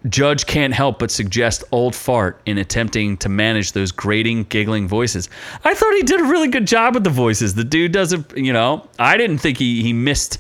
Judge 0.10 0.45
can't 0.45 0.74
help 0.74 0.99
but 0.99 1.10
suggest 1.10 1.64
old 1.72 1.95
fart 1.95 2.39
in 2.45 2.58
attempting 2.58 3.18
to 3.18 3.30
manage 3.30 3.72
those 3.72 3.91
grating, 3.91 4.43
giggling 4.43 4.88
voices. 4.88 5.30
I 5.64 5.74
thought 5.74 5.93
he 5.95 6.03
did 6.03 6.20
a 6.20 6.26
really 6.26 6.47
good 6.47 6.68
job 6.68 6.93
with 6.93 7.03
the 7.03 7.10
voices. 7.10 7.56
The 7.56 7.64
dude 7.64 7.91
doesn't, 7.91 8.38
you 8.38 8.53
know, 8.53 8.88
I 8.99 9.18
didn't 9.18 9.39
think 9.39 9.58
he 9.58 9.82
he 9.82 9.93
missed 9.93 10.39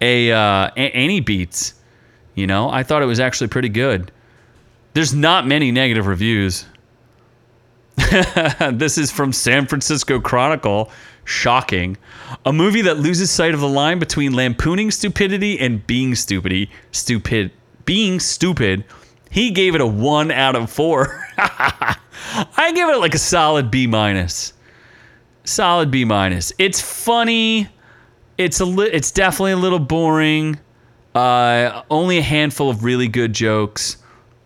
a 0.00 0.32
uh, 0.32 0.70
a- 0.76 0.90
any 0.94 1.20
beats. 1.20 1.74
You 2.34 2.46
know, 2.46 2.70
I 2.70 2.82
thought 2.82 3.02
it 3.02 3.06
was 3.06 3.20
actually 3.20 3.48
pretty 3.48 3.68
good. 3.70 4.12
There's 4.94 5.14
not 5.14 5.46
many 5.46 5.72
negative 5.72 6.06
reviews. 6.06 6.66
this 8.72 8.98
is 8.98 9.10
from 9.10 9.32
San 9.32 9.66
Francisco 9.66 10.20
Chronicle. 10.20 10.90
Shocking. 11.24 11.96
A 12.44 12.52
movie 12.52 12.82
that 12.82 12.98
loses 12.98 13.30
sight 13.30 13.52
of 13.52 13.60
the 13.60 13.68
line 13.68 13.98
between 13.98 14.32
lampooning 14.32 14.90
stupidity 14.90 15.58
and 15.58 15.84
being 15.86 16.14
stupidity. 16.14 16.70
Stupid. 16.92 17.50
Being 17.86 18.20
stupid. 18.20 18.84
He 19.30 19.50
gave 19.50 19.74
it 19.74 19.80
a 19.80 19.86
one 19.86 20.30
out 20.30 20.54
of 20.54 20.70
four. 20.70 21.26
I 21.38 22.72
give 22.74 22.88
it 22.88 22.98
like 22.98 23.14
a 23.14 23.18
solid 23.18 23.70
B 23.70 23.86
minus. 23.86 24.52
Solid 25.44 25.90
B 25.90 26.04
minus. 26.04 26.52
It's 26.58 26.80
funny. 26.80 27.68
It's 28.36 28.60
a 28.60 28.64
li- 28.64 28.90
it's 28.92 29.10
definitely 29.10 29.52
a 29.52 29.56
little 29.56 29.78
boring. 29.78 30.58
Uh, 31.14 31.82
only 31.90 32.18
a 32.18 32.22
handful 32.22 32.68
of 32.68 32.84
really 32.84 33.08
good 33.08 33.32
jokes. 33.32 33.96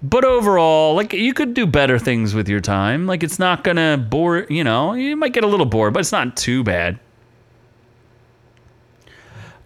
But 0.02 0.24
overall, 0.24 0.94
like 0.94 1.12
you 1.12 1.34
could 1.34 1.52
do 1.54 1.66
better 1.66 1.98
things 1.98 2.34
with 2.34 2.48
your 2.48 2.60
time. 2.60 3.06
Like 3.06 3.22
it's 3.22 3.38
not 3.38 3.64
gonna 3.64 3.98
bore. 3.98 4.46
You 4.48 4.64
know, 4.64 4.94
you 4.94 5.16
might 5.16 5.32
get 5.32 5.44
a 5.44 5.48
little 5.48 5.66
bored, 5.66 5.92
but 5.92 6.00
it's 6.00 6.12
not 6.12 6.36
too 6.36 6.62
bad. 6.62 6.98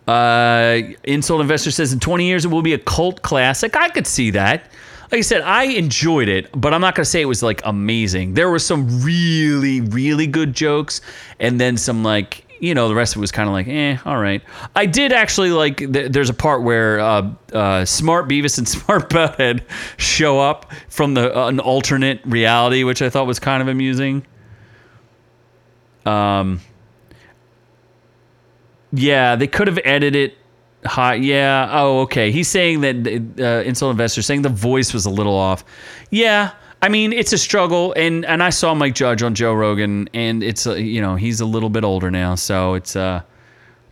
Uh, 0.06 0.80
Insult 1.04 1.40
Investor 1.40 1.70
says 1.70 1.92
in 1.92 2.00
20 2.00 2.26
years 2.26 2.44
it 2.44 2.48
will 2.48 2.62
be 2.62 2.74
a 2.74 2.78
cult 2.78 3.22
classic. 3.22 3.76
I 3.76 3.88
could 3.88 4.06
see 4.06 4.30
that. 4.30 4.70
Like 5.10 5.18
I 5.18 5.22
said, 5.22 5.42
I 5.42 5.64
enjoyed 5.64 6.28
it, 6.28 6.48
but 6.58 6.74
I'm 6.74 6.80
not 6.80 6.94
gonna 6.94 7.04
say 7.04 7.20
it 7.20 7.26
was 7.26 7.42
like 7.42 7.62
amazing. 7.64 8.34
There 8.34 8.50
were 8.50 8.58
some 8.58 9.02
really, 9.02 9.80
really 9.80 10.26
good 10.26 10.54
jokes, 10.54 11.00
and 11.38 11.60
then 11.60 11.76
some 11.76 12.02
like 12.02 12.44
you 12.58 12.74
know 12.74 12.88
the 12.88 12.94
rest 12.94 13.14
of 13.14 13.18
it 13.18 13.20
was 13.20 13.30
kind 13.30 13.48
of 13.48 13.52
like 13.52 13.68
eh, 13.68 13.98
all 14.04 14.18
right. 14.18 14.42
I 14.74 14.86
did 14.86 15.12
actually 15.12 15.50
like. 15.50 15.76
Th- 15.76 16.10
there's 16.10 16.30
a 16.30 16.34
part 16.34 16.62
where 16.62 17.00
uh, 17.00 17.30
uh, 17.52 17.84
Smart 17.84 18.28
Beavis 18.28 18.58
and 18.58 18.68
Smart 18.76 19.10
Butthead 19.10 19.62
show 19.98 20.40
up 20.40 20.72
from 20.88 21.14
the 21.14 21.36
uh, 21.38 21.48
an 21.48 21.60
alternate 21.60 22.20
reality, 22.24 22.82
which 22.82 23.00
I 23.02 23.10
thought 23.10 23.26
was 23.26 23.38
kind 23.38 23.62
of 23.62 23.68
amusing. 23.68 24.26
Um. 26.04 26.60
Yeah, 28.94 29.36
they 29.36 29.46
could 29.46 29.66
have 29.66 29.78
edited 29.84 30.32
it 30.32 30.38
high. 30.86 31.14
Yeah. 31.14 31.68
Oh, 31.70 32.00
okay. 32.00 32.30
He's 32.30 32.48
saying 32.48 32.80
that 32.82 33.06
uh, 33.40 33.66
Insult 33.66 33.92
Investor 33.92 34.22
saying 34.22 34.42
the 34.42 34.48
voice 34.48 34.92
was 34.92 35.06
a 35.06 35.10
little 35.10 35.34
off. 35.34 35.64
Yeah. 36.10 36.52
I 36.80 36.90
mean, 36.90 37.14
it's 37.14 37.32
a 37.32 37.38
struggle, 37.38 37.94
and 37.94 38.26
and 38.26 38.42
I 38.42 38.50
saw 38.50 38.74
Mike 38.74 38.94
Judge 38.94 39.22
on 39.22 39.34
Joe 39.34 39.54
Rogan, 39.54 40.06
and 40.12 40.42
it's 40.42 40.66
uh, 40.66 40.74
you 40.74 41.00
know 41.00 41.16
he's 41.16 41.40
a 41.40 41.46
little 41.46 41.70
bit 41.70 41.82
older 41.82 42.10
now, 42.10 42.34
so 42.34 42.74
it's 42.74 42.94
uh 42.94 43.22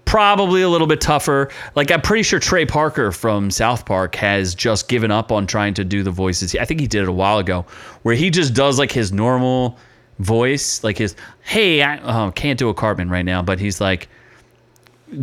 probably 0.04 0.60
a 0.60 0.68
little 0.68 0.86
bit 0.86 1.00
tougher. 1.00 1.48
Like 1.74 1.90
I'm 1.90 2.02
pretty 2.02 2.22
sure 2.22 2.38
Trey 2.38 2.66
Parker 2.66 3.10
from 3.10 3.50
South 3.50 3.86
Park 3.86 4.14
has 4.16 4.54
just 4.54 4.88
given 4.88 5.10
up 5.10 5.32
on 5.32 5.46
trying 5.46 5.72
to 5.74 5.84
do 5.84 6.02
the 6.02 6.10
voices. 6.10 6.54
I 6.54 6.66
think 6.66 6.80
he 6.80 6.86
did 6.86 7.02
it 7.04 7.08
a 7.08 7.12
while 7.12 7.38
ago, 7.38 7.64
where 8.02 8.14
he 8.14 8.28
just 8.28 8.52
does 8.52 8.78
like 8.78 8.92
his 8.92 9.10
normal 9.10 9.78
voice, 10.18 10.84
like 10.84 10.98
his 10.98 11.16
hey, 11.40 11.82
I 11.82 11.98
oh, 12.00 12.30
can't 12.32 12.58
do 12.58 12.68
a 12.68 12.74
Cartman 12.74 13.08
right 13.08 13.24
now, 13.24 13.40
but 13.40 13.58
he's 13.58 13.80
like 13.80 14.10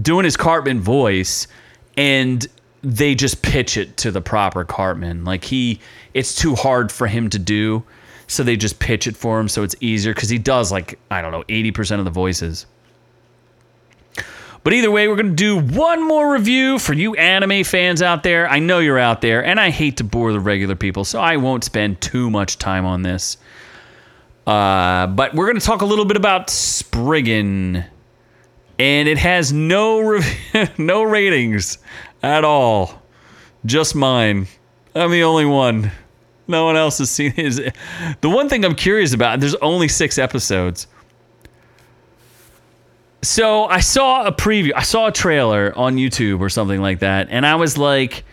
doing 0.02 0.26
his 0.26 0.38
Cartman 0.38 0.80
voice, 0.82 1.48
and 1.98 2.46
they 2.82 3.16
just 3.16 3.42
pitch 3.42 3.78
it 3.78 3.98
to 3.98 4.12
the 4.12 4.22
proper 4.22 4.64
Cartman. 4.64 5.26
Like 5.26 5.44
he, 5.44 5.80
it's 6.14 6.36
too 6.36 6.56
hard 6.56 6.92
for 6.92 7.08
him 7.08 7.30
to 7.32 7.40
do, 7.40 7.84
so 8.28 8.44
they 8.44 8.56
just 8.56 8.80
pitch 8.80 9.08
it 9.08 9.18
for 9.18 9.40
him, 9.40 9.48
so 9.48 9.64
it's 9.64 9.76
easier 9.82 10.14
because 10.14 10.30
he 10.30 10.38
does 10.38 10.72
like 10.72 11.00
I 11.12 11.22
don't 11.22 11.32
know 11.32 11.44
eighty 11.50 11.72
percent 11.72 12.00
of 12.00 12.06
the 12.06 12.12
voices. 12.12 12.66
But 14.64 14.74
either 14.74 14.92
way, 14.92 15.08
we're 15.08 15.16
going 15.16 15.36
to 15.36 15.36
do 15.36 15.58
one 15.58 16.06
more 16.06 16.34
review 16.34 16.80
for 16.80 16.94
you 16.94 17.16
anime 17.16 17.64
fans 17.64 18.02
out 18.02 18.24
there. 18.24 18.48
I 18.50 18.60
know 18.60 18.80
you're 18.80 19.00
out 19.00 19.22
there, 19.22 19.44
and 19.44 19.58
I 19.60 19.70
hate 19.70 19.98
to 19.98 20.04
bore 20.04 20.34
the 20.34 20.40
regular 20.40 20.76
people, 20.76 21.06
so 21.06 21.20
I 21.20 21.38
won't 21.38 21.64
spend 21.64 22.02
too 22.02 22.30
much 22.30 22.58
time 22.58 22.86
on 22.86 23.02
this. 23.02 23.38
Uh, 24.46 25.08
but 25.08 25.34
we're 25.34 25.46
going 25.46 25.60
to 25.60 25.66
talk 25.66 25.82
a 25.82 25.86
little 25.86 26.06
bit 26.06 26.18
about 26.18 26.50
Spriggan. 26.50 27.86
And 28.80 29.10
it 29.10 29.18
has 29.18 29.52
no 29.52 30.00
rev- 30.00 30.72
no 30.80 31.04
ratings 31.04 31.78
at 32.24 32.44
all. 32.44 33.02
Just 33.66 33.94
mine. 33.94 34.48
I'm 34.96 35.12
the 35.12 35.24
only 35.24 35.46
one. 35.46 35.92
No 36.48 36.66
one 36.66 36.76
else 36.76 36.98
has 36.98 37.12
seen 37.12 37.34
it. 37.38 37.76
The 38.22 38.30
one 38.30 38.50
thing 38.50 38.66
I'm 38.66 38.74
curious 38.74 39.14
about, 39.14 39.40
there's 39.40 39.56
only 39.56 39.88
six 39.88 40.18
episodes. 40.18 40.88
So 43.22 43.66
I 43.66 43.82
saw 43.82 44.26
a 44.26 44.32
preview, 44.32 44.72
I 44.76 44.82
saw 44.82 45.08
a 45.08 45.12
trailer 45.12 45.74
on 45.78 45.98
YouTube 45.98 46.40
or 46.40 46.50
something 46.50 46.82
like 46.82 47.00
that, 47.00 47.28
and 47.30 47.46
I 47.46 47.56
was 47.56 47.78
like, 47.78 48.24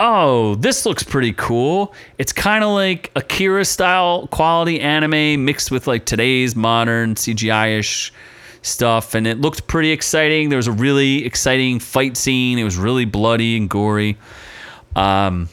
oh, 0.00 0.54
this 0.56 0.86
looks 0.86 1.02
pretty 1.02 1.34
cool. 1.34 1.94
It's 2.16 2.32
kind 2.32 2.64
of 2.64 2.70
like 2.70 3.12
Akira 3.14 3.66
style 3.66 4.26
quality 4.28 4.80
anime 4.80 5.44
mixed 5.44 5.70
with 5.70 5.86
like 5.86 6.06
today's 6.06 6.56
modern 6.56 7.14
CGI 7.16 7.78
ish 7.78 8.12
stuff, 8.62 9.14
and 9.14 9.26
it 9.26 9.40
looked 9.40 9.66
pretty 9.66 9.90
exciting. 9.90 10.48
There 10.48 10.56
was 10.56 10.66
a 10.66 10.72
really 10.72 11.24
exciting 11.24 11.78
fight 11.78 12.16
scene, 12.16 12.58
it 12.58 12.64
was 12.64 12.76
really 12.76 13.04
bloody 13.04 13.56
and 13.56 13.68
gory. 13.68 14.16
Um, 14.96 15.48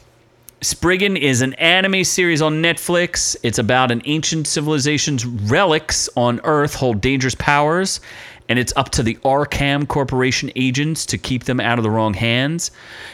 Spriggan 0.60 1.16
is 1.16 1.40
an 1.40 1.54
anime 1.54 2.02
series 2.02 2.42
on 2.42 2.60
Netflix. 2.62 3.36
It's 3.44 3.58
about 3.58 3.92
an 3.92 4.02
ancient 4.06 4.48
civilization's 4.48 5.24
relics 5.24 6.08
on 6.16 6.40
Earth 6.42 6.74
hold 6.74 7.00
dangerous 7.00 7.36
powers, 7.36 8.00
and 8.48 8.58
it's 8.58 8.72
up 8.74 8.90
to 8.90 9.04
the 9.04 9.14
ARCAM 9.24 9.86
Corporation 9.86 10.50
agents 10.56 11.06
to 11.06 11.18
keep 11.18 11.44
them 11.44 11.60
out 11.60 11.78
of 11.78 11.84
the 11.84 11.90
wrong 11.90 12.12
hands. 12.12 12.72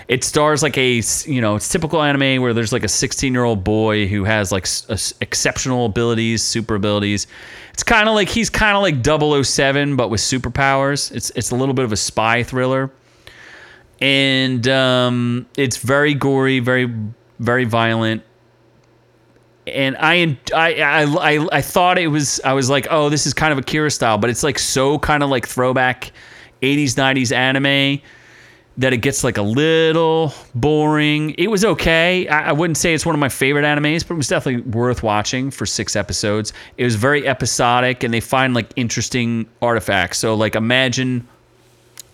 It 0.08 0.24
stars 0.24 0.62
like 0.62 0.78
a, 0.78 1.02
you 1.26 1.42
know, 1.42 1.56
it's 1.56 1.68
typical 1.68 2.02
anime 2.02 2.40
where 2.40 2.54
there's 2.54 2.72
like 2.72 2.84
a 2.84 2.88
16 2.88 3.34
year 3.34 3.44
old 3.44 3.62
boy 3.62 4.06
who 4.06 4.24
has 4.24 4.50
like 4.50 4.64
s- 4.64 5.12
exceptional 5.20 5.84
abilities, 5.84 6.42
super 6.42 6.76
abilities. 6.76 7.26
It's 7.74 7.82
kind 7.82 8.08
of 8.08 8.14
like 8.14 8.28
he's 8.28 8.48
kind 8.48 8.76
of 8.76 8.82
like 8.82 9.44
007, 9.44 9.96
but 9.96 10.08
with 10.08 10.20
superpowers. 10.20 11.12
It's 11.12 11.30
it's 11.30 11.50
a 11.50 11.56
little 11.56 11.74
bit 11.74 11.84
of 11.84 11.92
a 11.92 11.96
spy 11.96 12.42
thriller 12.42 12.90
and 14.00 14.66
um, 14.68 15.46
it's 15.56 15.78
very 15.78 16.14
gory, 16.14 16.60
very 16.60 16.92
very 17.38 17.64
violent. 17.64 18.22
And 19.66 19.96
I, 19.96 20.36
I, 20.54 20.74
I, 20.74 21.02
I, 21.04 21.48
I 21.50 21.62
thought 21.62 21.96
it 21.96 22.08
was. 22.08 22.38
I 22.44 22.52
was 22.52 22.68
like, 22.68 22.86
oh, 22.90 23.08
this 23.08 23.26
is 23.26 23.32
kind 23.32 23.50
of 23.50 23.58
Akira 23.58 23.90
style, 23.90 24.18
but 24.18 24.28
it's 24.28 24.42
like 24.42 24.58
so 24.58 24.98
kind 24.98 25.22
of 25.22 25.30
like 25.30 25.48
throwback, 25.48 26.12
'80s 26.60 26.94
'90s 26.94 27.34
anime 27.34 28.02
that 28.76 28.92
it 28.92 28.98
gets 28.98 29.22
like 29.22 29.36
a 29.36 29.42
little 29.42 30.34
boring. 30.54 31.30
It 31.38 31.48
was 31.48 31.64
okay. 31.64 32.26
I, 32.26 32.48
I 32.48 32.52
wouldn't 32.52 32.76
say 32.76 32.92
it's 32.92 33.06
one 33.06 33.14
of 33.14 33.20
my 33.20 33.28
favorite 33.28 33.62
animes, 33.62 34.06
but 34.06 34.14
it 34.14 34.16
was 34.16 34.28
definitely 34.28 34.68
worth 34.70 35.02
watching 35.02 35.50
for 35.50 35.64
six 35.64 35.94
episodes. 35.94 36.52
It 36.76 36.84
was 36.84 36.96
very 36.96 37.26
episodic, 37.26 38.02
and 38.02 38.12
they 38.12 38.20
find 38.20 38.52
like 38.52 38.70
interesting 38.74 39.46
artifacts. 39.62 40.18
So 40.18 40.34
like 40.34 40.56
imagine 40.56 41.28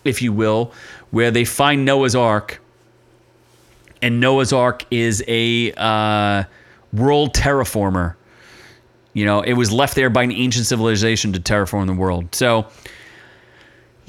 if 0.04 0.22
you 0.22 0.32
will, 0.32 0.72
where 1.10 1.30
they 1.30 1.44
find 1.44 1.84
Noah's 1.84 2.14
Ark, 2.14 2.60
and 4.02 4.20
Noah's 4.20 4.52
Ark 4.52 4.84
is 4.90 5.22
a 5.28 5.72
uh, 5.76 6.44
world 6.92 7.34
terraformer. 7.34 8.14
You 9.12 9.24
know, 9.24 9.40
it 9.40 9.54
was 9.54 9.72
left 9.72 9.94
there 9.94 10.08
by 10.08 10.22
an 10.22 10.32
ancient 10.32 10.66
civilization 10.66 11.32
to 11.32 11.40
terraform 11.40 11.86
the 11.86 11.94
world. 11.94 12.34
So 12.34 12.66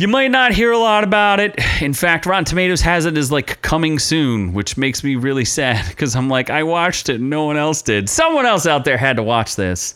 you 0.01 0.07
might 0.07 0.31
not 0.31 0.51
hear 0.51 0.71
a 0.71 0.77
lot 0.79 1.03
about 1.03 1.39
it. 1.39 1.55
In 1.79 1.93
fact, 1.93 2.25
Rotten 2.25 2.43
Tomatoes 2.43 2.81
has 2.81 3.05
it 3.05 3.17
as 3.19 3.31
like 3.31 3.61
coming 3.61 3.99
soon, 3.99 4.51
which 4.51 4.75
makes 4.75 5.03
me 5.03 5.15
really 5.15 5.45
sad 5.45 5.87
because 5.87 6.15
I'm 6.15 6.27
like, 6.27 6.49
I 6.49 6.63
watched 6.63 7.07
it, 7.07 7.21
no 7.21 7.45
one 7.45 7.55
else 7.55 7.83
did. 7.83 8.09
Someone 8.09 8.47
else 8.47 8.65
out 8.65 8.83
there 8.83 8.97
had 8.97 9.17
to 9.17 9.23
watch 9.23 9.55
this. 9.55 9.95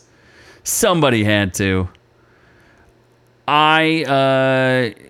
Somebody 0.62 1.24
had 1.24 1.54
to. 1.54 1.88
I 3.48 4.04
uh 4.04 5.02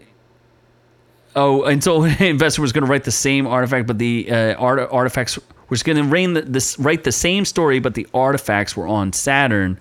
Oh, 1.36 1.64
and 1.64 1.84
so 1.84 2.04
investor 2.18 2.62
was 2.62 2.72
going 2.72 2.84
to 2.84 2.90
write 2.90 3.04
the 3.04 3.10
same 3.10 3.46
artifact, 3.46 3.86
but 3.86 3.98
the 3.98 4.30
uh, 4.30 4.54
art, 4.54 4.88
artifacts 4.90 5.38
was 5.68 5.82
going 5.82 6.10
to 6.10 6.42
this 6.42 6.78
write 6.78 7.04
the 7.04 7.12
same 7.12 7.44
story, 7.44 7.80
but 7.80 7.92
the 7.92 8.06
artifacts 8.14 8.74
were 8.74 8.86
on 8.86 9.12
Saturn. 9.12 9.78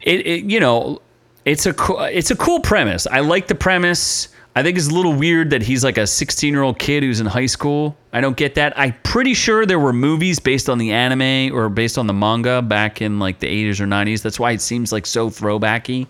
It, 0.00 0.24
it 0.24 0.44
you 0.44 0.60
know, 0.60 1.02
it's 1.50 1.66
a 1.66 1.74
it's 2.16 2.30
a 2.30 2.36
cool 2.36 2.60
premise. 2.60 3.08
I 3.08 3.20
like 3.20 3.48
the 3.48 3.56
premise. 3.56 4.28
I 4.54 4.62
think 4.62 4.78
it's 4.78 4.88
a 4.88 4.94
little 4.94 5.12
weird 5.12 5.50
that 5.50 5.62
he's 5.62 5.82
like 5.82 5.98
a 5.98 6.06
16 6.06 6.52
year 6.52 6.62
old 6.62 6.78
kid 6.78 7.02
who's 7.02 7.18
in 7.18 7.26
high 7.26 7.46
school. 7.46 7.96
I 8.12 8.20
don't 8.20 8.36
get 8.36 8.54
that. 8.54 8.72
I'm 8.76 8.94
pretty 9.02 9.34
sure 9.34 9.66
there 9.66 9.78
were 9.78 9.92
movies 9.92 10.38
based 10.38 10.68
on 10.68 10.78
the 10.78 10.92
anime 10.92 11.54
or 11.54 11.68
based 11.68 11.98
on 11.98 12.06
the 12.06 12.12
manga 12.12 12.62
back 12.62 13.02
in 13.02 13.18
like 13.18 13.40
the 13.40 13.48
80s 13.48 13.80
or 13.80 13.86
90s. 13.86 14.22
That's 14.22 14.38
why 14.38 14.52
it 14.52 14.60
seems 14.60 14.92
like 14.92 15.06
so 15.06 15.28
throwbacky 15.28 16.06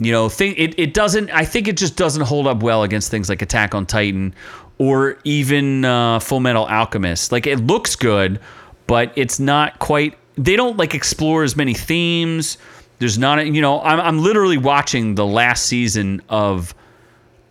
you 0.00 0.12
know 0.12 0.28
think 0.28 0.56
it, 0.56 0.78
it 0.78 0.94
doesn't 0.94 1.28
i 1.30 1.44
think 1.44 1.66
it 1.66 1.76
just 1.76 1.96
doesn't 1.96 2.22
hold 2.22 2.46
up 2.46 2.62
well 2.62 2.84
against 2.84 3.10
things 3.10 3.28
like 3.28 3.42
attack 3.42 3.74
on 3.74 3.84
titan 3.84 4.32
or 4.78 5.18
even 5.24 5.84
uh, 5.84 6.20
full 6.20 6.38
metal 6.38 6.68
alchemist 6.68 7.32
like 7.32 7.48
it 7.48 7.58
looks 7.66 7.96
good 7.96 8.38
but 8.86 9.10
it's 9.16 9.40
not 9.40 9.76
quite 9.80 10.16
they 10.36 10.54
don't 10.54 10.76
like 10.76 10.94
explore 10.94 11.42
as 11.42 11.56
many 11.56 11.74
themes 11.74 12.58
there's 12.98 13.18
not 13.18 13.38
a, 13.38 13.48
you 13.48 13.60
know 13.60 13.80
I'm, 13.80 14.00
I'm 14.00 14.18
literally 14.18 14.58
watching 14.58 15.14
the 15.14 15.26
last 15.26 15.66
season 15.66 16.22
of 16.28 16.74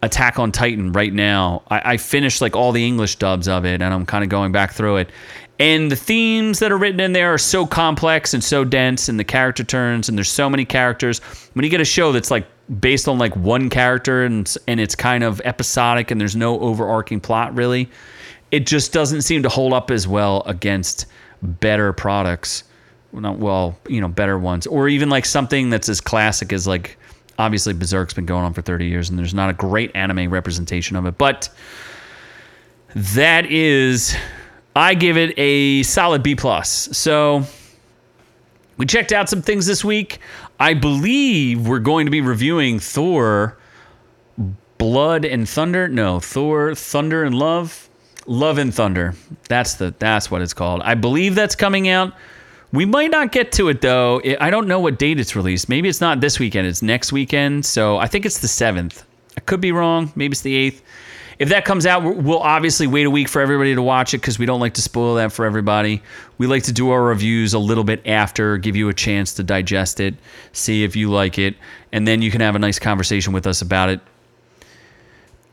attack 0.04 0.40
on 0.40 0.52
titan 0.52 0.92
right 0.92 1.14
now. 1.14 1.64
I, 1.70 1.94
I 1.94 1.98
finished 1.98 2.42
like 2.42 2.56
all 2.56 2.72
the 2.72 2.86
english 2.86 3.16
dubs 3.16 3.48
of 3.48 3.66
it 3.66 3.82
and 3.82 3.94
i'm 3.94 4.06
kind 4.06 4.24
of 4.24 4.30
going 4.30 4.52
back 4.52 4.74
through 4.74 4.98
it. 4.98 5.12
And 5.60 5.92
the 5.92 5.96
themes 5.96 6.60
that 6.60 6.72
are 6.72 6.78
written 6.78 7.00
in 7.00 7.14
there 7.14 7.34
are 7.34 7.40
so 7.40 7.66
complex 7.66 8.36
and 8.36 8.44
so 8.44 8.64
dense 8.64 9.10
and 9.10 9.20
the 9.20 9.24
character 9.24 9.64
turns 9.64 10.08
and 10.08 10.16
there's 10.16 10.30
so 10.30 10.52
many 10.52 10.66
characters. 10.66 11.20
When 11.54 11.66
you 11.66 11.72
get 11.72 11.82
a 11.82 11.86
show 11.86 12.12
that's 12.12 12.30
like 12.30 12.46
based 12.80 13.08
on 13.08 13.18
like 13.18 13.36
one 13.36 13.70
character 13.70 14.24
and 14.24 14.54
and 14.68 14.80
it's 14.80 14.96
kind 14.96 15.24
of 15.24 15.42
episodic 15.46 16.12
and 16.12 16.20
there's 16.20 16.36
no 16.36 16.60
overarching 16.60 17.20
plot 17.20 17.56
really 17.56 17.90
it 18.52 18.66
just 18.66 18.94
doesn't 18.94 19.22
seem 19.22 19.44
to 19.44 19.50
hold 19.50 19.74
up 19.74 19.92
as 19.92 20.08
well 20.08 20.44
against 20.46 21.06
better 21.42 21.94
products 21.94 22.64
not 23.20 23.38
well 23.38 23.78
you 23.88 24.02
know 24.02 24.08
better 24.08 24.38
ones 24.38 24.68
or 24.68 24.88
even 24.88 25.10
like 25.10 25.26
something 25.26 25.70
that's 25.70 25.90
as 25.90 26.02
classic 26.02 26.54
as 26.54 26.68
like 26.68 26.98
obviously 27.40 27.74
berserk's 27.74 28.14
been 28.14 28.26
going 28.26 28.44
on 28.44 28.54
for 28.54 28.62
30 28.62 28.88
years 28.88 29.10
and 29.10 29.18
there's 29.18 29.34
not 29.34 29.50
a 29.50 29.54
great 29.54 29.96
anime 29.96 30.30
representation 30.30 30.96
of 30.96 31.06
it 31.06 31.18
but 31.18 31.50
that 32.96 33.46
is 33.46 34.16
I 34.78 34.94
give 34.94 35.18
it 35.18 35.34
a 35.40 35.82
solid 35.82 36.22
B 36.22 36.36
plus. 36.36 36.70
So 36.96 37.44
we 38.78 38.86
checked 38.86 39.12
out 39.12 39.28
some 39.28 39.42
things 39.42 39.66
this 39.66 39.84
week. 39.84 40.20
I 40.60 40.76
believe 40.76 41.68
we're 41.68 41.80
going 41.80 42.06
to 42.06 42.12
be 42.12 42.22
reviewing 42.22 42.78
Thor 42.78 43.58
Blood 44.78 45.26
and 45.26 45.50
Thunder. 45.50 45.88
No, 45.88 46.20
Thor 46.20 46.76
Thunder 46.76 47.24
and 47.24 47.34
Love. 47.34 47.90
Love 48.28 48.60
and 48.60 48.72
Thunder. 48.72 49.16
That's 49.50 49.74
the 49.76 49.96
that's 49.98 50.30
what 50.30 50.44
it's 50.44 50.54
called. 50.54 50.82
I 50.84 50.94
believe 50.94 51.34
that's 51.34 51.56
coming 51.56 51.90
out. 51.90 52.14
We 52.78 52.86
might 52.86 53.10
not 53.10 53.32
get 53.32 53.52
to 53.54 53.70
it 53.70 53.82
though. 53.82 54.22
I 54.40 54.52
don't 54.52 54.68
know 54.68 54.80
what 54.80 55.00
date 55.00 55.20
it's 55.20 55.36
released. 55.36 55.68
Maybe 55.68 55.90
it's 55.90 56.00
not 56.00 56.22
this 56.22 56.38
weekend. 56.38 56.68
It's 56.68 56.84
next 56.84 57.12
weekend. 57.12 57.66
So 57.66 57.98
I 57.98 58.06
think 58.06 58.24
it's 58.24 58.38
the 58.38 58.48
7th. 58.48 59.04
I 59.36 59.40
could 59.40 59.62
be 59.62 59.72
wrong. 59.72 60.12
Maybe 60.16 60.34
it's 60.34 60.42
the 60.42 60.70
8th 60.70 60.82
if 61.40 61.50
that 61.50 61.66
comes 61.66 61.86
out, 61.86 62.04
we'll 62.04 62.40
obviously 62.40 62.88
wait 62.88 63.06
a 63.06 63.12
week 63.12 63.28
for 63.30 63.42
everybody 63.42 63.76
to 63.76 63.82
watch 63.82 64.14
it 64.14 64.18
because 64.20 64.40
we 64.40 64.46
don't 64.46 64.60
like 64.60 64.74
to 64.76 64.82
spoil 64.82 65.16
that 65.16 65.32
for 65.32 65.46
everybody. 65.46 66.02
We 66.38 66.48
like 66.48 66.64
to 66.64 66.74
do 66.74 66.90
our 66.90 67.04
reviews 67.04 67.54
a 67.54 67.60
little 67.60 67.84
bit 67.84 68.02
after, 68.08 68.58
give 68.58 68.76
you 68.76 68.90
a 68.90 68.94
chance 68.94 69.34
to 69.36 69.44
digest 69.44 70.00
it, 70.00 70.16
see 70.52 70.84
if 70.84 70.96
you 70.96 71.12
like 71.12 71.38
it, 71.38 71.56
and 71.92 72.08
then 72.08 72.24
you 72.24 72.32
can 72.32 72.42
have 72.42 72.56
a 72.56 72.60
nice 72.60 72.80
conversation 72.80 73.34
with 73.34 73.46
us 73.46 73.62
about 73.62 73.90
it. 73.90 74.00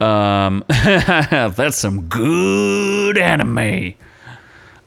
Um, 0.01 0.65
that's 0.69 1.77
some 1.77 2.09
good 2.09 3.19
anime. 3.19 3.95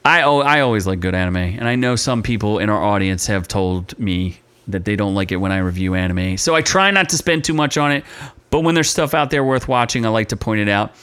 I 0.08 0.22
I 0.22 0.62
always 0.62 0.88
like 0.88 1.02
good 1.02 1.14
anime, 1.14 1.36
and 1.36 1.68
I 1.68 1.76
know 1.76 1.96
some 1.98 2.24
people 2.24 2.60
in 2.60 2.70
our 2.70 2.82
audience 2.82 3.28
have 3.28 3.48
told 3.48 3.98
me 4.00 4.38
that 4.70 4.86
they 4.86 4.96
don't 4.96 5.14
like 5.16 5.32
it 5.32 5.38
when 5.38 5.52
I 5.52 5.58
review 5.58 5.96
anime. 5.96 6.38
So 6.38 6.56
I 6.56 6.62
try 6.62 6.92
not 6.92 7.10
to 7.10 7.18
spend 7.18 7.44
too 7.44 7.54
much 7.54 7.78
on 7.78 7.92
it, 7.92 8.06
but 8.50 8.62
when 8.62 8.74
there's 8.74 8.90
stuff 8.90 9.14
out 9.14 9.32
there 9.32 9.44
worth 9.44 9.68
watching, 9.68 10.06
I 10.06 10.10
like 10.10 10.30
to 10.30 10.38
point 10.38 10.62
it 10.62 10.70
out. 10.70 10.96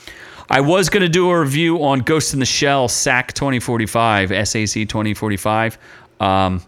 I 0.49 0.61
was 0.61 0.89
going 0.89 1.03
to 1.03 1.09
do 1.09 1.31
a 1.31 1.41
review 1.41 1.83
on 1.83 2.01
Ghost 2.01 2.35
in 2.35 2.41
the 2.41 2.47
Shell 2.47 2.89
SAC 2.89 3.33
2045, 3.35 4.29
SAC 4.49 4.89
2045, 4.89 5.79
um, 6.21 6.63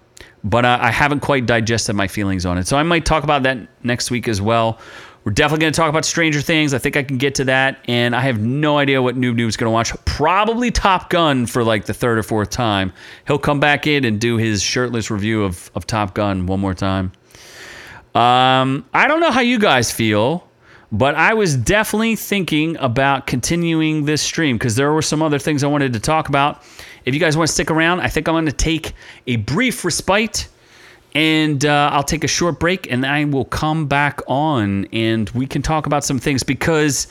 but 0.44 0.64
I, 0.64 0.88
I 0.88 0.90
haven't 0.90 1.20
quite 1.20 1.46
digested 1.46 1.96
my 1.96 2.08
feelings 2.08 2.46
on 2.46 2.58
it. 2.58 2.66
So 2.66 2.76
I 2.76 2.82
might 2.82 3.04
talk 3.04 3.24
about 3.24 3.42
that 3.44 3.58
next 3.82 4.10
week 4.10 4.28
as 4.28 4.40
well. 4.40 4.78
We're 5.26 5.32
definitely 5.32 5.62
going 5.62 5.72
to 5.72 5.76
talk 5.76 5.88
about 5.88 6.04
Stranger 6.04 6.40
Things. 6.40 6.72
I 6.72 6.78
think 6.78 6.96
I 6.96 7.02
can 7.02 7.18
get 7.18 7.34
to 7.34 7.44
that. 7.46 7.80
And 7.88 8.14
I 8.14 8.20
have 8.20 8.40
no 8.40 8.78
idea 8.78 9.02
what 9.02 9.16
Noob 9.16 9.34
Noob's 9.34 9.56
going 9.56 9.66
to 9.66 9.72
watch. 9.72 9.92
Probably 10.04 10.70
Top 10.70 11.10
Gun 11.10 11.46
for 11.46 11.64
like 11.64 11.84
the 11.84 11.92
third 11.92 12.16
or 12.16 12.22
fourth 12.22 12.50
time. 12.50 12.92
He'll 13.26 13.36
come 13.36 13.58
back 13.58 13.88
in 13.88 14.04
and 14.04 14.20
do 14.20 14.36
his 14.36 14.62
shirtless 14.62 15.10
review 15.10 15.42
of, 15.42 15.68
of 15.74 15.84
Top 15.84 16.14
Gun 16.14 16.46
one 16.46 16.60
more 16.60 16.74
time. 16.74 17.10
Um, 18.14 18.86
I 18.94 19.08
don't 19.08 19.18
know 19.18 19.32
how 19.32 19.40
you 19.40 19.58
guys 19.58 19.90
feel, 19.90 20.46
but 20.92 21.16
I 21.16 21.34
was 21.34 21.56
definitely 21.56 22.14
thinking 22.14 22.76
about 22.76 23.26
continuing 23.26 24.04
this 24.04 24.22
stream 24.22 24.56
because 24.56 24.76
there 24.76 24.92
were 24.92 25.02
some 25.02 25.24
other 25.24 25.40
things 25.40 25.64
I 25.64 25.66
wanted 25.66 25.92
to 25.94 25.98
talk 25.98 26.28
about. 26.28 26.62
If 27.04 27.14
you 27.14 27.20
guys 27.20 27.36
want 27.36 27.48
to 27.48 27.52
stick 27.52 27.72
around, 27.72 27.98
I 27.98 28.06
think 28.06 28.28
I'm 28.28 28.34
going 28.34 28.46
to 28.46 28.52
take 28.52 28.92
a 29.26 29.34
brief 29.34 29.84
respite 29.84 30.46
and 31.16 31.64
uh, 31.64 31.88
I'll 31.94 32.02
take 32.02 32.24
a 32.24 32.28
short 32.28 32.60
break 32.60 32.92
and 32.92 33.06
I 33.06 33.24
will 33.24 33.46
come 33.46 33.86
back 33.86 34.20
on 34.26 34.84
and 34.92 35.30
we 35.30 35.46
can 35.46 35.62
talk 35.62 35.86
about 35.86 36.04
some 36.04 36.18
things 36.18 36.42
because 36.42 37.06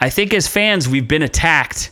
I 0.00 0.08
think 0.08 0.32
as 0.32 0.46
fans, 0.46 0.88
we've 0.88 1.08
been 1.08 1.22
attacked. 1.22 1.90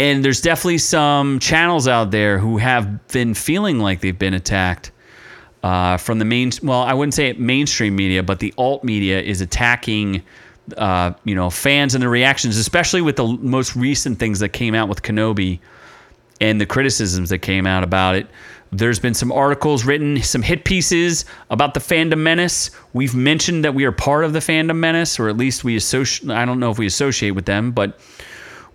And 0.00 0.24
there's 0.24 0.40
definitely 0.40 0.78
some 0.78 1.38
channels 1.38 1.86
out 1.86 2.10
there 2.10 2.40
who 2.40 2.58
have 2.58 3.06
been 3.08 3.34
feeling 3.34 3.78
like 3.78 4.00
they've 4.00 4.18
been 4.18 4.34
attacked 4.34 4.90
uh, 5.62 5.96
from 5.96 6.18
the 6.18 6.24
main. 6.24 6.50
Well, 6.60 6.82
I 6.82 6.92
wouldn't 6.94 7.14
say 7.14 7.34
mainstream 7.34 7.94
media, 7.94 8.24
but 8.24 8.40
the 8.40 8.52
alt 8.58 8.82
media 8.82 9.20
is 9.20 9.40
attacking, 9.40 10.24
uh, 10.76 11.12
you 11.22 11.36
know, 11.36 11.50
fans 11.50 11.94
and 11.94 12.02
their 12.02 12.10
reactions, 12.10 12.56
especially 12.56 13.00
with 13.00 13.14
the 13.14 13.26
most 13.26 13.76
recent 13.76 14.18
things 14.18 14.40
that 14.40 14.48
came 14.48 14.74
out 14.74 14.88
with 14.88 15.02
Kenobi 15.02 15.60
and 16.40 16.60
the 16.60 16.66
criticisms 16.66 17.28
that 17.28 17.38
came 17.38 17.64
out 17.64 17.84
about 17.84 18.16
it. 18.16 18.26
There's 18.72 19.00
been 19.00 19.14
some 19.14 19.32
articles 19.32 19.84
written, 19.84 20.22
some 20.22 20.42
hit 20.42 20.64
pieces 20.64 21.24
about 21.50 21.74
the 21.74 21.80
fandom 21.80 22.18
menace. 22.18 22.70
We've 22.92 23.14
mentioned 23.14 23.64
that 23.64 23.74
we 23.74 23.84
are 23.84 23.92
part 23.92 24.24
of 24.24 24.32
the 24.32 24.38
fandom 24.38 24.76
menace, 24.76 25.18
or 25.18 25.28
at 25.28 25.36
least 25.36 25.64
we 25.64 25.74
associate. 25.74 26.30
I 26.30 26.44
don't 26.44 26.60
know 26.60 26.70
if 26.70 26.78
we 26.78 26.86
associate 26.86 27.32
with 27.32 27.46
them, 27.46 27.72
but 27.72 27.98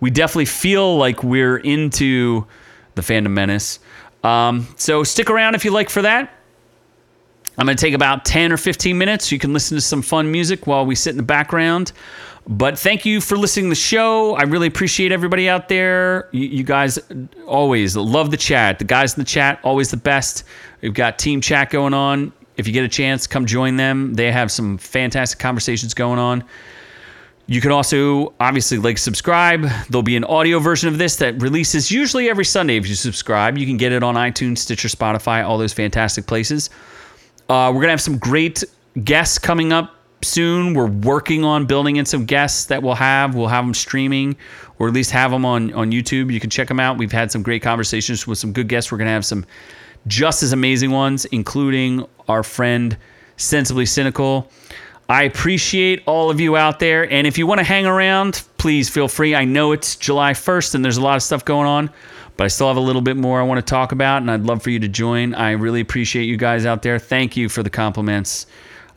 we 0.02 0.10
definitely 0.10 0.46
feel 0.46 0.98
like 0.98 1.24
we're 1.24 1.58
into 1.58 2.46
the 2.96 3.02
fandom 3.02 3.32
menace. 3.32 3.80
Um, 4.24 4.68
so 4.76 5.04
stick 5.04 5.30
around 5.30 5.56
if 5.56 5.64
you 5.64 5.72
like 5.72 5.90
for 5.90 6.02
that. 6.02 6.35
I'm 7.58 7.66
going 7.66 7.78
to 7.78 7.82
take 7.82 7.94
about 7.94 8.26
10 8.26 8.52
or 8.52 8.58
15 8.58 8.98
minutes. 8.98 9.32
You 9.32 9.40
can 9.40 9.54
listen 9.54 9.76
to 9.78 9.82
some 9.82 10.02
fun 10.02 10.32
music 10.32 10.68
while 10.68 10.86
we 10.86 10.96
sit 10.96 11.12
in 11.12 11.18
the 11.18 11.24
background. 11.24 11.92
But 12.48 12.78
thank 12.78 13.06
you 13.06 13.22
for 13.22 13.38
listening 13.38 13.66
to 13.66 13.70
the 13.70 13.76
show. 13.76 14.36
I 14.36 14.44
really 14.44 14.68
appreciate 14.68 15.12
everybody 15.12 15.50
out 15.50 15.68
there. 15.68 16.30
You, 16.32 16.48
you, 16.48 16.64
guys 16.64 17.00
always 17.48 17.96
love 17.96 18.30
the 18.30 18.38
chat. 18.38 18.78
The 18.78 18.86
guys 18.86 19.16
in 19.16 19.22
the 19.22 19.26
chat, 19.26 19.60
always 19.64 19.90
the 19.90 19.98
best. 19.98 20.44
We've 20.82 20.94
got 20.94 21.18
team 21.18 21.42
chat 21.42 21.72
going 21.72 21.96
on. 21.96 22.34
If 22.58 22.68
you 22.68 22.74
get 22.74 22.84
a 22.84 22.90
chance, 22.90 23.26
come 23.26 23.48
join 23.48 23.78
them. 23.78 24.14
They 24.14 24.32
have 24.32 24.52
some 24.52 24.78
fantastic 24.78 25.40
conversations 25.40 25.96
going 25.96 26.20
on. 26.20 26.44
You 27.48 27.62
can 27.62 27.72
also 27.72 28.34
obviously 28.40 28.78
like 28.78 28.98
subscribe. 28.98 29.68
There'll 29.90 30.04
be 30.04 30.16
an 30.16 30.24
audio 30.24 30.60
version 30.60 30.88
of 30.88 30.98
this 30.98 31.16
that 31.18 31.42
releases 31.42 31.92
usually 31.92 32.30
every 32.30 32.46
Sunday 32.46 32.78
if 32.78 32.88
you 32.88 32.96
subscribe. 32.96 33.58
You 33.58 33.66
can 33.66 33.78
get 33.78 33.92
it 33.92 34.04
on 34.04 34.16
iTunes, 34.16 34.60
Stitcher, 34.60 34.88
Spotify, 34.88 35.44
all 35.44 35.58
those 35.58 35.74
fantastic 35.74 36.28
places. 36.28 36.70
Uh, 37.48 37.70
we're 37.70 37.82
going 37.82 37.88
to 37.88 37.92
have 37.92 38.02
some 38.02 38.18
great 38.18 38.64
guests 39.04 39.38
coming 39.38 39.72
up 39.72 39.96
soon. 40.24 40.74
We're 40.74 40.88
working 40.88 41.44
on 41.44 41.66
building 41.66 41.98
in 41.98 42.06
some 42.06 42.26
guests 42.26 42.66
that 42.66 42.82
we'll 42.82 42.96
have. 42.96 43.36
We'll 43.36 43.48
have 43.48 43.66
them 43.66 43.74
streaming 43.74 44.36
or 44.80 44.88
at 44.88 44.94
least 44.94 45.12
have 45.12 45.32
them 45.32 45.46
on, 45.46 45.72
on 45.74 45.92
YouTube. 45.92 46.32
You 46.32 46.40
can 46.40 46.50
check 46.50 46.68
them 46.68 46.80
out. 46.80 46.98
We've 46.98 47.12
had 47.12 47.32
some 47.32 47.44
great 47.44 47.62
conversations 47.62 48.26
with 48.28 48.38
some 48.38 48.52
good 48.52 48.68
guests. 48.68 48.92
We're 48.92 48.98
going 48.98 49.08
to 49.08 49.14
have 49.14 49.26
some 49.26 49.46
just 50.08 50.44
as 50.44 50.54
amazing 50.54 50.92
ones, 50.92 51.26
including 51.26 52.06
our 52.28 52.44
friend 52.44 52.98
Sensibly 53.38 53.86
Cynical. 53.86 54.52
I 55.08 55.24
appreciate 55.24 56.02
all 56.08 56.32
of 56.32 56.40
you 56.40 56.58
out 56.58 56.80
there. 56.80 57.10
And 57.12 57.28
if 57.28 57.38
you 57.38 57.46
want 57.46 57.60
to 57.60 57.64
hang 57.64 57.86
around, 57.86 58.44
please 58.58 58.90
feel 58.90 59.08
free. 59.08 59.36
I 59.36 59.46
know 59.46 59.72
it's 59.72 59.96
July 59.96 60.34
1st 60.34 60.76
and 60.76 60.84
there's 60.84 60.98
a 60.98 61.02
lot 61.02 61.16
of 61.16 61.24
stuff 61.24 61.46
going 61.46 61.68
on, 61.68 61.92
but 62.38 62.44
I 62.44 62.48
still 62.48 62.68
have 62.68 62.78
a 62.78 62.82
little 62.82 63.02
bit 63.02 63.18
more 63.18 63.40
I 63.40 63.44
want 63.44 63.60
to 63.60 63.70
talk 63.70 63.92
about, 63.92 64.22
and 64.22 64.30
I'd 64.30 64.44
love 64.44 64.62
for 64.62 64.70
you 64.70 64.80
to 64.80 64.88
join. 64.88 65.34
I 65.34 65.52
really 65.52 65.82
appreciate 65.82 66.26
you 66.26 66.38
guys 66.38 66.66
out 66.66 66.82
there. 66.82 67.00
Thank 67.00 67.38
you 67.38 67.50
for 67.50 67.64
the 67.64 67.70
compliments. 67.70 68.48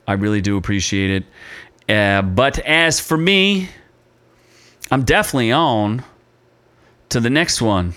I 0.07 0.15
really 0.15 0.41
do 0.41 0.57
appreciate 0.57 1.11
it. 1.11 1.95
Uh, 1.95 2.23
but 2.23 2.59
as 2.61 3.01
for 3.01 3.17
me, 3.17 3.69
I'm 4.91 5.05
definitely 5.05 5.53
on 5.53 6.03
to 7.11 7.21
the 7.21 7.31
next 7.31 7.63
one. 7.63 7.95